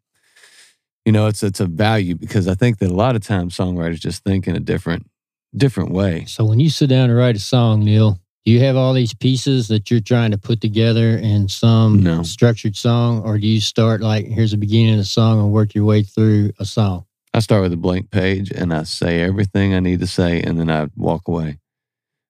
you 1.04 1.12
know, 1.12 1.26
it's 1.26 1.42
it's 1.42 1.60
a 1.60 1.66
value 1.66 2.14
because 2.14 2.46
I 2.48 2.54
think 2.54 2.78
that 2.78 2.90
a 2.90 2.94
lot 2.94 3.16
of 3.16 3.22
times 3.22 3.56
songwriters 3.56 4.00
just 4.00 4.22
think 4.24 4.46
in 4.46 4.54
a 4.56 4.60
different 4.60 5.08
different 5.56 5.90
way. 5.90 6.24
So 6.26 6.44
when 6.44 6.60
you 6.60 6.70
sit 6.70 6.88
down 6.88 7.08
to 7.08 7.14
write 7.14 7.36
a 7.36 7.40
song, 7.40 7.84
Neil, 7.84 8.20
do 8.44 8.52
you 8.52 8.60
have 8.60 8.76
all 8.76 8.92
these 8.94 9.14
pieces 9.14 9.68
that 9.68 9.90
you're 9.90 10.00
trying 10.00 10.30
to 10.30 10.38
put 10.38 10.60
together 10.60 11.16
in 11.18 11.48
some 11.48 12.02
No. 12.02 12.22
structured 12.22 12.76
song, 12.76 13.22
or 13.22 13.38
do 13.38 13.46
you 13.46 13.60
start 13.60 14.00
like 14.00 14.26
here's 14.26 14.52
the 14.52 14.58
beginning 14.58 14.92
of 14.92 14.98
the 14.98 15.04
song 15.04 15.40
and 15.40 15.52
work 15.52 15.74
your 15.74 15.84
way 15.84 16.02
through 16.02 16.52
a 16.58 16.64
song? 16.64 17.04
I 17.32 17.40
start 17.40 17.62
with 17.62 17.72
a 17.72 17.76
blank 17.76 18.10
page 18.10 18.50
and 18.50 18.72
I 18.74 18.82
say 18.84 19.20
everything 19.22 19.74
I 19.74 19.80
need 19.80 20.00
to 20.00 20.06
say, 20.06 20.42
and 20.42 20.58
then 20.60 20.70
I 20.70 20.88
walk 20.96 21.28
away. 21.28 21.58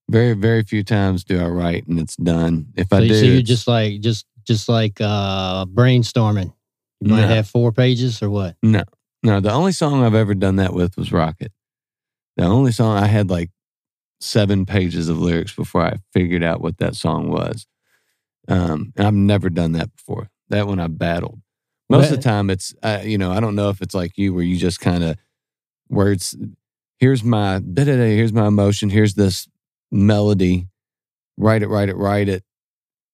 Very 0.09 0.35
very 0.35 0.63
few 0.63 0.83
times 0.85 1.25
do 1.25 1.41
I 1.41 1.47
write 1.49 1.87
and 1.87 1.99
it's 1.99 2.17
done. 2.17 2.67
If 2.77 2.89
So, 2.91 2.97
I 2.97 3.01
you- 3.03 3.09
do, 3.09 3.15
so 3.15 3.27
you're 3.27 3.43
just 3.43 3.67
like 3.69 4.01
just 4.01 4.27
just 4.47 4.69
like 4.69 5.01
uh, 5.01 5.65
brainstorming. 5.67 6.53
You 7.01 7.11
might 7.13 7.23
No. 7.23 7.29
have 7.29 7.49
four 7.49 7.73
pages 7.73 8.23
or 8.23 8.31
what? 8.31 8.57
No, 8.63 8.85
no. 9.23 9.41
The 9.41 9.53
only 9.53 9.73
song 9.73 10.05
I've 10.05 10.15
ever 10.15 10.35
done 10.35 10.57
that 10.57 10.75
with 10.75 10.97
was 10.97 11.13
Rocket. 11.13 11.53
The 12.37 12.45
only 12.45 12.73
song 12.73 12.97
I 12.99 13.07
had 13.07 13.31
like 13.31 13.51
seven 14.21 14.67
pages 14.67 15.09
of 15.09 15.19
lyrics 15.19 15.55
before 15.55 15.83
I 15.83 15.97
figured 16.13 16.43
out 16.43 16.61
what 16.61 16.79
that 16.79 16.95
song 16.95 17.31
was. 17.31 17.67
Um, 18.49 18.93
and 18.97 19.07
I've 19.07 19.15
never 19.15 19.49
done 19.51 19.73
that 19.73 19.95
before. 19.97 20.29
That 20.51 20.67
one 20.67 20.81
I 20.81 20.89
battled. 20.89 21.41
Most 21.89 22.11
of 22.11 22.17
the 22.17 22.23
time, 22.23 22.51
it's 22.51 22.75
uh, 22.83 23.01
you 23.03 23.19
know 23.19 23.33
I 23.33 23.41
don't 23.41 23.57
know 23.57 23.69
if 23.71 23.81
it's 23.83 23.95
like 23.95 24.17
you 24.17 24.33
where 24.35 24.45
you 24.45 24.57
just 24.57 24.79
kind 24.81 25.03
of 25.03 25.17
words. 25.89 26.37
Here's 26.99 27.25
my 27.25 27.59
da-da-da, 27.61 28.15
here's 28.15 28.33
my 28.33 28.47
emotion. 28.47 28.91
Here's 28.91 29.15
this 29.15 29.49
melody. 29.91 30.69
Write 31.37 31.63
it, 31.63 31.69
write 31.69 31.89
it, 31.89 31.97
write 31.97 32.29
it. 32.29 32.45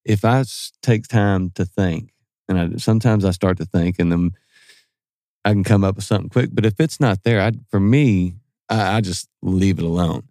If 0.07 0.23
I 0.23 0.43
take 0.81 1.07
time 1.07 1.51
to 1.51 1.65
think, 1.65 2.13
and 2.47 2.59
I, 2.59 2.77
sometimes 2.77 3.25
I 3.25 3.31
start 3.31 3.57
to 3.57 3.65
think, 3.65 3.99
and 3.99 4.11
then 4.11 4.31
I 5.43 5.51
can 5.51 5.63
come 5.63 5.83
up 5.83 5.95
with 5.95 6.05
something 6.05 6.29
quick. 6.29 6.49
But 6.53 6.65
if 6.65 6.79
it's 6.79 6.99
not 6.99 7.23
there, 7.23 7.41
I 7.41 7.51
for 7.69 7.79
me, 7.79 8.35
I, 8.69 8.97
I 8.97 9.01
just 9.01 9.27
leave 9.41 9.79
it 9.79 9.85
alone. 9.85 10.23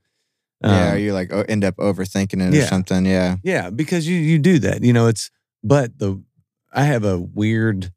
yeah, 0.62 0.88
Um, 0.88 0.94
or 0.94 0.98
you 0.98 1.12
like 1.12 1.30
end 1.48 1.64
up 1.64 1.76
overthinking 1.76 2.46
it 2.46 2.54
yeah. 2.54 2.64
or 2.64 2.66
something. 2.66 3.04
Yeah. 3.04 3.36
yeah, 3.42 3.70
because 3.70 4.08
you 4.08 4.16
you 4.16 4.38
do 4.38 4.58
that. 4.60 4.82
You 4.82 4.92
know, 4.92 5.06
it's 5.06 5.30
but 5.62 5.98
the 5.98 6.22
I 6.72 6.84
have 6.84 7.04
a 7.04 7.18
weird 7.18 7.92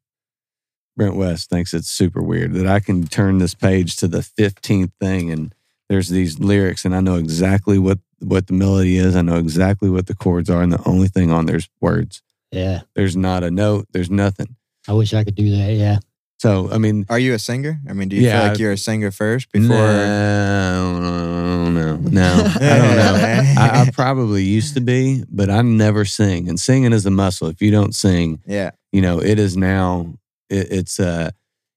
Brent 0.98 1.15
West 1.15 1.50
thinks 1.50 1.74
it's 1.74 1.89
super 1.89 2.22
weird 2.22 2.54
that 2.54 2.68
I 2.68 2.82
can 2.82 3.08
turn 3.08 3.38
this 3.38 3.54
page 3.56 3.96
to 3.98 4.08
the 4.08 4.20
15th 4.20 4.92
thing 5.00 5.32
and 5.32 5.56
there's 5.89 6.08
these 6.10 6.39
lyrics 6.39 6.86
and 6.86 6.95
I 6.95 7.02
know 7.02 7.15
exactly 7.15 7.78
what 7.80 7.99
what 8.21 8.47
the 8.47 8.54
melody 8.54 8.97
is. 8.97 9.15
I 9.15 9.21
know 9.21 9.38
exactly 9.38 9.89
what 9.89 10.08
the 10.08 10.15
chords 10.15 10.49
are 10.49 10.62
and 10.62 10.71
the 10.71 10.82
only 10.88 11.08
thing 11.08 11.32
on 11.32 11.45
there's 11.45 11.69
words. 11.82 12.21
Yeah, 12.52 12.82
There's 12.95 13.15
not 13.15 13.43
a 13.43 13.52
note, 13.52 13.88
there's 13.91 14.10
nothing. 14.10 14.56
I 14.88 14.93
wish 14.93 15.13
I 15.13 15.23
could 15.23 15.36
do 15.36 15.52
that. 15.52 15.73
Yeah, 15.73 15.99
So, 16.39 16.69
I 16.71 16.80
mean, 16.80 17.06
Are 17.10 17.19
you 17.19 17.34
a 17.36 17.39
singer? 17.39 17.80
I 17.88 17.93
mean, 17.93 18.10
do 18.10 18.15
you 18.15 18.23
Yeah, 18.23 18.39
feel 18.41 18.49
like 18.49 18.60
you're 18.60 18.71
a 18.71 18.78
singer 18.78 19.12
first 19.12 19.52
before? 19.52 19.78
No, 19.78 20.99
no, 20.99 21.69
no, 21.69 21.95
no. 21.97 22.34
I 22.56 22.78
don't 22.78 22.95
know. 22.97 23.15
I, 23.62 23.82
I 23.86 23.91
probably 23.93 24.43
used 24.43 24.73
to 24.73 24.82
be, 24.82 25.23
but 25.30 25.49
I 25.52 25.62
never 25.62 26.06
sing. 26.06 26.49
And 26.49 26.60
singing 26.60 26.91
is 26.91 27.06
a 27.06 27.12
muscle. 27.12 27.49
If 27.49 27.62
you 27.62 27.69
don't 27.71 27.93
sing, 27.93 28.41
yeah, 28.47 28.71
you 28.91 29.02
know, 29.02 29.21
it 29.21 29.38
is 29.39 29.56
now. 29.56 30.13
It, 30.49 30.71
it's 30.71 30.97
a, 30.99 31.32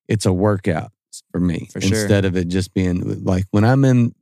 it's 0.09 0.25
a 0.25 0.33
workout 0.33 0.91
for 1.31 1.41
me. 1.41 1.69
For 1.73 1.81
sure. 1.81 1.99
Instead 1.99 2.25
of 2.25 2.37
it 2.37 2.49
just 2.49 2.75
being 2.75 3.25
like 3.25 3.45
when 3.51 3.65
I'm 3.65 3.85
in, 3.85 4.15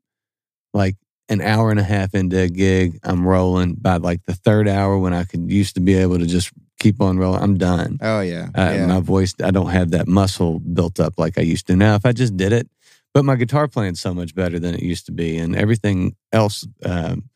like 0.75 0.97
an 1.29 1.41
hour 1.41 1.71
and 1.71 1.81
a 1.81 1.85
half 1.85 2.15
into 2.15 2.39
a 2.39 2.49
gig, 2.49 2.99
I'm 3.03 3.27
rolling. 3.27 3.75
By 3.75 3.97
like 3.97 4.25
the 4.27 4.35
third 4.35 4.69
hour, 4.69 4.99
when 4.99 5.15
I 5.15 5.25
could 5.25 5.51
used 5.51 5.75
to 5.75 5.81
be 5.81 5.95
able 5.95 6.19
to 6.19 6.27
just 6.27 6.51
keep 6.79 7.01
on 7.01 7.19
rolling, 7.19 7.43
I'm 7.43 7.59
done. 7.59 7.99
Oh 8.01 8.21
yeah. 8.21 8.49
Uh, 8.55 8.73
yeah. 8.75 8.87
My 8.87 9.01
voice, 9.01 9.35
I 9.43 9.51
don't 9.51 9.71
have 9.71 9.91
that 9.93 10.09
muscle 10.09 10.61
built 10.61 10.99
up 11.01 11.15
like 11.19 11.39
I 11.39 11.43
used 11.43 11.67
to. 11.69 11.77
Now, 11.77 11.95
if 11.95 12.05
I 12.07 12.13
just 12.13 12.37
did 12.37 12.53
it, 12.53 12.69
but 13.13 13.25
my 13.25 13.37
guitar 13.37 13.67
playing's 13.69 14.01
so 14.01 14.15
much 14.15 14.35
better 14.35 14.59
than 14.59 14.75
it 14.75 14.83
used 14.83 15.07
to 15.07 15.13
be, 15.13 15.37
and 15.39 15.57
everything 15.57 16.15
else 16.33 16.67
um, 16.85 17.29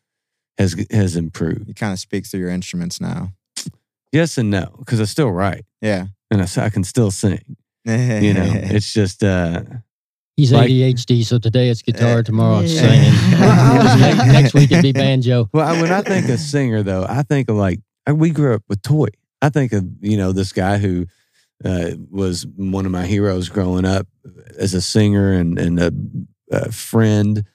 has 0.57 0.75
has 0.91 1.15
improved. 1.15 1.67
you 1.67 1.73
kind 1.73 1.93
of 1.93 1.99
speak 1.99 2.25
through 2.25 2.39
your 2.39 2.49
instruments 2.49 3.01
now. 3.01 3.33
Yes 4.11 4.37
and 4.37 4.49
no, 4.49 4.73
because 4.79 5.01
I 5.01 5.05
still 5.05 5.29
write 5.29 5.65
Yeah. 5.81 6.07
and 6.31 6.41
I 6.41 6.69
can 6.69 6.85
still 6.85 7.11
sing. 7.11 7.57
You 7.85 8.33
know, 8.33 8.43
it's 8.53 8.93
just 8.93 9.23
uh, 9.23 9.61
He's 10.35 10.51
Like- 10.51 10.69
ADHD, 10.69 11.23
so 11.25 11.37
today 11.39 11.69
it's 11.69 11.81
guitar, 11.81 12.19
Uh, 12.19 12.23
tomorrow 12.23 12.59
it's 12.59 12.73
singing. 12.77 13.13
Next, 13.31 14.25
next 14.33 14.53
week 14.53 14.71
it'd 14.71 14.83
be 14.83 14.91
banjo. 15.05 15.49
Well, 15.53 15.65
I- 15.67 15.81
when 15.81 15.91
I 15.91 16.01
think 16.01 16.27
of 16.29 16.39
singer, 16.39 16.83
though, 16.83 17.05
I 17.07 17.23
think 17.23 17.49
of 17.49 17.55
like 17.55 17.79
I- 18.05 18.11
we 18.13 18.31
grew 18.31 18.53
up 18.55 18.63
with 18.67 18.81
Toy. 18.81 19.07
I 19.41 19.49
think 19.49 19.71
of 19.73 19.85
you 20.01 20.17
know 20.17 20.31
this 20.31 20.51
guy 20.51 20.77
who 20.77 21.05
uh, 21.63 21.91
was 22.09 22.45
one 22.57 22.85
of 22.85 22.91
my 22.91 23.05
heroes 23.05 23.47
growing 23.49 23.85
up 23.85 24.07
as 24.57 24.73
a 24.73 24.81
singer 24.81 25.31
and 25.31 25.57
and 25.59 25.79
a, 25.79 25.91
a 26.51 26.71
friend, 26.71 27.45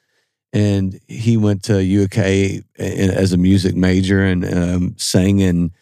and 0.52 0.98
he 1.08 1.36
went 1.36 1.62
to 1.64 1.74
UK 2.04 2.62
as 2.78 3.32
a 3.32 3.36
music 3.36 3.74
major 3.76 4.22
and 4.24 4.44
um, 4.44 4.94
sang 4.96 5.40
in 5.40 5.72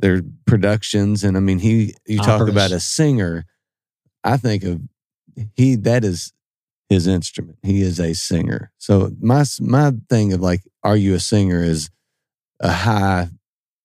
their 0.00 0.20
productions. 0.46 1.24
And 1.24 1.36
I 1.36 1.40
mean, 1.40 1.60
he 1.60 1.94
you 2.06 2.18
talk 2.18 2.40
Operas. 2.42 2.50
about 2.50 2.70
a 2.72 2.80
singer. 2.80 3.46
I 4.24 4.36
think 4.36 4.64
of 4.64 4.80
he 5.54 5.76
that 5.76 6.04
is 6.04 6.32
his 6.88 7.06
instrument. 7.06 7.58
He 7.62 7.80
is 7.82 7.98
a 7.98 8.14
singer. 8.14 8.70
So 8.78 9.12
my 9.20 9.44
my 9.60 9.92
thing 10.08 10.32
of 10.32 10.40
like, 10.40 10.62
are 10.82 10.96
you 10.96 11.14
a 11.14 11.20
singer 11.20 11.62
is 11.62 11.90
a 12.60 12.70
high 12.70 13.28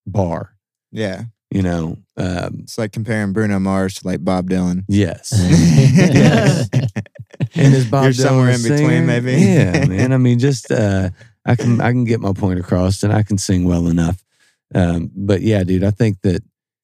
bar. 0.05 0.53
Yeah. 0.91 1.23
You 1.49 1.61
know, 1.61 1.97
um, 2.17 2.59
It's 2.63 2.77
like 2.77 2.91
comparing 2.91 3.33
Bruno 3.33 3.59
Mars 3.59 3.95
to 3.95 4.07
like 4.07 4.23
Bob 4.23 4.49
Dylan. 4.49 4.83
yes. 4.87 5.33
Yes. 5.33 6.69
And 7.55 7.73
is 7.73 7.85
Bob 7.85 8.03
You're 8.03 8.13
Dylan 8.13 8.15
somewhere 8.15 8.49
a 8.49 8.55
in 8.55 8.61
between, 8.63 9.05
maybe. 9.05 9.33
Yeah, 9.33 9.85
man. 9.85 10.11
I 10.11 10.17
mean, 10.17 10.39
just 10.39 10.71
uh, 10.71 11.09
I 11.45 11.55
can 11.55 11.79
I 11.79 11.91
can 11.91 12.03
get 12.03 12.19
my 12.19 12.33
point 12.33 12.59
across, 12.59 13.03
and 13.03 13.13
I 13.13 13.23
can 13.23 13.37
sing 13.37 13.63
well 13.63 13.87
enough. 13.87 14.23
Um, 14.75 15.11
but 15.15 15.41
yeah, 15.41 15.63
dude, 15.63 15.83
I 15.83 15.91
think 15.91 16.21
that 16.21 16.43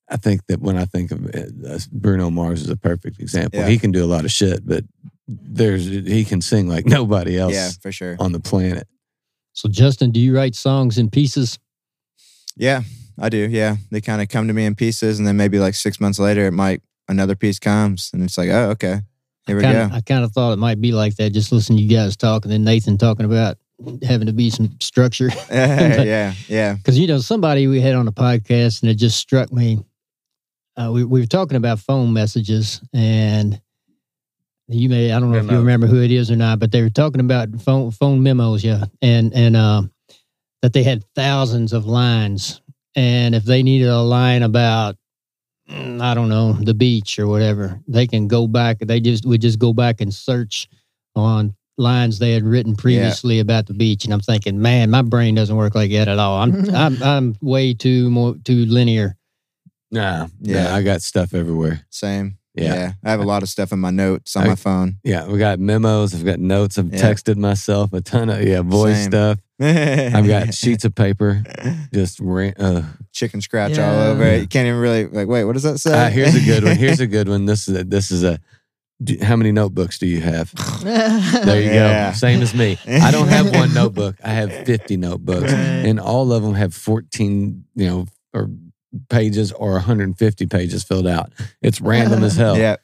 I 0.10 0.18
think 0.18 0.46
that 0.48 0.60
when 0.60 0.78
I 0.78 0.86
think 0.86 1.12
of 1.12 1.26
it, 1.28 1.52
uh, 1.68 1.80
Bruno 1.92 2.30
Mars 2.30 2.62
is 2.62 2.70
a 2.70 2.76
perfect 2.76 3.20
example. 3.20 3.60
Yeah. 3.60 3.68
He 3.68 3.80
can 3.80 3.92
do 3.92 4.04
a 4.04 4.08
lot 4.08 4.26
of 4.26 4.32
shit, 4.32 4.66
but 4.66 4.84
there's 5.28 5.86
he 5.86 6.26
can 6.26 6.42
sing 6.42 6.68
like 6.68 6.86
nobody 7.00 7.38
else 7.38 7.54
Yeah, 7.54 7.70
for 7.82 7.92
sure. 7.92 8.18
on 8.20 8.32
the 8.32 8.40
planet. 8.40 8.88
So, 9.54 9.70
Justin, 9.70 10.12
do 10.12 10.20
you 10.20 10.36
write 10.36 10.56
songs 10.56 10.98
in 10.98 11.10
pieces? 11.10 11.60
Yeah, 12.56 12.82
I 13.20 13.30
do. 13.30 13.48
Yeah. 13.50 13.78
They 13.92 14.02
kind 14.02 14.22
of 14.22 14.30
come 14.30 14.48
to 14.48 14.54
me 14.54 14.66
in 14.66 14.76
pieces 14.76 15.20
and 15.20 15.28
then 15.28 15.38
maybe 15.38 15.60
like 15.60 15.76
six 15.76 16.00
months 16.00 16.20
later 16.20 16.46
it 16.48 16.52
might 16.52 16.82
another 17.08 17.36
piece 17.36 17.60
comes 17.60 18.10
and 18.14 18.24
it's 18.24 18.38
like, 18.38 18.50
oh, 18.50 18.72
okay. 18.72 19.02
Here 19.46 19.58
we 19.58 19.62
kinda, 19.62 19.90
go. 19.90 19.96
I 19.96 20.02
kind 20.02 20.24
of 20.24 20.32
thought 20.32 20.54
it 20.54 20.60
might 20.60 20.80
be 20.80 20.94
like 20.94 21.16
that. 21.18 21.32
Just 21.32 21.52
listening 21.52 21.78
to 21.78 21.84
you 21.84 21.90
guys 21.90 22.16
talk, 22.16 22.46
and 22.46 22.52
then 22.52 22.64
Nathan 22.64 22.98
talking 22.98 23.26
about 23.26 23.58
having 24.02 24.28
to 24.28 24.34
be 24.34 24.50
some 24.50 24.78
structure. 24.80 25.30
yeah, 25.52 26.34
yeah. 26.48 26.76
Because 26.76 26.98
you 26.98 27.08
know, 27.08 27.18
somebody 27.20 27.68
we 27.68 27.82
had 27.82 27.96
on 27.96 28.06
the 28.06 28.14
podcast, 28.14 28.82
and 28.82 28.90
it 28.90 28.96
just 28.96 29.18
struck 29.18 29.52
me. 29.52 29.84
Uh, 30.76 30.92
we 30.92 31.04
we 31.04 31.20
were 31.20 31.28
talking 31.28 31.58
about 31.58 31.80
phone 31.80 32.14
messages, 32.14 32.82
and 32.94 33.62
you 34.68 34.90
may 34.90 35.12
I 35.12 35.20
don't 35.20 35.32
know 35.32 35.38
if 35.38 35.50
you 35.52 35.58
remember 35.58 35.88
who 35.88 36.02
it 36.02 36.12
is 36.12 36.32
or 36.32 36.36
not, 36.36 36.60
but 36.60 36.72
they 36.72 36.82
were 36.82 36.90
talking 36.90 37.22
about 37.22 37.50
phone 37.62 37.92
phone 37.92 38.24
memos, 38.24 38.64
yeah, 38.64 38.86
and 39.02 39.34
and 39.34 39.56
um, 39.56 39.92
that 40.62 40.74
they 40.74 40.84
had 40.84 41.04
thousands 41.16 41.74
of 41.74 41.86
lines, 41.86 42.62
and 42.96 43.36
if 43.36 43.44
they 43.44 43.62
needed 43.62 43.90
a 43.90 44.02
line 44.02 44.42
about 44.42 44.96
mm, 45.70 46.02
I 46.02 46.14
don't 46.16 46.30
know 46.30 46.54
the 46.54 46.74
beach 46.74 47.20
or 47.20 47.28
whatever, 47.28 47.80
they 47.88 48.08
can 48.08 48.28
go 48.28 48.48
back. 48.48 48.80
They 48.80 49.00
just 49.00 49.26
would 49.26 49.42
just 49.42 49.60
go 49.60 49.74
back 49.74 50.02
and 50.02 50.14
search 50.14 50.68
on 51.16 51.56
lines 51.78 52.20
they 52.20 52.32
had 52.32 52.44
written 52.44 52.76
previously 52.76 53.40
about 53.40 53.68
the 53.68 53.74
beach, 53.74 54.06
and 54.06 54.14
I'm 54.14 54.22
thinking, 54.22 54.60
man, 54.60 54.90
my 54.90 55.04
brain 55.04 55.36
doesn't 55.36 55.56
work 55.56 55.76
like 55.76 55.92
that 55.92 56.08
at 56.08 56.18
all. 56.18 56.42
I'm 56.42 56.70
I'm 56.76 57.04
I'm 57.04 57.36
way 57.42 57.76
too 57.76 58.10
more 58.10 58.36
too 58.44 58.66
linear. 58.66 59.18
Nah, 59.94 60.28
Yeah. 60.42 60.64
yeah, 60.70 60.76
I 60.76 60.82
got 60.84 61.02
stuff 61.02 61.34
everywhere. 61.34 61.86
Same. 61.90 62.38
Yeah. 62.56 62.64
Yeah. 62.76 62.92
I 63.04 63.12
have 63.12 63.20
a 63.20 63.24
lot 63.24 63.42
of 63.44 63.50
stuff 63.50 63.72
in 63.72 63.80
my 63.80 63.90
notes 63.92 64.36
on 64.36 64.44
I- 64.44 64.48
my 64.50 64.56
phone. 64.56 64.98
Yeah, 65.04 65.28
we 65.28 65.40
got 65.40 65.60
memos. 65.60 66.14
I've 66.14 66.26
got 66.26 66.40
notes. 66.40 66.78
I've 66.78 66.94
Yeah. 66.94 67.02
texted 67.02 67.38
myself 67.38 67.94
a 67.94 68.02
ton 68.02 68.30
of 68.30 68.44
yeah 68.44 68.62
voice 68.62 68.98
Same. 68.98 69.12
stuff. 69.12 69.40
I've 69.62 70.28
got 70.28 70.54
sheets 70.54 70.84
of 70.86 70.94
paper. 70.94 71.42
Just 71.94 72.20
ran, 72.20 72.54
uh, 72.60 72.84
chicken 73.12 73.40
scratch 73.42 73.78
all 73.80 74.00
over 74.02 74.24
it. 74.24 74.42
You 74.42 74.48
can't 74.48 74.68
even 74.68 74.80
really 74.80 75.06
like. 75.08 75.28
Wait, 75.28 75.46
what 75.46 75.54
does 75.54 75.64
that 75.64 75.80
say? 75.80 75.94
uh, 75.94 76.10
here's 76.10 76.36
a 76.36 76.42
good 76.42 76.64
one. 76.64 76.76
Here's 76.76 77.00
a 77.00 77.08
good 77.16 77.28
one. 77.30 77.46
This 77.46 77.68
is 77.68 77.78
a, 77.80 77.84
this 77.84 78.12
is 78.12 78.24
a. 78.24 78.40
do- 79.04 79.18
How 79.22 79.36
many 79.36 79.52
notebooks 79.52 79.98
do 80.00 80.06
you 80.08 80.22
have? 80.22 80.52
There 80.84 81.62
you 81.62 81.72
Yeah. 81.72 82.12
go. 82.12 82.18
Same 82.18 82.42
as 82.42 82.54
me. 82.54 82.78
I 82.88 83.10
don't 83.12 83.30
have 83.30 83.52
one 83.54 83.74
notebook. 83.74 84.16
I 84.24 84.30
have 84.34 84.52
50 84.66 84.98
notebooks, 84.98 85.52
Right. 85.52 85.86
and 85.88 86.00
all 86.00 86.32
of 86.34 86.44
them 86.44 86.54
have 86.56 86.74
14, 86.74 87.64
you 87.76 87.88
know, 87.88 88.06
or 88.34 88.50
pages 89.10 89.52
or 89.52 89.74
150 89.74 90.46
pages 90.48 90.84
filled 90.84 91.08
out. 91.08 91.32
It's 91.62 91.82
random 91.82 92.24
as 92.24 92.36
hell. 92.36 92.58
yeah. 92.66 92.78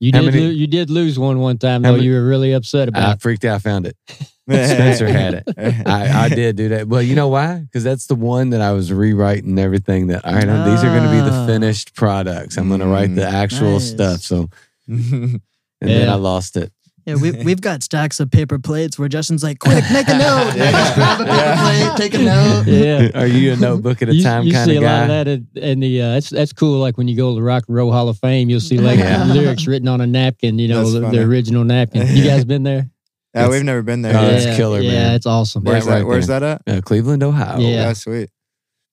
You 0.00 0.10
How 0.12 0.20
did 0.22 0.34
many- 0.34 0.44
lo- 0.46 0.50
you 0.50 0.66
did 0.66 0.90
lose 0.90 1.18
one 1.18 1.38
one 1.38 1.58
time 1.58 1.84
How 1.84 1.90
though. 1.92 1.96
many- 1.96 2.08
you 2.08 2.14
were 2.14 2.26
really 2.26 2.52
upset 2.52 2.88
I 2.88 2.90
about. 2.90 3.08
It. 3.10 3.12
I 3.12 3.16
freaked 3.18 3.44
out. 3.44 3.54
I 3.56 3.58
found 3.60 3.86
it. 3.86 3.96
Spencer 4.48 5.06
had 5.06 5.34
it. 5.34 5.44
I, 5.86 6.24
I 6.24 6.28
did 6.28 6.56
do 6.56 6.68
that. 6.70 6.88
Well, 6.88 7.00
you 7.00 7.14
know 7.14 7.28
why? 7.28 7.58
Because 7.60 7.84
that's 7.84 8.06
the 8.06 8.16
one 8.16 8.50
that 8.50 8.60
I 8.60 8.72
was 8.72 8.92
rewriting 8.92 9.56
everything 9.58 10.08
that, 10.08 10.24
all 10.24 10.32
right, 10.34 10.40
these 10.44 10.82
are 10.82 10.88
going 10.88 11.04
to 11.04 11.10
be 11.10 11.20
the 11.20 11.30
Ah. 11.30 11.46
finished 11.46 11.94
products. 11.94 12.56
I'm 12.56 12.66
going 12.66 12.80
to 12.80 12.86
write 12.86 13.14
the 13.14 13.22
Mm, 13.22 13.32
actual 13.32 13.72
nice. 13.74 13.88
stuff. 13.90 14.20
So, 14.22 14.48
and 14.88 15.40
then 15.80 16.06
Yeah. 16.06 16.12
I 16.12 16.16
lost 16.16 16.56
it. 16.56 16.72
Yeah, 17.04 17.16
we, 17.16 17.32
we've 17.42 17.60
got 17.60 17.82
stacks 17.82 18.20
of 18.20 18.30
paper 18.30 18.58
plates 18.60 18.96
where 18.98 19.08
Justin's 19.08 19.42
like, 19.42 19.58
quick, 19.58 19.82
make 19.92 20.06
a 20.08 20.16
note. 20.18 20.52
Yeah. 20.56 20.70
Just 20.70 20.94
grab 20.94 21.20
a 21.20 21.24
paper 21.24 21.36
Yeah. 21.36 21.94
plate, 21.94 21.96
take 22.10 22.14
a 22.14 22.22
note. 22.24 22.62
yeah. 22.66 23.20
Are 23.20 23.26
you 23.26 23.52
a 23.52 23.56
notebook 23.56 24.02
at 24.02 24.08
a 24.08 24.14
you, 24.14 24.22
time 24.22 24.44
you 24.44 24.52
kind 24.52 24.70
see 24.70 24.76
of 24.76 24.82
a 24.82 24.86
guy? 24.86 25.00
lot 25.08 25.10
of 25.10 25.26
that 25.26 25.28
in, 25.28 25.48
in 25.62 25.80
the 25.80 26.00
uh, 26.02 26.12
that's 26.14 26.30
that's 26.30 26.52
cool. 26.52 26.78
Like 26.78 26.96
when 26.96 27.08
you 27.08 27.16
go 27.16 27.30
to 27.30 27.34
the 27.34 27.42
Rock 27.42 27.64
and 27.66 27.76
Roll 27.76 27.90
Hall 27.90 28.08
of 28.08 28.18
Fame, 28.18 28.48
you'll 28.50 28.60
see 28.60 28.78
like 28.78 28.98
Yeah. 28.98 29.24
lyrics 29.24 29.66
written 29.66 29.88
on 29.88 30.00
a 30.00 30.06
napkin. 30.06 30.58
You 30.58 30.68
know 30.68 30.88
the, 30.90 31.00
the 31.10 31.22
original 31.22 31.64
napkin. 31.64 32.06
You 32.16 32.24
guys 32.24 32.44
been 32.44 32.62
there? 32.62 32.88
Oh, 33.34 33.48
we've 33.48 33.64
never 33.64 33.80
been 33.80 34.02
there. 34.02 34.14
Oh, 34.14 34.26
that's 34.26 34.44
yeah, 34.44 34.56
killer, 34.56 34.80
Yeah, 34.82 34.90
man. 34.92 35.14
it's 35.14 35.24
awesome. 35.24 35.64
Where's 35.64 35.86
that? 35.86 35.90
right 35.94 36.06
Where's 36.06 36.26
that 36.26 36.42
at? 36.42 36.60
Uh, 36.66 36.80
Cleveland, 36.82 37.22
Ohio. 37.22 37.60
Yeah. 37.60 37.88
Oh, 37.88 37.92
sweet. 37.94 38.28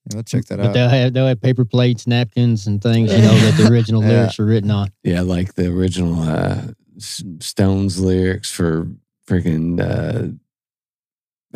Yeah, 0.05 0.13
we'll 0.15 0.23
check 0.23 0.45
that 0.45 0.59
But 0.59 0.67
out. 0.67 0.73
they'll 0.73 0.87
have 0.87 1.13
they'll 1.13 1.27
have 1.27 1.41
paper 1.41 1.65
plates, 1.65 2.07
napkins, 2.07 2.65
and 2.65 2.81
things. 2.81 3.11
You 3.11 3.17
know 3.21 3.35
that 3.37 3.55
the 3.57 3.67
original 3.69 4.01
Yeah. 4.01 4.07
lyrics 4.11 4.39
are 4.39 4.45
written 4.45 4.71
on. 4.71 4.93
Yeah, 5.03 5.23
like 5.23 5.55
the 5.55 5.67
original 5.67 6.21
uh, 6.23 6.61
S- 6.61 6.73
Stones 6.99 7.99
lyrics 7.99 8.51
for 8.51 8.87
freaking, 9.27 9.79
uh, 9.79 10.29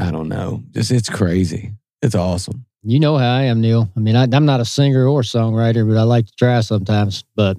I 0.01 0.11
don't 0.11 0.29
know. 0.29 0.63
Just 0.71 0.91
It's 0.91 1.09
crazy. 1.09 1.73
It's 2.01 2.15
awesome. 2.15 2.65
You 2.83 2.99
know 2.99 3.17
how 3.17 3.35
I 3.35 3.43
am, 3.43 3.61
Neil. 3.61 3.89
I 3.95 3.99
mean, 3.99 4.15
I, 4.15 4.23
I'm 4.23 4.45
not 4.45 4.59
a 4.59 4.65
singer 4.65 5.07
or 5.07 5.21
songwriter, 5.21 5.87
but 5.87 5.97
I 5.97 6.03
like 6.03 6.25
to 6.27 6.35
try 6.35 6.59
sometimes. 6.59 7.23
But 7.35 7.57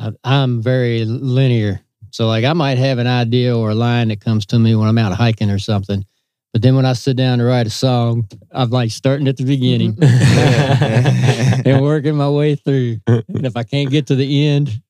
I, 0.00 0.12
I'm 0.24 0.62
very 0.62 1.04
linear. 1.04 1.80
So, 2.10 2.26
like, 2.26 2.44
I 2.44 2.52
might 2.52 2.78
have 2.78 2.98
an 2.98 3.06
idea 3.06 3.56
or 3.56 3.70
a 3.70 3.74
line 3.74 4.08
that 4.08 4.20
comes 4.20 4.46
to 4.46 4.58
me 4.58 4.74
when 4.74 4.88
I'm 4.88 4.98
out 4.98 5.12
hiking 5.12 5.50
or 5.50 5.58
something. 5.58 6.04
But 6.52 6.62
then 6.62 6.74
when 6.74 6.86
I 6.86 6.94
sit 6.94 7.16
down 7.16 7.38
to 7.38 7.44
write 7.44 7.66
a 7.66 7.70
song, 7.70 8.26
I'm 8.50 8.70
like 8.70 8.90
starting 8.90 9.28
at 9.28 9.36
the 9.36 9.44
beginning 9.44 9.98
and 11.66 11.82
working 11.82 12.16
my 12.16 12.30
way 12.30 12.54
through. 12.54 12.98
And 13.06 13.44
if 13.44 13.56
I 13.56 13.62
can't 13.62 13.90
get 13.90 14.06
to 14.06 14.14
the 14.14 14.46
end, 14.46 14.80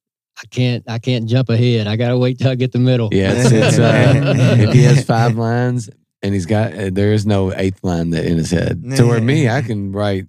I 0.43 0.47
can't. 0.47 0.85
I 0.89 0.99
can't 0.99 1.27
jump 1.27 1.49
ahead. 1.49 1.87
I 1.87 1.97
gotta 1.97 2.19
wait 2.19 2.39
till 2.39 2.51
I 2.51 2.55
get 2.55 2.73
the 2.73 2.79
middle. 2.79 3.09
Yeah, 3.13 3.33
it's, 3.37 3.51
it's 3.53 3.79
uh, 3.79 4.13
if 4.59 4.73
he 4.73 4.83
has 4.83 5.05
five 5.05 5.37
lines 5.37 5.89
and 6.23 6.35
he's 6.35 6.47
got, 6.47 6.73
uh, 6.75 6.91
there 6.93 7.13
is 7.13 7.25
no 7.27 7.53
eighth 7.55 7.83
line 7.83 8.11
that 8.11 8.25
in 8.27 8.37
his 8.37 8.51
head. 8.51 8.83
So 8.97 9.07
where 9.07 9.21
me, 9.21 9.49
I 9.49 9.63
can 9.63 9.93
write. 9.93 10.27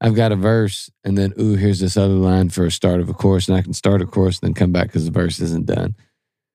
I've 0.00 0.14
got 0.14 0.30
a 0.32 0.36
verse, 0.36 0.90
and 1.04 1.16
then 1.16 1.32
ooh, 1.40 1.54
here's 1.54 1.80
this 1.80 1.96
other 1.96 2.12
line 2.14 2.50
for 2.50 2.66
a 2.66 2.70
start 2.70 3.00
of 3.00 3.08
a 3.08 3.14
chorus, 3.14 3.48
and 3.48 3.56
I 3.56 3.62
can 3.62 3.72
start 3.72 4.02
a 4.02 4.06
chorus, 4.06 4.38
and 4.40 4.48
then 4.48 4.54
come 4.54 4.70
back 4.72 4.88
because 4.88 5.04
the 5.06 5.10
verse 5.10 5.40
isn't 5.40 5.66
done. 5.66 5.94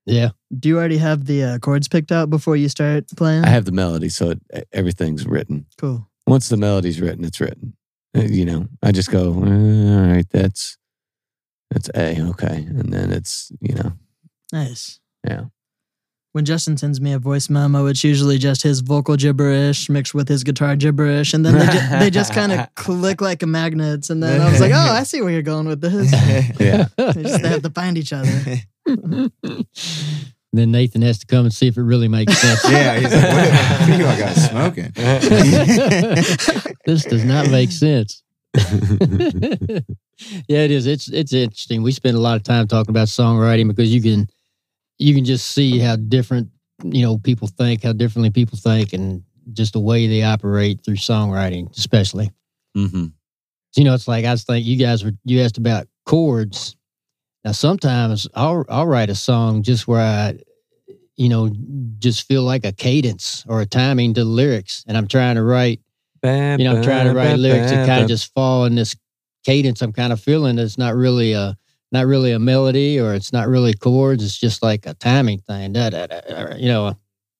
yeah. 0.05 0.29
Do 0.59 0.69
you 0.69 0.77
already 0.77 0.97
have 0.97 1.25
the 1.25 1.43
uh, 1.43 1.57
chords 1.59 1.87
picked 1.87 2.11
out 2.11 2.29
before 2.29 2.55
you 2.55 2.69
start 2.69 3.05
playing? 3.17 3.43
I 3.45 3.49
have 3.49 3.65
the 3.65 3.71
melody, 3.71 4.09
so 4.09 4.31
it, 4.31 4.67
everything's 4.73 5.25
written. 5.25 5.65
Cool. 5.79 6.07
Once 6.27 6.49
the 6.49 6.57
melody's 6.57 7.01
written, 7.01 7.23
it's 7.25 7.39
written. 7.39 7.73
Uh, 8.15 8.21
You 8.21 8.45
know, 8.45 8.67
I 8.83 8.91
just 8.91 9.09
go, 9.09 9.33
all 9.33 10.07
right, 10.07 10.25
that's 10.29 10.77
that's 11.71 11.89
A, 11.95 12.21
okay, 12.29 12.65
and 12.67 12.93
then 12.93 13.11
it's 13.11 13.51
you 13.59 13.73
know, 13.75 13.93
Nice. 14.53 14.99
Yeah. 15.27 15.45
When 16.33 16.45
Justin 16.45 16.77
sends 16.77 17.01
me 17.01 17.11
a 17.11 17.19
voice 17.19 17.49
memo, 17.49 17.87
it's 17.87 18.05
usually 18.05 18.37
just 18.37 18.63
his 18.63 18.79
vocal 18.79 19.17
gibberish 19.17 19.89
mixed 19.89 20.13
with 20.13 20.29
his 20.29 20.43
guitar 20.45 20.77
gibberish, 20.77 21.33
and 21.33 21.45
then 21.45 21.57
they, 21.59 21.65
ju- 21.65 21.99
they 21.99 22.09
just 22.09 22.33
kind 22.39 22.53
of 22.53 22.73
click 22.75 23.19
like 23.19 23.43
a 23.43 23.47
magnets. 23.47 24.09
And 24.09 24.23
then 24.23 24.39
I 24.39 24.49
was 24.49 24.61
like, 24.61 24.71
"Oh, 24.73 24.77
I 24.77 25.03
see 25.03 25.21
where 25.21 25.31
you're 25.31 25.41
going 25.41 25.67
with 25.67 25.81
this." 25.81 26.11
yeah. 26.59 26.85
They 27.13 27.23
just 27.23 27.43
have 27.43 27.63
to 27.63 27.69
find 27.69 27.97
each 27.97 28.13
other. 28.13 28.27
then 30.53 30.71
Nathan 30.71 31.01
has 31.01 31.19
to 31.19 31.25
come 31.25 31.45
and 31.45 31.53
see 31.53 31.67
if 31.67 31.75
it 31.77 31.81
really 31.83 32.07
makes 32.07 32.37
sense. 32.37 32.63
yeah, 32.69 32.99
he's 32.99 33.13
like, 33.13 33.23
what, 33.23 33.51
what 33.51 33.89
are 33.89 33.97
you 33.97 34.05
all 34.05 34.17
guys 34.17 34.49
smoking? 34.49 34.91
this 36.85 37.03
does 37.05 37.25
not 37.25 37.49
make 37.49 37.71
sense. 37.71 38.23
yeah, 40.47 40.59
it 40.59 40.71
is. 40.71 40.85
It's 40.87 41.07
it's 41.07 41.33
interesting. 41.33 41.83
We 41.83 41.91
spend 41.91 42.17
a 42.17 42.19
lot 42.19 42.35
of 42.35 42.43
time 42.43 42.67
talking 42.67 42.91
about 42.91 43.07
songwriting 43.07 43.67
because 43.67 43.93
you 43.93 44.01
can 44.01 44.27
you 44.97 45.15
can 45.15 45.23
just 45.25 45.51
see 45.51 45.79
how 45.79 45.95
different 45.95 46.49
you 46.83 47.01
know 47.01 47.17
people 47.17 47.47
think, 47.47 47.83
how 47.83 47.93
differently 47.93 48.29
people 48.29 48.57
think, 48.57 48.93
and 48.93 49.23
just 49.53 49.73
the 49.73 49.79
way 49.79 50.07
they 50.07 50.23
operate 50.23 50.83
through 50.83 50.95
songwriting, 50.95 51.75
especially. 51.77 52.31
Mm-hmm. 52.75 53.07
You 53.75 53.83
know, 53.83 53.93
it's 53.93 54.07
like 54.07 54.25
I 54.25 54.31
was 54.31 54.43
thinking 54.43 54.69
you 54.69 54.77
guys 54.77 55.03
were 55.03 55.13
you 55.23 55.41
asked 55.41 55.57
about 55.57 55.87
chords. 56.05 56.75
Now 57.45 57.53
sometimes 57.53 58.27
I'll 58.35 58.65
I'll 58.67 58.87
write 58.87 59.09
a 59.09 59.15
song 59.15 59.63
just 59.63 59.87
where 59.87 60.01
I 60.01 60.37
you 61.21 61.29
know, 61.29 61.51
just 61.99 62.27
feel 62.27 62.41
like 62.41 62.65
a 62.65 62.71
cadence 62.71 63.45
or 63.47 63.61
a 63.61 63.65
timing 63.67 64.11
to 64.15 64.23
the 64.23 64.29
lyrics. 64.29 64.83
And 64.87 64.97
I'm 64.97 65.07
trying 65.07 65.35
to 65.35 65.43
write, 65.43 65.79
you 66.23 66.29
know, 66.65 66.77
I'm 66.77 66.83
trying 66.83 67.07
to 67.07 67.13
write 67.13 67.37
lyrics 67.37 67.71
that 67.71 67.87
kind 67.87 68.03
of 68.03 68.07
just 68.09 68.33
fall 68.33 68.65
in 68.65 68.75
this 68.75 68.95
cadence 69.43 69.81
I'm 69.81 69.91
kind 69.93 70.13
of 70.13 70.21
feeling. 70.21 70.59
It's 70.59 70.77
not 70.77 70.95
really 70.95 71.33
a 71.33 71.57
not 71.91 72.05
really 72.05 72.31
a 72.31 72.39
melody 72.39 72.99
or 72.99 73.13
it's 73.13 73.33
not 73.33 73.47
really 73.47 73.73
chords. 73.73 74.23
It's 74.23 74.37
just 74.37 74.63
like 74.63 74.85
a 74.85 74.93
timing 74.93 75.39
thing. 75.39 75.73
Da, 75.73 75.89
da, 75.89 76.05
da, 76.07 76.55
you 76.55 76.67
know, 76.69 76.89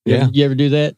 you 0.05 0.15
Yeah. 0.15 0.21
ever, 0.23 0.29
you 0.33 0.45
ever 0.45 0.55
do 0.55 0.69
that? 0.69 0.95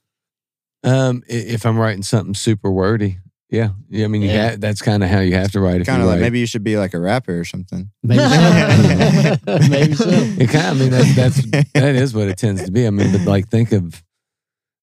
Um, 0.83 1.23
if 1.27 1.65
I'm 1.65 1.77
writing 1.77 2.03
something 2.03 2.33
super 2.33 2.71
wordy, 2.71 3.19
yeah, 3.49 3.69
yeah. 3.89 4.05
I 4.05 4.07
mean, 4.07 4.23
you 4.23 4.29
Yeah. 4.29 4.49
ha- 4.51 4.55
that's 4.57 4.81
kind 4.81 5.03
of 5.03 5.09
how 5.09 5.19
you 5.19 5.35
have 5.35 5.51
to 5.51 5.59
write. 5.59 5.81
If 5.81 5.87
Kind 5.87 6.01
of 6.01 6.07
like 6.07 6.19
maybe 6.19 6.39
you 6.39 6.47
should 6.47 6.63
be 6.63 6.77
like 6.77 6.93
a 6.95 6.99
rapper 6.99 7.39
or 7.39 7.45
something. 7.45 7.89
Maybe 8.01 8.19
so. 8.23 9.37
Maybe 9.69 9.93
so. 9.93 10.09
It 10.09 10.49
kind 10.49 10.65
of, 10.67 10.77
I 10.77 10.79
mean, 10.79 10.89
that's, 10.89 11.15
that's 11.15 11.41
that 11.73 11.95
is 11.95 12.13
what 12.15 12.27
it 12.29 12.37
tends 12.37 12.63
to 12.65 12.71
be. 12.71 12.87
I 12.87 12.89
mean, 12.89 13.11
but 13.11 13.21
like 13.21 13.49
think 13.49 13.71
of 13.71 14.03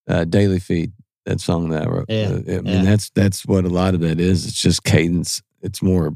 uh, 0.09 0.25
Daily 0.25 0.61
Feed, 0.61 0.93
that 1.27 1.41
song 1.41 1.69
that 1.71 1.87
I 1.87 1.91
wrote. 1.91 2.07
Yeah, 2.09 2.29
Uh, 2.29 2.37
I 2.59 2.61
mean, 2.61 2.67
yeah. 2.67 2.83
that's 2.85 3.11
that's 3.11 3.47
what 3.47 3.65
a 3.65 3.69
lot 3.69 3.95
of 3.95 4.01
that 4.01 4.19
is. 4.21 4.47
It's 4.47 4.61
just 4.61 4.85
cadence. 4.85 5.43
It's 5.63 5.83
more 5.83 6.13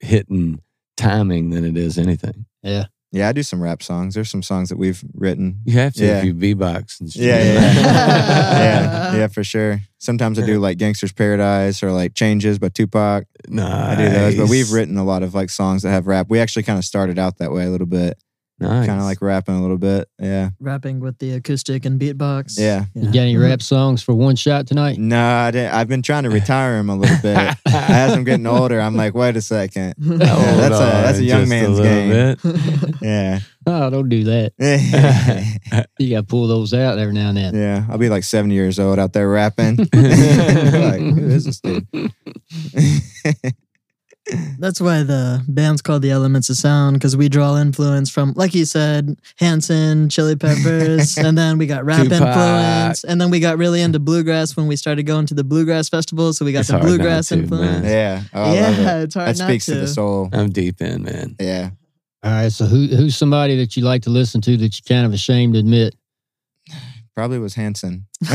hitting 0.00 0.60
timing 0.96 1.50
than 1.50 1.64
it 1.64 1.76
is 1.76 1.98
anything. 1.98 2.46
Yeah. 2.62 2.86
Yeah, 3.12 3.28
I 3.28 3.32
do 3.32 3.42
some 3.42 3.60
rap 3.60 3.82
songs. 3.82 4.14
There's 4.14 4.30
some 4.30 4.42
songs 4.42 4.68
that 4.68 4.78
we've 4.78 5.02
written. 5.14 5.60
You 5.64 5.72
have 5.80 5.94
to 5.94 6.04
Yeah. 6.06 6.18
if 6.18 6.24
you 6.26 6.32
V-box 6.32 7.00
and 7.00 7.10
shit. 7.12 7.22
Yeah, 7.22 7.42
yeah, 7.42 7.52
yeah. 7.74 8.58
yeah, 8.58 9.16
yeah, 9.16 9.26
for 9.26 9.42
sure. 9.42 9.80
Sometimes 9.98 10.38
I 10.38 10.46
do 10.46 10.60
like 10.60 10.78
Gangsta's 10.78 11.12
Paradise 11.12 11.82
or 11.82 11.90
like 11.90 12.14
Changes 12.14 12.60
by 12.60 12.68
Tupac. 12.68 13.24
Nice. 13.48 13.68
I 13.68 13.94
do 13.96 14.08
those, 14.10 14.36
but 14.36 14.48
we've 14.48 14.70
written 14.70 14.96
a 14.96 15.02
lot 15.04 15.24
of 15.24 15.34
like 15.34 15.50
songs 15.50 15.82
that 15.82 15.90
have 15.90 16.06
rap. 16.06 16.26
We 16.30 16.38
actually 16.38 16.62
kind 16.62 16.78
of 16.78 16.84
started 16.84 17.18
out 17.18 17.38
that 17.38 17.50
way 17.50 17.64
a 17.64 17.70
little 17.70 17.86
bit, 17.88 18.16
nice. 18.60 18.86
kind 18.86 18.98
of 19.00 19.04
like 19.06 19.22
rapping 19.22 19.54
a 19.54 19.60
little 19.60 19.78
bit. 19.78 20.08
Yeah, 20.18 20.50
Rapping 20.60 21.00
with 21.00 21.18
the 21.18 21.32
acoustic 21.32 21.84
and 21.84 22.00
beatbox. 22.00 22.58
yeah. 22.58 22.84
You 22.94 23.06
got 23.06 23.20
any 23.20 23.36
rap 23.36 23.62
songs 23.62 24.02
for 24.02 24.14
one 24.14 24.36
shot 24.36 24.66
tonight? 24.66 24.98
No, 24.98 25.22
I 25.22 25.50
didn't. 25.50 25.72
I've 25.74 25.88
been 25.88 26.02
trying 26.02 26.24
to 26.24 26.30
retire 26.30 26.78
him 26.78 26.90
a 26.90 26.96
little 26.96 27.16
bit. 27.22 27.36
As 27.66 28.12
I'm 28.12 28.24
getting 28.24 28.46
older, 28.46 28.80
I'm 28.80 28.94
like, 28.96 29.14
wait 29.14 29.36
a 29.36 29.40
second. 29.42 29.94
Hold 30.06 30.20
that's 30.20 30.74
a- 30.76 30.78
that's 30.78 31.18
a 31.18 31.24
young 31.24 31.40
just 31.40 31.50
man's 31.50 31.78
little 31.78 31.84
game. 31.84 32.36
bit. 32.36 32.96
Yeah, 33.02 33.40
Oh, 33.66 33.88
don't 33.90 34.08
do 34.08 34.24
that. 34.24 35.88
You 35.98 36.10
got 36.10 36.20
to 36.20 36.26
pull 36.26 36.46
those 36.48 36.72
out 36.74 36.98
every 36.98 37.14
now 37.14 37.28
and 37.28 37.36
then. 37.36 37.54
Yeah. 37.54 37.84
I'll 37.90 37.98
be 37.98 38.08
like 38.08 38.24
70 38.24 38.54
years 38.54 38.78
old 38.78 38.98
out 38.98 39.12
there 39.12 39.28
rapping. 39.28 39.76
like, 39.76 39.90
who 39.90 41.28
is 41.28 41.44
this 41.44 41.60
dude? 41.60 41.86
That's 44.58 44.80
why 44.80 45.02
the 45.02 45.42
band's 45.48 45.82
called 45.82 46.02
the 46.02 46.10
Elements 46.10 46.50
of 46.50 46.56
Sound 46.56 46.94
because 46.96 47.16
we 47.16 47.28
draw 47.28 47.56
influence 47.58 48.10
from, 48.10 48.32
like 48.36 48.54
you 48.54 48.64
said, 48.64 49.18
Hanson, 49.36 50.08
Chili 50.08 50.36
Peppers, 50.36 51.16
and 51.24 51.36
then 51.36 51.58
we 51.58 51.66
got 51.66 51.84
rap 51.84 52.02
Tupac. 52.04 52.20
influence, 52.20 53.04
and 53.04 53.20
then 53.20 53.30
we 53.30 53.40
got 53.40 53.58
really 53.58 53.80
into 53.80 53.98
bluegrass 53.98 54.56
when 54.56 54.66
we 54.66 54.76
started 54.76 55.04
going 55.04 55.26
to 55.26 55.34
the 55.34 55.44
bluegrass 55.44 55.88
festival. 55.88 56.32
So 56.32 56.44
we 56.44 56.52
got 56.52 56.60
It's 56.60 56.68
the 56.68 56.78
bluegrass 56.78 57.28
to, 57.28 57.36
man. 57.36 57.42
influence. 57.44 57.86
yeah, 57.86 58.22
oh, 58.34 58.42
I 58.42 58.46
love 58.46 58.54
yeah, 58.78 58.96
it. 58.98 59.02
it's 59.04 59.14
hard 59.14 59.28
That 59.28 59.38
not 59.38 59.48
speaks 59.48 59.66
to. 59.66 59.74
to. 59.74 59.80
the 59.80 59.88
soul. 59.88 60.28
I'm 60.32 60.50
deep 60.50 60.80
in, 60.80 61.02
man. 61.04 61.36
Yeah. 61.40 61.70
All 62.22 62.30
right. 62.32 62.52
So 62.52 62.66
who 62.66 62.86
who's 62.88 63.16
somebody 63.16 63.56
that 63.56 63.76
you 63.76 63.82
like 63.84 64.02
to 64.02 64.10
listen 64.10 64.40
to 64.42 64.56
that 64.58 64.62
you're 64.78 64.96
kind 64.96 65.06
of 65.06 65.12
ashamed 65.14 65.54
to 65.54 65.60
admit? 65.60 65.94
Probably 67.20 67.38
was 67.38 67.52
Hanson. 67.54 68.06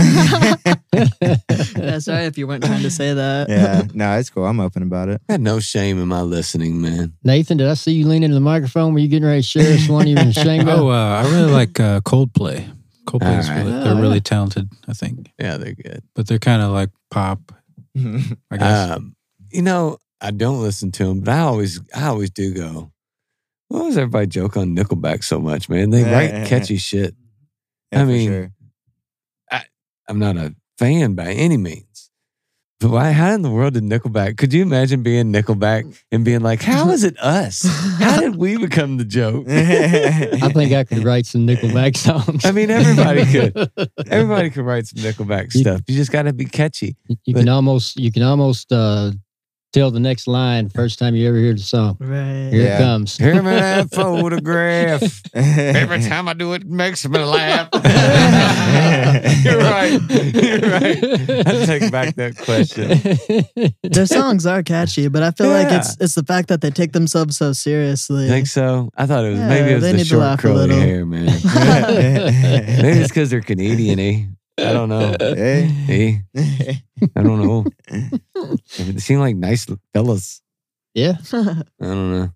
yeah, 0.94 1.98
sorry 1.98 2.26
if 2.26 2.38
you 2.38 2.46
weren't 2.46 2.64
trying 2.64 2.84
to 2.84 2.92
say 2.92 3.16
that. 3.16 3.50
yeah. 3.50 3.82
No, 3.96 4.16
it's 4.20 4.30
cool. 4.30 4.46
I'm 4.46 4.60
open 4.60 4.84
about 4.84 5.10
it. 5.10 5.22
I 5.28 5.32
had 5.34 5.42
no 5.42 5.60
shame 5.60 6.00
in 6.00 6.08
my 6.08 6.22
listening, 6.22 6.80
man. 6.82 7.14
Nathan, 7.24 7.58
did 7.58 7.68
I 7.68 7.74
see 7.74 7.94
you 7.94 8.08
lean 8.08 8.22
into 8.22 8.36
the 8.36 8.40
microphone? 8.42 8.94
Were 8.94 9.00
you 9.00 9.08
getting 9.08 9.28
ready 9.28 9.42
to 9.42 9.48
share 9.48 9.74
us 9.74 9.90
one 9.90 10.06
you're 10.06 10.20
ashamed 10.20 10.70
Oh, 10.70 10.90
uh, 10.90 11.24
I 11.26 11.32
really 11.32 11.52
like 11.52 11.80
uh, 11.80 12.02
Coldplay. 12.02 12.72
Coldplay 13.08 13.40
is 13.40 13.50
All 13.50 13.56
right. 13.56 13.66
really, 13.66 13.72
they're 13.84 13.94
Oh, 13.96 14.02
really 14.02 14.14
yeah. 14.18 14.20
talented, 14.24 14.70
I 14.88 14.94
think. 14.94 15.32
Yeah, 15.40 15.58
they're 15.58 15.74
good. 15.74 16.04
But 16.14 16.28
they're 16.28 16.38
kind 16.38 16.62
of 16.62 16.70
like 16.72 16.92
pop, 17.10 17.52
I 17.98 18.58
guess. 18.58 18.92
Um, 18.92 19.16
you 19.50 19.64
know, 19.64 19.98
I 20.22 20.30
don't 20.30 20.62
listen 20.62 20.92
to 20.92 21.06
them, 21.06 21.22
but 21.22 21.32
I 21.32 21.40
always, 21.40 21.82
I 21.96 22.06
always 22.06 22.30
do 22.30 22.54
go. 22.54 22.92
Why 23.70 23.80
does 23.80 23.98
everybody 23.98 24.28
joke 24.28 24.58
on 24.58 24.76
Nickelback 24.76 25.24
so 25.24 25.40
much, 25.40 25.70
man? 25.70 25.90
They 25.90 26.04
write 26.04 26.46
catchy 26.46 26.78
shit. 26.78 27.16
Yeah, 27.92 28.02
I 28.02 28.06
mean, 28.06 28.30
sure. 28.30 28.52
I'm 30.08 30.20
not 30.20 30.38
a 30.38 30.56
fan 30.78 31.16
by 31.16 31.32
any 31.32 31.58
means. 31.58 32.12
But 32.82 32.92
why? 32.92 33.12
How 33.14 33.34
in 33.34 33.42
the 33.42 33.50
world 33.50 33.76
did 33.76 33.84
Nickelback? 33.84 34.38
Could 34.38 34.54
you 34.54 34.62
imagine 34.62 35.02
being 35.02 35.32
Nickelback 35.32 35.98
and 36.12 36.26
being 36.26 36.42
like, 36.42 36.62
"How 36.62 36.92
is 36.92 37.06
it 37.06 37.18
us? 37.20 37.64
How 38.00 38.20
did 38.20 38.36
we 38.36 38.58
become 38.58 38.98
the 38.98 39.06
joke?" 39.06 39.46
I 39.50 40.52
think 40.54 40.74
I 40.74 40.84
could 40.84 41.04
write 41.04 41.26
some 41.26 41.48
Nickelback 41.48 41.96
songs. 42.08 42.44
I 42.44 42.52
mean, 42.52 42.70
everybody 42.70 43.26
could. 43.26 43.72
Everybody 44.08 44.50
could 44.50 44.66
write 44.66 44.88
some 44.88 45.02
Nickelback 45.02 45.54
stuff. 45.54 45.82
You 45.88 45.96
just 45.96 46.12
got 46.12 46.24
to 46.24 46.34
be 46.34 46.46
catchy. 46.46 46.98
you 47.26 47.34
can 47.34 47.48
almost 47.48 47.98
you 47.98 48.12
can 48.12 48.24
almost 48.24 48.70
uh, 48.74 49.12
tell 49.76 49.92
the 49.92 50.00
next 50.00 50.26
line 50.28 50.70
first 50.70 50.98
time 51.00 51.16
you 51.16 51.28
ever 51.28 51.38
hear 51.38 51.54
the 51.54 51.60
song. 51.60 51.98
Right. 52.00 52.50
Here 52.50 52.64
Yeah. 52.64 52.76
it 52.78 52.80
comes. 52.80 53.18
Hear 53.18 53.36
me 53.44 53.52
that 53.52 53.92
photograph. 53.94 55.04
Every 55.36 56.02
time 56.02 56.30
I 56.30 56.34
do 56.34 56.54
it, 56.54 56.62
it 56.62 56.68
makes 56.70 57.06
me 57.08 57.20
laugh. 57.20 57.68
You're 59.44 59.60
right. 59.60 60.00
You're 60.10 60.60
right. 60.72 61.04
I 61.48 61.66
take 61.66 61.92
back 61.92 62.16
that 62.16 62.38
question. 62.38 62.88
Their 63.84 64.06
songs 64.06 64.46
are 64.46 64.64
catchy, 64.64 65.10
but 65.10 65.24
I 65.24 65.32
feel 65.32 65.50
like 65.50 65.68
it's 65.72 65.98
it's 66.00 66.16
the 66.16 66.24
fact 66.24 66.48
that 66.48 66.62
they 66.62 66.72
take 66.72 66.94
themselves 66.94 67.36
so 67.38 67.52
seriously. 67.52 68.30
Think 68.30 68.48
so? 68.48 68.90
I 68.96 69.06
thought 69.06 69.26
it 69.26 69.32
was 69.32 69.40
Yeah, 69.40 69.50
maybe 69.50 69.72
it 69.72 69.76
was 69.76 69.84
they 69.84 69.92
the 69.92 69.98
need 69.98 70.04
to 70.04 70.10
short 70.10 70.22
laugh 70.22 70.40
a 70.40 70.42
curly 70.44 70.68
little. 70.68 70.80
hair, 70.80 71.06
man. 71.06 71.26
maybe 72.82 73.00
it's 73.00 73.10
because 73.10 73.30
they're 73.30 73.42
Canadian, 73.42 74.00
eh? 74.00 74.24
I 74.58 74.74
don't 74.74 74.90
know. 74.90 75.16
Hey. 75.20 76.22
Eh? 76.36 76.74
I 77.16 77.24
don't 77.24 77.42
know. 77.42 77.66
They 78.78 79.00
seem 79.00 79.20
like 79.20 79.36
nice 79.36 79.68
fellas. 79.94 80.42
yeah. 80.94 81.18
I 81.34 81.64
don't 81.80 82.12
know. 82.12 82.32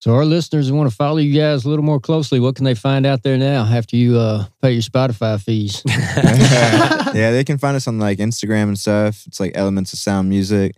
So 0.00 0.14
our 0.14 0.24
listeners 0.24 0.68
who 0.68 0.76
want 0.76 0.88
to 0.88 0.94
follow 0.94 1.16
you 1.16 1.38
guys 1.38 1.64
a 1.64 1.68
little 1.68 1.84
more 1.84 1.98
closely, 1.98 2.38
what 2.38 2.54
can 2.54 2.64
they 2.64 2.74
find 2.74 3.04
out 3.04 3.24
there 3.24 3.36
now 3.36 3.64
after 3.64 3.96
you 3.96 4.16
uh, 4.16 4.46
pay 4.62 4.70
your 4.72 4.82
Spotify 4.82 5.42
fees? 5.42 5.82
yeah, 5.86 7.32
they 7.32 7.42
can 7.42 7.58
find 7.58 7.76
us 7.76 7.88
on 7.88 7.98
like 7.98 8.18
Instagram 8.18 8.68
and 8.68 8.78
stuff. 8.78 9.26
It's 9.26 9.40
like 9.40 9.52
Elements 9.56 9.92
of 9.92 9.98
Sound 9.98 10.28
Music. 10.28 10.76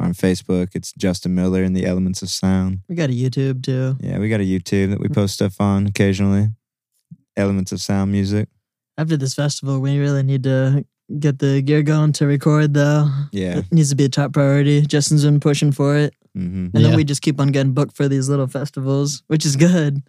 On 0.00 0.14
Facebook, 0.14 0.70
it's 0.74 0.90
Justin 0.94 1.34
Miller 1.34 1.62
and 1.62 1.76
the 1.76 1.84
Elements 1.84 2.22
of 2.22 2.30
Sound. 2.30 2.80
we 2.88 2.94
got 2.94 3.10
a 3.10 3.12
YouTube 3.12 3.62
too. 3.62 3.94
Yeah, 4.00 4.20
we 4.20 4.30
got 4.30 4.40
a 4.40 4.42
YouTube 4.42 4.88
that 4.88 5.00
we 5.00 5.08
post 5.08 5.34
stuff 5.34 5.60
on 5.60 5.86
occasionally. 5.86 6.48
Elements 7.36 7.72
of 7.72 7.80
Sound 7.82 8.10
Music. 8.10 8.48
After 8.98 9.16
this 9.16 9.34
festival, 9.34 9.80
we 9.80 9.98
really 9.98 10.22
need 10.22 10.42
to 10.44 10.84
get 11.18 11.38
the 11.38 11.62
gear 11.62 11.82
going 11.82 12.12
to 12.14 12.26
record 12.26 12.74
though. 12.74 13.08
Yeah. 13.32 13.58
It 13.58 13.72
needs 13.72 13.90
to 13.90 13.96
be 13.96 14.04
a 14.04 14.08
top 14.08 14.32
priority. 14.32 14.82
Justin's 14.82 15.24
been 15.24 15.40
pushing 15.40 15.72
for 15.72 15.96
it. 15.96 16.14
hmm 16.34 16.66
And 16.66 16.70
Yeah. 16.74 16.88
then 16.88 16.96
we 16.96 17.04
just 17.04 17.22
keep 17.22 17.40
on 17.40 17.52
getting 17.52 17.72
booked 17.72 17.96
for 17.96 18.08
these 18.08 18.28
little 18.28 18.46
festivals, 18.46 19.22
which 19.28 19.46
is 19.46 19.56
good. 19.56 20.02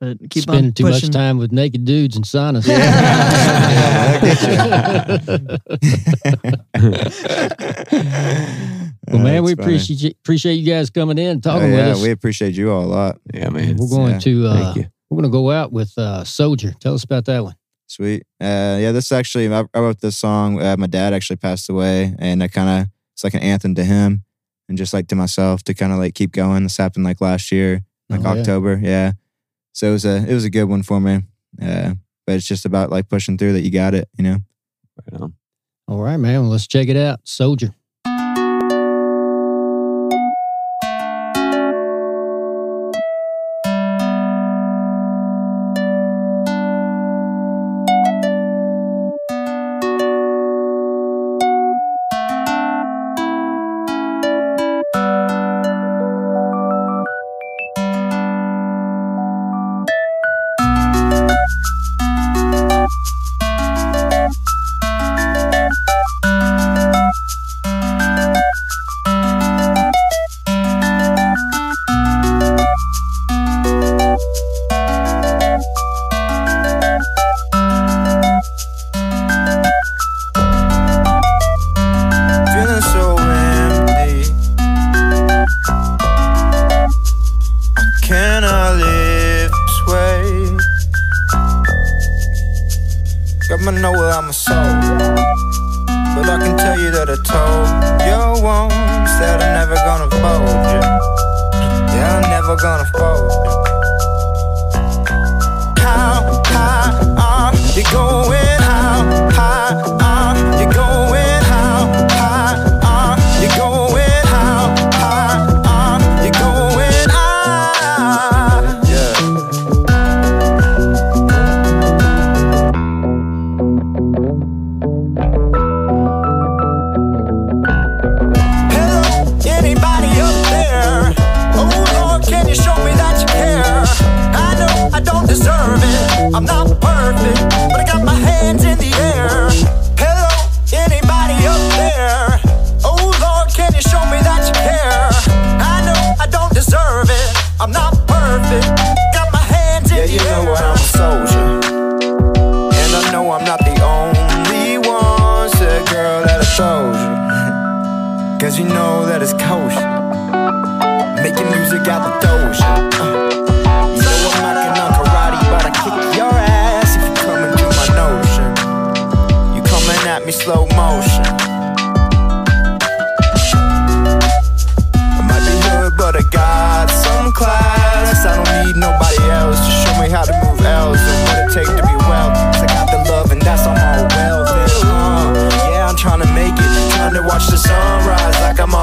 But 0.00 0.18
keep 0.30 0.44
Spending 0.44 0.66
on 0.66 0.72
too 0.72 0.84
much 0.84 1.08
time 1.10 1.36
with 1.36 1.52
naked 1.52 1.84
dudes 1.84 2.16
and 2.16 2.24
saunas. 2.24 2.66
well, 9.08 9.22
man, 9.22 9.44
we 9.44 9.52
appreciate 9.52 10.00
you, 10.02 10.10
appreciate 10.22 10.54
you 10.54 10.72
guys 10.72 10.88
coming 10.88 11.18
in 11.18 11.26
and 11.26 11.42
talking 11.42 11.70
oh, 11.72 11.76
yeah, 11.76 11.88
with 11.88 11.96
us. 11.96 12.02
we 12.02 12.10
appreciate 12.12 12.54
you 12.54 12.72
all 12.72 12.82
a 12.82 12.86
lot. 12.86 13.20
Yeah, 13.34 13.50
man. 13.50 13.76
We're 13.76 13.88
going 13.88 14.12
yeah, 14.12 14.18
to 14.20 14.46
uh, 14.46 14.62
Thank 14.62 14.76
you. 14.76 14.86
we're 15.10 15.16
going 15.16 15.30
to 15.30 15.36
go 15.36 15.50
out 15.50 15.70
with 15.70 15.92
uh, 15.98 16.24
Soldier. 16.24 16.72
Tell 16.80 16.94
us 16.94 17.04
about 17.04 17.26
that 17.26 17.44
one. 17.44 17.56
Sweet. 17.90 18.22
Uh, 18.40 18.78
yeah, 18.80 18.92
this 18.92 19.10
actually, 19.10 19.52
I, 19.52 19.64
I 19.74 19.80
wrote 19.80 20.00
this 20.00 20.16
song. 20.16 20.62
Uh, 20.62 20.76
my 20.78 20.86
dad 20.86 21.12
actually 21.12 21.38
passed 21.38 21.68
away, 21.68 22.14
and 22.20 22.40
I 22.40 22.46
kind 22.46 22.82
of, 22.82 22.88
it's 23.14 23.24
like 23.24 23.34
an 23.34 23.42
anthem 23.42 23.74
to 23.74 23.82
him 23.82 24.22
and 24.68 24.78
just 24.78 24.94
like 24.94 25.08
to 25.08 25.16
myself 25.16 25.64
to 25.64 25.74
kind 25.74 25.92
of 25.92 25.98
like 25.98 26.14
keep 26.14 26.30
going. 26.30 26.62
This 26.62 26.76
happened 26.76 27.04
like 27.04 27.20
last 27.20 27.50
year, 27.50 27.82
like 28.08 28.20
Oh, 28.20 28.32
yeah. 28.32 28.40
October. 28.40 28.78
Yeah. 28.80 29.12
So 29.72 29.88
it 29.88 29.92
was 29.92 30.04
a, 30.04 30.18
it 30.18 30.32
was 30.32 30.44
a 30.44 30.50
good 30.50 30.66
one 30.66 30.84
for 30.84 31.00
me. 31.00 31.22
Uh, 31.60 31.94
but 32.28 32.36
it's 32.36 32.46
just 32.46 32.64
about 32.64 32.90
like 32.90 33.08
pushing 33.08 33.36
through 33.36 33.54
that 33.54 33.62
you 33.62 33.72
got 33.72 33.92
it, 33.92 34.08
you 34.16 34.22
know? 34.22 34.36
Right 35.10 35.20
on. 35.20 35.34
All 35.88 36.00
right, 36.00 36.16
man. 36.16 36.42
Well, 36.42 36.50
let's 36.50 36.68
check 36.68 36.86
it 36.86 36.96
out. 36.96 37.18
Soldier. 37.24 37.74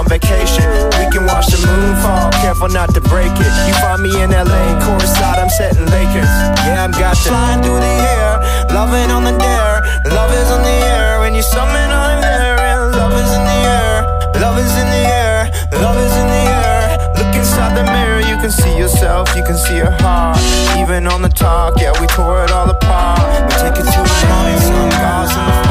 vacation. 0.07 0.63
We 0.97 1.05
can 1.11 1.25
watch 1.27 1.47
the 1.47 1.59
moon 1.67 1.95
fall, 2.01 2.31
careful 2.39 2.69
not 2.69 2.93
to 2.95 3.01
break 3.01 3.31
it. 3.31 3.53
You 3.67 3.73
find 3.83 4.01
me 4.01 4.11
in 4.21 4.31
LA, 4.31 4.79
courtside, 4.81 5.39
I'm 5.39 5.49
setting 5.49 5.85
Lakers. 5.91 6.31
Yeah, 6.65 6.83
I'm 6.83 6.91
got 6.91 7.15
you. 7.23 7.31
Flying 7.31 7.61
through 7.61 7.79
the 7.79 7.95
air, 8.15 8.39
loving 8.71 9.11
on 9.11 9.23
the 9.23 9.35
dare. 9.37 9.83
Love 10.13 10.31
is 10.31 10.49
in 10.51 10.61
the 10.63 10.77
air, 10.95 11.19
when 11.19 11.35
you 11.35 11.43
summon, 11.43 11.91
I'm 11.91 12.21
there. 12.21 12.57
And 12.57 12.95
love 12.95 13.13
is 13.13 13.31
in 13.31 13.43
the 13.43 13.59
air, 13.67 13.95
love 14.39 14.57
is 14.57 14.73
in 14.75 14.87
the 14.87 15.03
air, 15.05 15.51
love 15.83 15.97
is 15.97 16.13
in 16.15 16.27
the 16.27 16.43
air. 16.63 16.97
Look 17.17 17.35
inside 17.35 17.75
the 17.75 17.83
mirror, 17.83 18.21
you 18.21 18.37
can 18.37 18.51
see 18.51 18.77
yourself, 18.77 19.35
you 19.35 19.43
can 19.43 19.57
see 19.57 19.77
your 19.77 19.91
heart. 20.01 20.39
Even 20.77 21.07
on 21.07 21.21
the 21.21 21.29
talk, 21.29 21.79
yeah, 21.79 21.93
we 21.99 22.07
tore 22.07 22.43
it 22.43 22.51
all 22.51 22.69
apart. 22.69 23.19
We 23.47 23.53
take 23.59 23.77
it 23.77 23.87
to 23.91 24.01
a 24.01 24.07
place, 24.07 24.63
some 24.63 24.89
God's 24.89 25.35
in 25.35 25.45
the 25.45 25.66